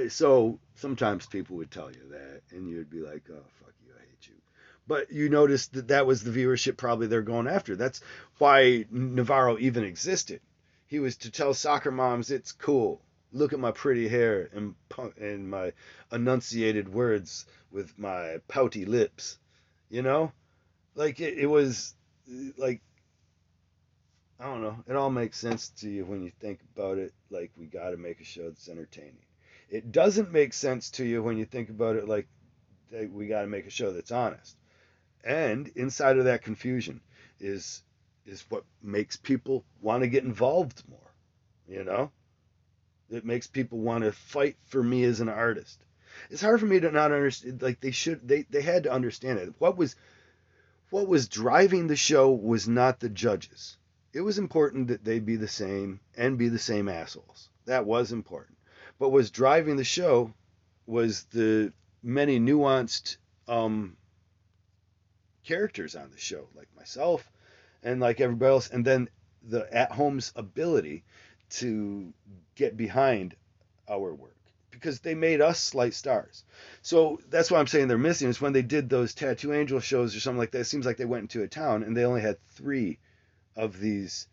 [0.10, 4.02] So sometimes people would tell you that, and you'd be like, "Oh, fuck you, I
[4.02, 4.35] hate you."
[4.88, 7.76] But you noticed that that was the viewership probably they're going after.
[7.76, 8.01] That's
[8.38, 10.39] why Navarro even existed.
[10.88, 13.01] He was to tell soccer moms it's cool.
[13.34, 14.76] Look at my pretty hair and
[15.19, 15.73] and my
[16.11, 19.38] enunciated words with my pouty lips.
[19.89, 20.31] You know,
[20.95, 21.93] like it, it was
[22.57, 22.81] like
[24.39, 24.84] I don't know.
[24.88, 27.14] It all makes sense to you when you think about it.
[27.30, 29.26] Like we got to make a show that's entertaining.
[29.69, 32.27] It doesn't make sense to you when you think about it like
[33.11, 34.55] we got to make a show that's honest.
[35.23, 37.02] And inside of that confusion
[37.39, 37.84] is
[38.26, 41.14] is what makes people want to get involved more.
[41.68, 42.11] You know,
[43.10, 45.80] it makes people want to fight for me as an artist.
[46.30, 47.61] It's hard for me to not understand.
[47.61, 49.53] Like they should, they they had to understand it.
[49.60, 49.95] What was
[50.89, 53.77] what was driving the show was not the judges.
[54.14, 57.49] It was important that they be the same and be the same assholes.
[57.65, 58.57] That was important.
[58.98, 60.34] But what was driving the show
[60.85, 63.18] was the many nuanced
[63.48, 63.98] um,
[65.48, 67.32] characters on the show, like myself
[67.84, 69.10] and like everybody else, and then
[69.48, 71.03] the at home's ability
[71.49, 72.14] to
[72.56, 73.36] get behind
[73.88, 74.36] our work
[74.72, 76.44] because they made us slight stars.
[76.82, 80.15] So that's why I'm saying they're missing is when they did those Tattoo Angel shows
[80.15, 80.60] or something like that.
[80.60, 82.99] It seems like they went into a town and they only had three
[83.56, 84.28] of these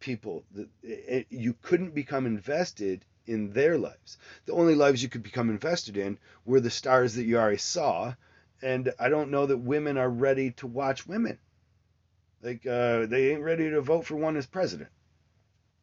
[0.00, 0.44] people.
[0.54, 4.18] That it, you couldn't become invested in their lives.
[4.46, 8.14] The only lives you could become invested in were the stars that you already saw.
[8.62, 11.38] And I don't know that women are ready to watch women.
[12.42, 14.90] Like uh, they ain't ready to vote for one as president.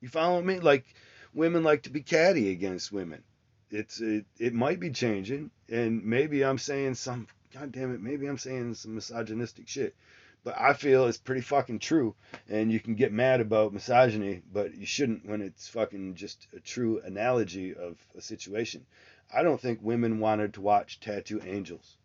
[0.01, 0.59] You follow me?
[0.59, 0.85] Like
[1.33, 3.23] women like to be catty against women.
[3.71, 7.27] It's it, it might be changing, and maybe I'm saying some.
[7.53, 9.95] God damn it, maybe I'm saying some misogynistic shit.
[10.43, 12.15] But I feel it's pretty fucking true,
[12.47, 16.59] and you can get mad about misogyny, but you shouldn't when it's fucking just a
[16.59, 18.85] true analogy of a situation.
[19.33, 21.97] I don't think women wanted to watch Tattoo Angels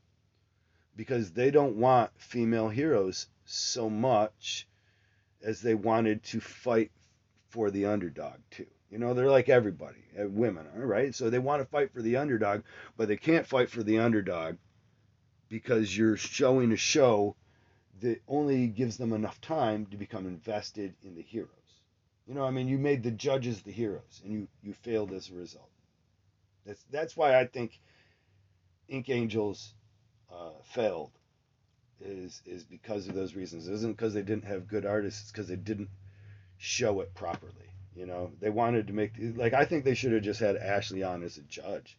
[1.01, 4.69] because they don't want female heroes so much
[5.43, 6.91] as they wanted to fight
[7.49, 8.67] for the underdog too.
[8.91, 11.15] You know, they're like everybody, uh, women are, right?
[11.15, 12.65] So they want to fight for the underdog,
[12.99, 14.57] but they can't fight for the underdog
[15.49, 17.35] because you're showing a show
[18.03, 21.49] that only gives them enough time to become invested in the heroes.
[22.27, 25.31] You know, I mean, you made the judges the heroes, and you you failed as
[25.31, 25.71] a result.
[26.67, 27.81] That's that's why I think
[28.87, 29.73] Ink Angels
[30.33, 31.11] uh, failed
[32.01, 33.69] is is because of those reasons.
[33.69, 35.23] It isn't because they didn't have good artists.
[35.23, 35.91] It's because they didn't
[36.59, 37.55] show it properly.
[37.95, 41.03] You know, they wanted to make like I think they should have just had Ashley
[41.03, 41.99] on as a judge.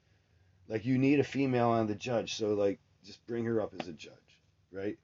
[0.68, 3.88] Like you need a female on the judge, so like just bring her up as
[3.88, 4.40] a judge,
[4.72, 4.98] right?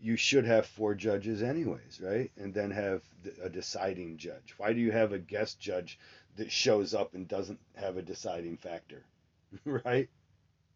[0.00, 2.32] You should have four judges anyways, right?
[2.36, 3.02] And then have
[3.40, 4.54] a deciding judge.
[4.56, 5.98] Why do you have a guest judge
[6.36, 9.04] that shows up and doesn't have a deciding factor,
[9.64, 10.08] right?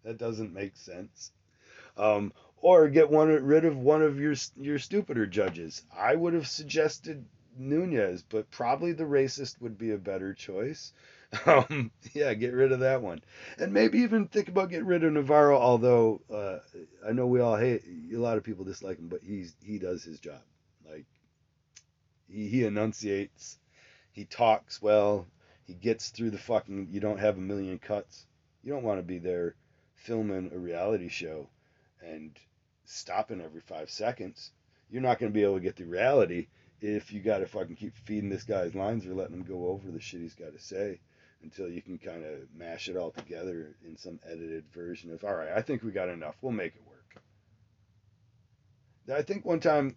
[0.04, 1.32] That doesn't make sense.
[1.96, 2.32] Um,
[2.66, 5.82] or get one rid of one of your your stupider judges.
[5.96, 7.24] I would have suggested
[7.58, 10.92] Nunez, but probably the racist would be a better choice.
[11.44, 13.20] Um, yeah, get rid of that one,
[13.58, 15.58] and maybe even think about getting rid of Navarro.
[15.58, 16.58] Although uh,
[17.06, 17.82] I know we all hate
[18.14, 20.40] a lot of people dislike him, but he's he does his job.
[20.88, 21.04] Like
[22.28, 23.58] he, he enunciates,
[24.12, 25.26] he talks well,
[25.64, 26.88] he gets through the fucking.
[26.92, 28.24] You don't have a million cuts.
[28.62, 29.56] You don't want to be there
[29.96, 31.48] filming a reality show
[32.02, 32.36] and
[32.84, 34.50] stopping every five seconds.
[34.90, 36.48] You're not going to be able to get the reality
[36.80, 39.90] if you got to fucking keep feeding this guy's lines or letting him go over
[39.90, 41.00] the shit he's got to say
[41.42, 45.34] until you can kind of mash it all together in some edited version of, all
[45.34, 46.36] right, I think we got enough.
[46.40, 47.22] We'll make it work.
[49.12, 49.94] I think one time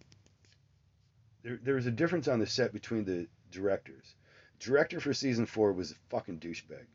[1.42, 4.14] there, there was a difference on the set between the directors.
[4.60, 6.86] Director for season four was a fucking douchebag.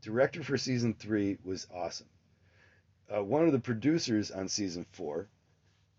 [0.00, 2.08] Director for season three was awesome.
[3.14, 5.28] Uh, one of the producers on season four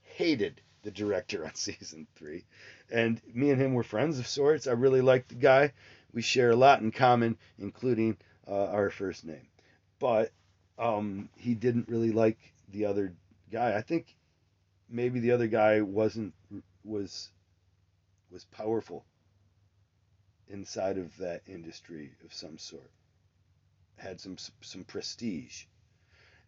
[0.02, 2.46] hated the director on season three.
[2.92, 4.68] And me and him were friends of sorts.
[4.68, 5.74] I really liked the guy.
[6.14, 8.18] We share a lot in common, including
[8.48, 9.48] uh, our first name.
[10.00, 10.32] But
[10.78, 12.38] um, he didn't really like
[12.70, 13.14] the other
[13.52, 13.76] guy.
[13.76, 14.16] I think
[14.90, 16.34] maybe the other guy wasn't
[16.84, 17.30] was
[18.32, 19.06] was powerful
[20.50, 22.92] inside of that industry of some sort.
[23.98, 25.66] Had some some prestige,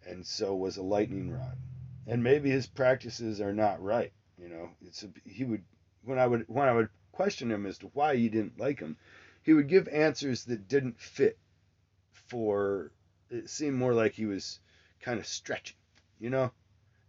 [0.06, 1.58] and so was a lightning rod.
[2.08, 4.12] And maybe his practices are not right.
[4.38, 5.64] You know, it's a, he would
[6.04, 8.98] when I would when I would question him as to why he didn't like him,
[9.42, 11.38] he would give answers that didn't fit
[12.12, 12.92] for
[13.30, 14.60] it seemed more like he was
[15.02, 15.78] kind of stretching,
[16.20, 16.52] you know.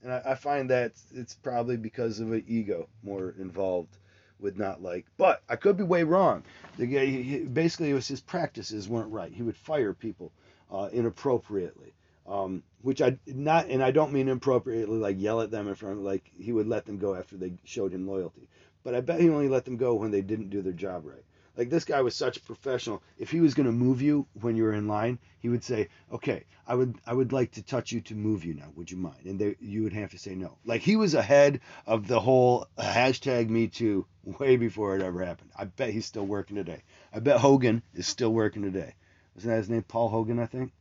[0.02, 3.96] And I, I find that it's probably because of an ego more involved
[4.38, 5.06] with not like.
[5.16, 6.44] But I could be way wrong.
[6.76, 9.32] The guy he, basically it was his practices weren't right.
[9.32, 10.32] He would fire people
[10.70, 11.94] uh, inappropriately.
[12.28, 16.02] Um, which I not, and I don't mean inappropriately like yell at them in front.
[16.02, 18.48] Like he would let them go after they showed him loyalty.
[18.82, 21.24] But I bet he only let them go when they didn't do their job right.
[21.56, 23.02] Like this guy was such a professional.
[23.18, 25.88] If he was going to move you when you were in line, he would say,
[26.12, 28.70] "Okay, I would I would like to touch you to move you now.
[28.74, 30.58] Would you mind?" And they, you would have to say no.
[30.66, 35.50] Like he was ahead of the whole hashtag Me Too way before it ever happened.
[35.56, 36.82] I bet he's still working today.
[37.12, 38.94] I bet Hogan is still working today.
[39.34, 39.82] Wasn't that his name?
[39.82, 40.72] Paul Hogan, I think.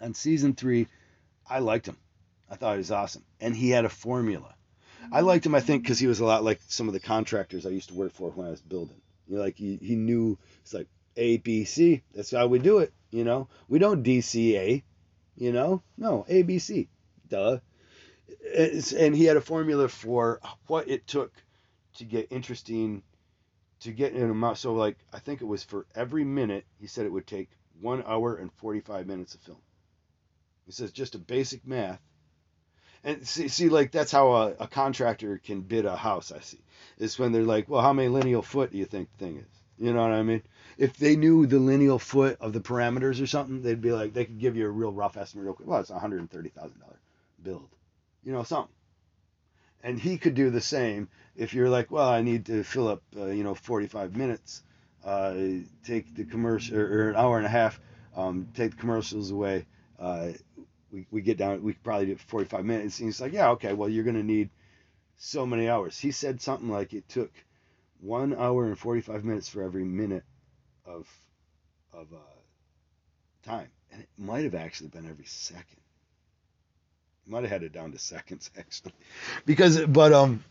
[0.00, 0.86] On season three,
[1.48, 1.96] I liked him.
[2.48, 4.54] I thought he was awesome, and he had a formula.
[5.02, 5.26] I mm-hmm.
[5.26, 7.70] liked him, I think, because he was a lot like some of the contractors I
[7.70, 9.00] used to work for when I was building.
[9.28, 12.02] You know, like he, he knew it's like A B C.
[12.12, 12.92] That's how we do it.
[13.10, 14.82] You know, we don't DCA.
[15.36, 16.88] You know, no A B C.
[17.28, 17.58] Duh.
[18.42, 21.32] It's, and he had a formula for what it took
[21.94, 23.02] to get interesting,
[23.80, 24.58] to get in amount.
[24.58, 27.50] So like I think it was for every minute he said it would take
[27.80, 29.58] one hour and forty five minutes of film.
[30.70, 32.00] He says just a basic math.
[33.02, 36.60] And see, see like that's how a, a, contractor can bid a house i see
[36.96, 39.84] is when they're like well how many lineal foot do you think the thing is?
[39.84, 40.42] You know what i mean?
[40.78, 44.24] If they knew the lineal foot of the parameters or something they'd be like they
[44.24, 45.66] could give you a real rough estimate real quick.
[45.66, 46.52] Well it's a $130000
[47.42, 47.68] build
[48.22, 48.72] you know something.
[49.82, 53.02] And he could do the same if you're like well i need to fill up
[53.16, 54.62] uh, you know 45 minutes
[55.04, 55.34] uh,
[55.84, 57.80] take the commercial or, or, an hour and a half
[58.14, 59.66] um, take the commercials away
[60.00, 60.32] uh,
[60.92, 62.98] we, we get down, we probably do 45 minutes.
[62.98, 64.50] And he's like, yeah, okay, well, you're going to need
[65.16, 65.98] so many hours.
[65.98, 67.32] He said something like it took
[68.00, 70.24] one hour and 45 minutes for every minute
[70.84, 71.08] of,
[71.92, 72.16] of uh,
[73.48, 73.68] time.
[73.92, 75.78] And it might have actually been every second.
[77.26, 78.92] Might have had it down to seconds, actually.
[79.46, 80.42] Because, but, um,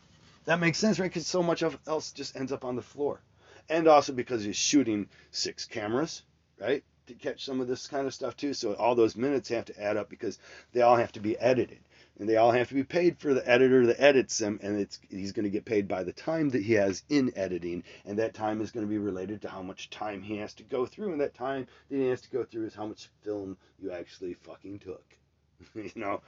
[0.46, 1.10] that makes sense, right?
[1.10, 3.22] Because so much of else just ends up on the floor.
[3.70, 6.24] And also because he's shooting six cameras,
[6.60, 6.84] right?
[7.10, 8.54] To catch some of this kind of stuff too.
[8.54, 10.40] So all those minutes have to add up because
[10.74, 11.80] they all have to be edited.
[12.18, 15.00] And they all have to be paid for the editor that edits them and it's
[15.10, 17.84] he's going to get paid by the time that he has in editing.
[18.06, 20.64] And that time is going to be related to how much time he has to
[20.64, 21.12] go through.
[21.12, 24.34] And that time that he has to go through is how much film you actually
[24.34, 25.06] fucking took.
[25.76, 26.22] You know?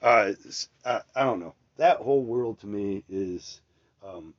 [0.00, 0.32] Uh,
[0.84, 1.54] I, I don't know.
[1.76, 3.60] That whole world to me is
[4.02, 4.34] um,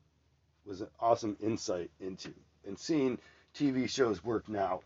[0.66, 2.32] was an awesome insight into
[2.66, 3.18] and seeing
[3.56, 4.82] tv shows work now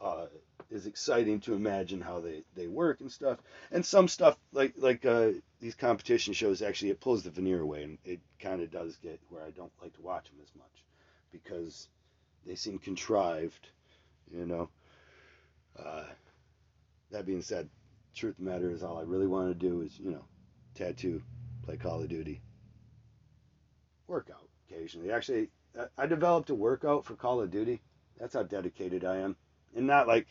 [0.00, 0.26] uh,
[0.70, 3.38] is exciting to imagine how they, they work and stuff.
[3.70, 5.30] And some stuff like like uh,
[5.60, 9.20] these competition shows actually it pulls the veneer away and it kind of does get
[9.28, 10.84] where I don't like to watch them as much
[11.32, 11.88] because
[12.46, 13.68] they seem contrived,
[14.30, 14.68] you know.
[15.78, 16.04] Uh,
[17.10, 17.68] that being said,
[18.14, 20.24] truth of the matter is all I really want to do is you know
[20.74, 21.22] tattoo,
[21.64, 22.40] play Call of Duty,
[24.06, 25.12] workout occasionally.
[25.12, 25.48] Actually,
[25.96, 27.80] I developed a workout for Call of Duty.
[28.18, 29.36] That's how dedicated I am.
[29.76, 30.26] And not like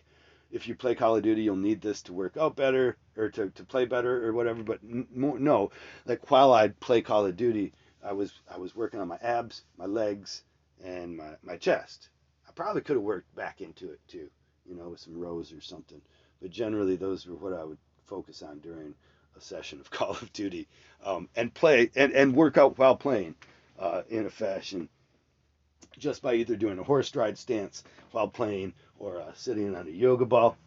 [0.51, 3.49] if you play Call of Duty, you'll need this to work out better or to,
[3.49, 4.63] to play better or whatever.
[4.63, 5.71] But no,
[6.05, 9.63] like while I'd play Call of Duty, I was I was working on my abs,
[9.77, 10.43] my legs,
[10.83, 12.09] and my, my chest.
[12.47, 14.29] I probably could have worked back into it too,
[14.65, 16.01] you know, with some rows or something.
[16.41, 18.93] But generally, those were what I would focus on during
[19.35, 20.67] a session of Call of Duty,
[21.03, 23.35] um, and play and, and work out while playing
[23.79, 24.89] uh, in a fashion
[25.97, 29.91] just by either doing a horse stride stance while playing or uh, sitting on a
[29.91, 30.57] yoga ball.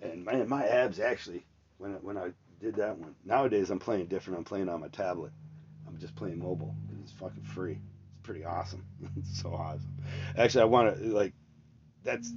[0.00, 1.44] And man, my abs actually,
[1.78, 2.30] when when I
[2.60, 4.38] did that one, nowadays I'm playing different.
[4.38, 5.32] I'm playing on my tablet.
[5.86, 7.78] I'm just playing mobile because it's fucking free.
[8.12, 8.84] It's pretty awesome.
[9.16, 9.96] it's so awesome.
[10.36, 11.34] Actually, I want to like
[12.02, 12.32] that's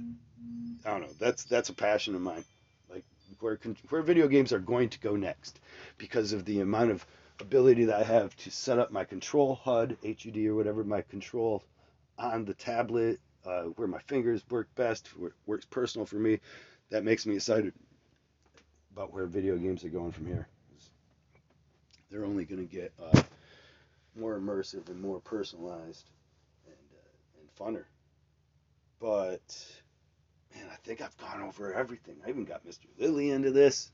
[0.84, 1.14] I don't know.
[1.18, 2.44] That's that's a passion of mine.
[2.90, 3.04] Like
[3.40, 3.58] where
[3.88, 5.60] where video games are going to go next
[5.96, 7.06] because of the amount of
[7.40, 11.64] ability that I have to set up my control HUD, HUD or whatever my control
[12.18, 15.08] on the tablet uh, where my fingers work best,
[15.46, 16.40] works personal for me.
[16.90, 17.72] That makes me excited
[18.92, 20.46] about where video games are going from here.
[22.10, 23.22] They're only going to get uh,
[24.16, 26.08] more immersive and more personalized
[26.66, 27.84] and, uh, and funner.
[29.00, 29.42] But
[30.54, 32.16] man, I think I've gone over everything.
[32.24, 32.86] I even got Mr.
[32.98, 33.90] Lilly into this.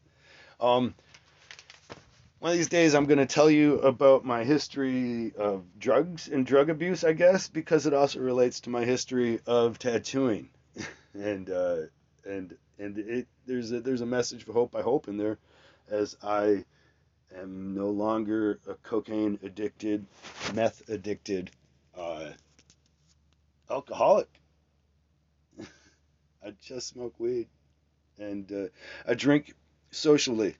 [0.60, 0.94] Um,
[2.40, 6.46] one of these days I'm going to tell you about my history of drugs and
[6.46, 10.48] drug abuse, I guess, because it also relates to my history of tattooing.
[11.14, 11.82] and uh,
[12.24, 15.38] and and it there's a there's a message of hope I hope in there
[15.90, 16.64] as I
[17.36, 20.06] am no longer a cocaine addicted,
[20.54, 21.50] meth addicted
[21.94, 22.30] uh,
[23.68, 24.28] alcoholic.
[26.42, 27.48] I just smoke weed
[28.18, 28.66] and uh,
[29.06, 29.54] I drink
[29.90, 30.56] socially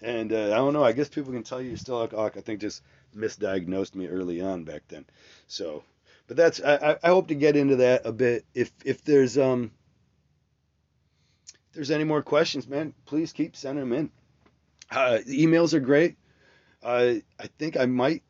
[0.00, 0.84] And uh, I don't know.
[0.84, 2.36] I guess people can tell you still alcoholic.
[2.36, 2.82] I think just
[3.16, 5.04] misdiagnosed me early on back then.
[5.48, 5.82] So,
[6.26, 8.44] but that's I, I hope to get into that a bit.
[8.54, 9.72] If if there's um
[11.68, 14.10] if there's any more questions, man, please keep sending them in.
[14.90, 16.16] Uh, emails are great.
[16.82, 18.22] Uh, I think I might.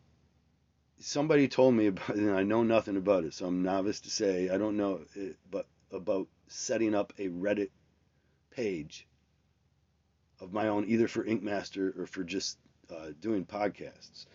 [1.01, 4.49] Somebody told me about and I know nothing about it, so I'm novice to say
[4.49, 7.71] I don't know, it, but about setting up a Reddit
[8.51, 9.07] page
[10.41, 12.59] of my own, either for Ink Master or for just
[12.91, 14.27] uh, doing podcasts.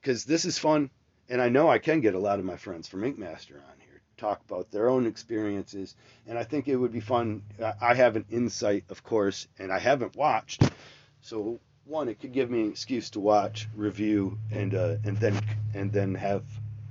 [0.00, 0.90] Because this is fun,
[1.28, 3.78] and I know I can get a lot of my friends from Ink Master on
[3.78, 3.86] here
[4.16, 5.94] talk about their own experiences,
[6.26, 7.42] and I think it would be fun.
[7.80, 10.62] I have an insight, of course, and I haven't watched,
[11.20, 15.40] so one, it could give me an excuse to watch, review, and uh, and then
[15.74, 16.42] and then have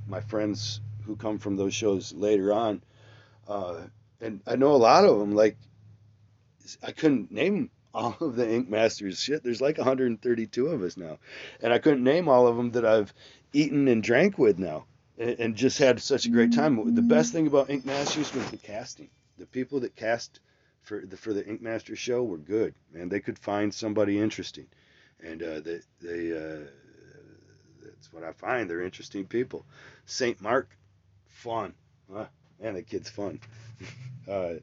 [0.08, 2.82] my friends who come from those shows later on.
[3.48, 3.82] Uh,
[4.22, 5.36] and I know a lot of them.
[5.36, 5.58] Like
[6.82, 9.20] I couldn't name all of the Ink Masters.
[9.20, 11.18] Shit, there's like 132 of us now,
[11.62, 13.14] and I couldn't name all of them that I've
[13.54, 14.86] eaten and drank with now,
[15.18, 16.94] and, and just had such a great time.
[16.94, 19.10] The best thing about Ink Masters was the casting.
[19.38, 20.40] The people that cast
[20.82, 23.10] for the for the Ink Master show were good, man.
[23.10, 24.68] They could find somebody interesting,
[25.24, 26.66] and uh, they they uh,
[27.84, 28.70] that's what I find.
[28.70, 29.66] They're interesting people.
[30.06, 30.70] Saint Mark,
[31.28, 31.74] fun,
[32.14, 32.26] huh?
[32.60, 32.74] man.
[32.76, 33.40] The kid's fun.
[34.30, 34.56] uh,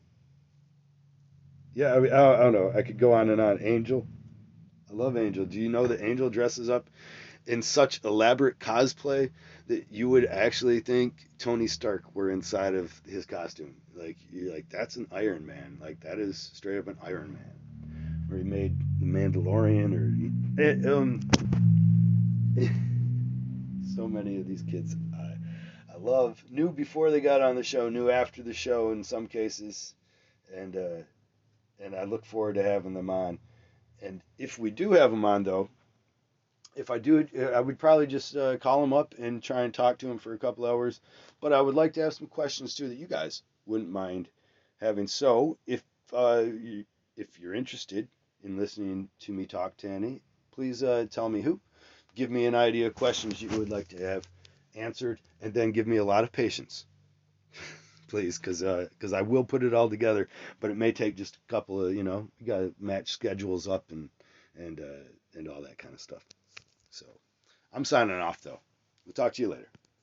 [1.75, 2.73] yeah, I, mean, I, I don't know.
[2.75, 3.63] I could go on and on.
[3.63, 4.07] Angel,
[4.91, 5.45] I love Angel.
[5.45, 6.91] Do you know that Angel dresses up
[7.47, 9.31] in such elaborate cosplay
[9.69, 13.75] that you would actually think Tony Stark were inside of his costume?
[13.95, 15.79] Like you're like that's an Iron Man.
[15.81, 18.29] Like that is straight up an Iron Man.
[18.31, 21.21] Or he made the Mandalorian, or um,
[23.95, 27.91] so many of these kids I, I love knew before they got on the show,
[27.91, 29.95] knew after the show in some cases,
[30.55, 31.03] and uh,
[31.83, 33.39] and I look forward to having them on.
[34.01, 35.69] And if we do have them on, though,
[36.75, 39.99] if I do, I would probably just uh, call them up and try and talk
[39.99, 41.01] to them for a couple hours.
[41.41, 44.29] But I would like to have some questions too that you guys wouldn't mind
[44.81, 45.07] having.
[45.07, 45.83] So if
[46.13, 46.85] uh, you,
[47.17, 48.09] if you're interested
[48.43, 50.23] in listening to me talk to any,
[50.53, 51.61] please uh, tell me who.
[52.15, 54.25] Give me an idea of questions you would like to have
[54.75, 56.87] answered, and then give me a lot of patience.
[58.13, 60.29] Please, because because uh, I will put it all together,
[60.61, 63.67] but it may take just a couple of you know you got to match schedules
[63.67, 64.11] up and
[64.55, 66.23] and uh, and all that kind of stuff.
[66.91, 67.07] So
[67.73, 68.61] I'm signing off though.
[69.07, 69.71] We'll talk to you later.